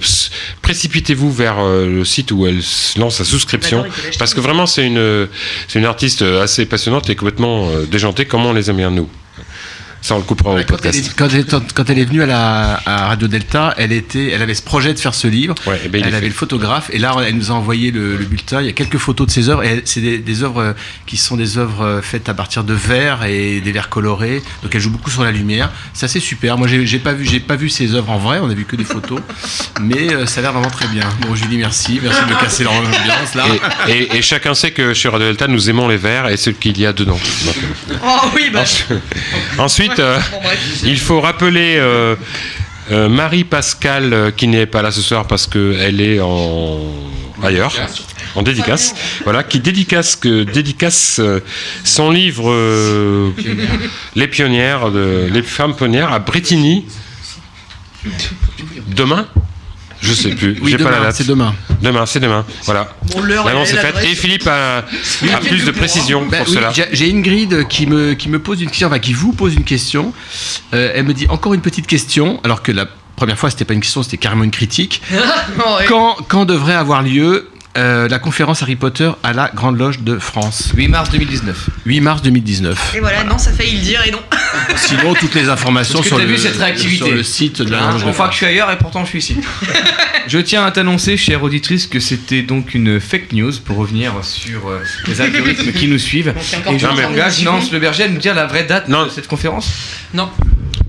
[0.62, 2.60] précipitez-vous vers euh, le site où elle
[2.96, 3.84] lance sa souscription
[4.18, 5.28] parce que vraiment c'est une
[5.68, 9.08] c'est une artiste assez passionnante et complètement euh, déjantée comme on les aime bien nous?
[10.02, 10.98] Ça on le coupera au Quand elle, podcast.
[10.98, 11.44] est, quand elle-
[11.74, 14.94] quand elle est venue à, la, à Radio Delta, elle, était, elle avait ce projet
[14.94, 15.54] de faire ce livre.
[15.66, 16.28] ben, il est elle avait fait.
[16.28, 18.60] le photographe et là, elle nous a envoyé le, le bulletin.
[18.62, 19.62] Il y a quelques photos de ses œuvres.
[19.62, 20.72] Et c'est des, des œuvres euh,
[21.06, 24.42] qui sont des œuvres euh, faites à partir de verre et des verres colorés.
[24.62, 25.70] Donc elle joue beaucoup sur la lumière.
[25.92, 26.56] C'est assez super.
[26.56, 28.38] Moi, j'ai j'ai pas vu, j'ai pas vu ses œuvres en vrai.
[28.42, 29.20] On a vu que des photos,
[29.80, 31.04] mais euh, ça a l'air vraiment très bien.
[31.20, 33.44] Bon, Julie, merci, merci de me casser l'ambiance là.
[33.88, 36.50] Et, et- et chacun sait que chez Radio Delta, nous aimons les verres et ce
[36.50, 37.18] qu'il y a dedans.
[37.44, 37.56] Donc,
[38.02, 38.64] Oh oui, bah.
[39.58, 40.18] Ensuite, euh,
[40.84, 42.16] il faut rappeler euh,
[42.90, 46.80] euh, Marie-Pascale, qui n'est pas là ce soir parce qu'elle est en
[47.42, 47.74] ailleurs,
[48.34, 48.94] en dédicace,
[49.24, 51.20] voilà, qui dédicace, que, dédicace
[51.84, 53.30] son livre euh,
[54.14, 56.84] Les pionnières, de, les femmes pionnières à Bretigny.
[58.88, 59.26] Demain?
[60.00, 60.58] Je sais plus.
[60.62, 61.16] Oui, J'ai pas la date.
[61.16, 61.54] c'est demain.
[61.82, 62.44] Demain, c'est demain.
[62.64, 62.88] Voilà.
[63.12, 63.96] Bon, l'heure L'annonce et est faite.
[64.04, 64.82] Et Philippe a, a
[65.40, 66.72] plus de précision Ben pour oui, cela.
[66.92, 70.12] j'ai- Ingrid qui me, qui me pose une question, enfin qui vous pose une question.
[70.74, 72.86] Euh, elle me dit encore une petite question, alors que la
[73.16, 75.02] première fois c'était pas une question, c'était carrément une critique.
[75.88, 77.48] quand, quand devrait avoir lieu
[77.78, 81.70] euh, la conférence Harry Potter à la Grande Loge de France 8 mars 2019.
[81.86, 82.94] 8 mars 2019.
[82.96, 84.18] Et voilà, non, ça failli le dire et non.
[84.76, 87.92] Sinon, toutes les informations sur le, vu cette réactivité sur le site de la Hein,
[87.92, 89.36] Loge Je de crois que je suis ailleurs et pourtant je suis ici.
[90.26, 94.68] je tiens à t'annoncer, chère auditrice, que c'était donc une fake news pour revenir sur
[94.68, 96.34] euh, les algorithmes qui nous suivent.
[96.70, 99.28] Et je m'engage, en Nance Le Berger, à nous dire la vraie date de cette
[99.28, 99.70] conférence.
[100.12, 100.28] Non.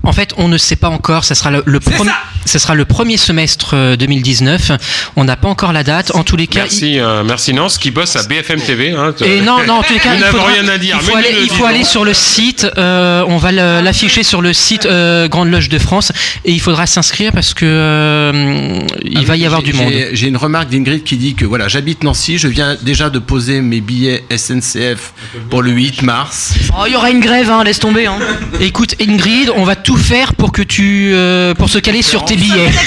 [0.04, 1.24] En fait, on ne sait pas encore.
[1.24, 2.10] Ça sera le, le premier.
[2.44, 4.72] Ça sera le premier semestre euh, 2019.
[5.14, 6.10] On n'a pas encore la date.
[6.16, 8.90] En tous les cas, Merci, euh, merci Nance qui bosse à BFM TV.
[8.90, 10.98] Hein, Et non, non, en tous les cas, il, faudra- rien à dire.
[11.00, 12.66] il faut aller, il faut sur le site.
[12.78, 16.10] euh, on va l'afficher sur le site euh, Grande Loge de France
[16.44, 19.88] et il faudra s'inscrire parce que euh, il va y avoir du monde.
[19.90, 23.18] j'ai- J'ai une remarque d'Ingrid qui dit que voilà, j'habite Nancy, je viens déjà de
[23.20, 25.12] poser mes billets SNCF
[25.48, 26.54] pour le 8 mars.
[26.76, 28.06] Oh, il y aura une grève, hein, laisse tomber.
[28.06, 28.18] Hein.
[28.60, 32.36] Écoute, Ingrid, on va tout faire pour que tu euh, pour se caler sur tes
[32.36, 32.70] billets.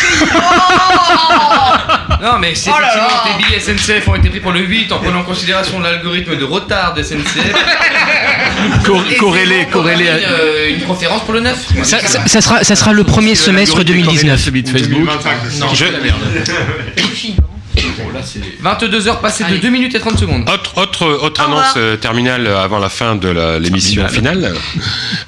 [2.22, 3.38] Non, mais c'est Oh là effectivement là.
[3.38, 6.44] tes billets SNCF ont été pris pour le 8 en prenant en considération l'algorithme de
[6.44, 7.38] retard de SNCF.
[9.11, 11.56] Et corrélé, corrélé à- euh, une conférence pour le 9.
[11.84, 14.40] Ça, ça- ça sera, ça sera le premier semestre 2019.
[14.40, 15.07] Celui de Facebook.
[15.60, 16.18] Non, Je- la merde.
[18.64, 20.49] 22h passées de 2 minutes et 30 secondes.
[20.49, 24.53] Autre, autre, autre annonce euh, terminale avant la fin de l'émission finale.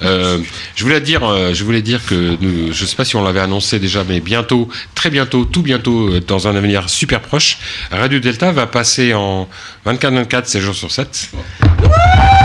[0.04, 0.40] Euh,
[0.76, 3.40] je voulais dire, euh, je voulais dire que nous, je sais pas si on l'avait
[3.40, 7.58] annoncé déjà, mais bientôt, très bientôt, tout bientôt, euh, dans un avenir super proche,
[7.92, 9.48] Radio Delta va passer en
[9.86, 11.08] 24-24, 7 jours sur 7.
[11.14, 11.38] Ça
[11.82, 12.37] veut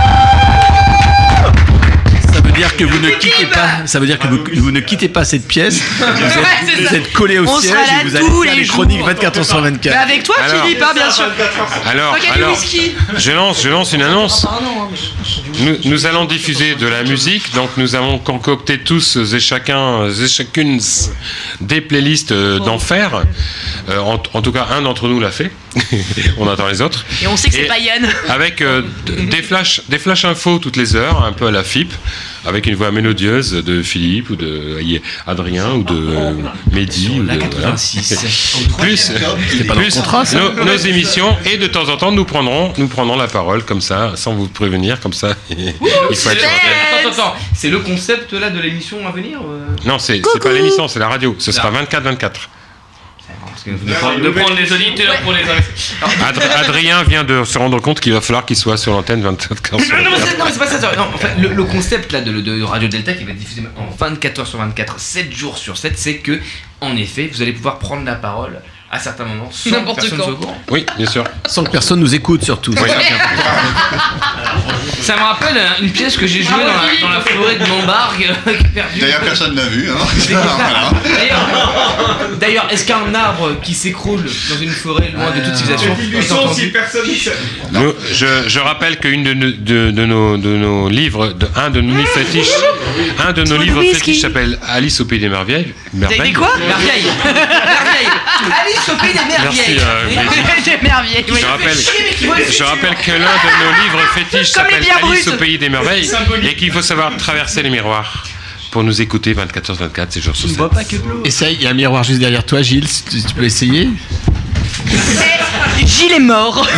[2.63, 3.87] dire que vous ne quittez pas.
[3.87, 5.81] Ça veut dire que vous, vous ne quittez pas cette pièce.
[6.83, 8.61] Vous êtes, vous collé au On siège sera là et vous allez tous faire les
[8.63, 9.07] les chroniques jours.
[9.07, 9.93] 24 heures sur 24.
[9.95, 11.25] Mais avec toi, Alors- Philippe, hein, bien sûr.
[11.87, 12.93] Alors, du alors, whisky.
[13.17, 14.47] je lance, je lance une annonce.
[15.61, 20.29] Nous, nous allons diffuser de la musique, donc nous avons concocté tous et chacun et
[20.29, 20.81] chacune
[21.61, 23.23] des playlists euh, d'enfer.
[23.89, 25.51] Euh, en, en tout cas, un d'entre nous l'a fait.
[26.39, 27.05] On attend les autres.
[27.23, 28.07] Et on sait que c'est pas Yann.
[28.29, 31.65] Avec euh, d- des flashs, des flash infos toutes les heures, un peu à la
[31.65, 31.93] FIP,
[32.45, 34.79] avec une voix mélodieuse de Philippe ou de
[35.27, 36.33] Adrien ou de euh,
[36.73, 37.75] Mehdi ou de voilà.
[38.79, 39.13] plus,
[39.67, 43.17] plus contrat, ça nos, nos émissions et de temps en temps nous prendrons nous prendrons
[43.17, 47.35] la parole comme ça sans vous prévenir comme ça il faut être Attends, attends, attends.
[47.55, 50.99] C'est le concept là de l'émission à venir euh non c'est c'est pas l'émission c'est
[50.99, 51.35] la radio.
[51.39, 52.51] Ce sera 24 24
[53.65, 57.59] Parce que de prendre, de prendre les auditeurs pour les Adr- Adrien vient de se
[57.59, 60.17] rendre compte qu'il va falloir qu'il soit sur l'antenne 24 heures sur Non, non, mais
[60.17, 60.31] 24.
[60.33, 60.81] c'est- non, mais c'est pas ça.
[60.81, 60.93] ça.
[60.97, 63.63] Non, en fait, le, le concept là de, de Radio Delta qui va être diffusé
[63.77, 66.41] en 24 heures sur 24, 7 jours sur 7, c'est que,
[66.81, 68.61] en effet, vous allez pouvoir prendre la parole
[68.91, 70.59] à certains moments sans que N'importe personne courant.
[70.71, 72.75] oui bien sûr Sans que personne nous écoute surtout.
[75.01, 77.67] ça me rappelle euh, une pièce que j'ai jouée dans, la, dans la forêt de
[77.67, 78.31] Montbargue.
[78.47, 79.01] euh, qui est perdue.
[79.01, 79.89] D'ailleurs, personne n'a vu.
[79.91, 79.95] Hein.
[81.05, 81.49] D'ailleurs-
[82.41, 86.73] D'ailleurs, est-ce qu'un arbre qui s'écroule dans une forêt loin de toute civilisation est entendu
[87.73, 91.71] Nous- je, je rappelle qu'une de, nos- de, de nos, de nos livres, de, un
[91.71, 92.49] de nos livres fétiches,
[93.27, 95.73] un de nos livres fétiches s'appelle Alice au pays des merveilles.
[95.93, 96.33] T'as dit merveilles.
[96.33, 98.09] quoi Merveille Merveille
[98.65, 100.65] Alice au pays des merveilles Merci, euh, Mehdi.
[100.65, 101.25] Des merveilles.
[101.31, 101.39] oui.
[101.41, 101.77] Je rappelle,
[102.51, 106.11] je rappelle que l'un de nos livres fétiches s'appelle Alice au pays des merveilles
[106.43, 108.25] et qu'il faut savoir traverser les miroirs
[108.71, 110.59] pour nous écouter 24 h 24, c'est jours sur 7.
[111.25, 113.91] Essaye, il y a un miroir juste derrière toi, Gilles, si tu, tu peux essayer.
[115.85, 116.67] Gilles est mort.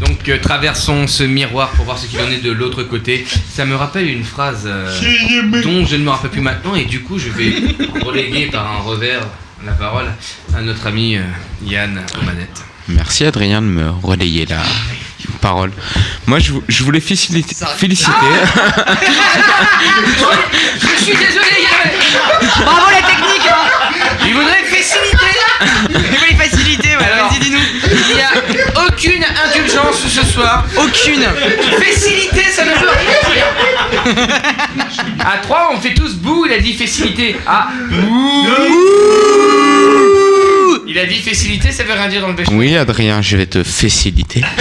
[0.00, 3.26] Donc euh, traversons ce miroir pour voir ce qu'il en est de l'autre côté.
[3.52, 4.90] Ça me rappelle une phrase euh,
[5.62, 7.52] dont je ne me rappelle plus maintenant et du coup je vais
[8.04, 9.26] reléguer par un revers
[9.64, 10.06] la parole
[10.54, 11.22] à notre ami euh,
[11.64, 12.62] Yann aux manettes.
[12.88, 14.62] Merci Adrien de me relayer la
[15.40, 15.72] parole.
[16.26, 17.44] Moi, je, vou- je voulais féliciter.
[17.76, 18.10] féliciter.
[20.80, 21.90] Je suis désolé, Yann.
[22.64, 23.68] Bravo la technique hein.
[24.26, 25.32] Il voudrait faciliter.
[25.90, 27.58] Il voulait faciliter, ouais, Alors, vas-y dis-nous.
[28.08, 30.64] Il n'y a aucune indulgence ce soir.
[30.76, 31.24] Aucune.
[31.84, 33.46] Facilité, ça ne veut rien dire.
[35.24, 37.36] À 3, on fait tous bouh, il a dit facilité.
[37.46, 38.46] Ah, bouh.
[40.92, 42.50] Il a dit facilité, ça veut rien dire dans le péché.
[42.52, 44.42] Oui, Adrien, je vais te faciliter.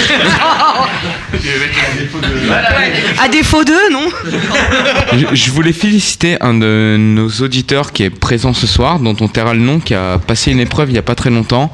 [3.19, 4.07] À défaut d'eux, non
[5.18, 9.27] Je, je voulais féliciter un de nos auditeurs qui est présent ce soir, dont on
[9.27, 11.72] taira le nom, qui a passé une épreuve il n'y a pas très longtemps,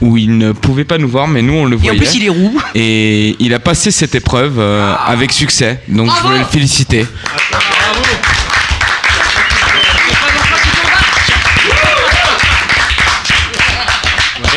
[0.00, 1.98] où il ne pouvait pas nous voir, mais nous on le Et en voyait.
[1.98, 2.56] plus, il est roux.
[2.76, 7.04] Et il a passé cette épreuve euh, avec succès, donc je voulais le féliciter.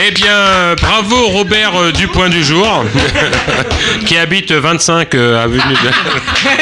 [0.10, 2.84] Eh bien, bravo Robert euh, du point du jour,
[4.08, 5.90] qui habite 25 euh, avenue de...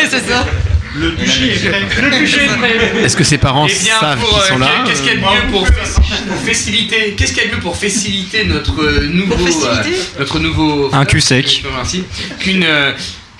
[0.10, 0.46] c'est ça.
[0.94, 1.82] Le bûcher est prêt.
[2.02, 3.04] Le bûcher est prêt.
[3.06, 5.16] Est-ce que ses parents Eh bien, savent qu'ils euh, sont là Qu'est-ce qu'il y a
[5.16, 9.08] de mieux pour, pour faciliter Qu'est-ce qu'il y a de mieux pour faciliter notre euh,
[9.14, 11.64] nouveau, faciliter euh, notre nouveau Un cul sec.
[11.74, 12.04] Merci.
[12.42, 12.92] Qu'une euh,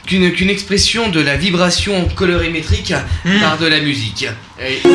[0.06, 2.94] qu'une qu'une expression de la vibration colorimétrique
[3.26, 3.42] Hmm.
[3.42, 4.26] par de la musique.
[4.66, 4.90] Et- I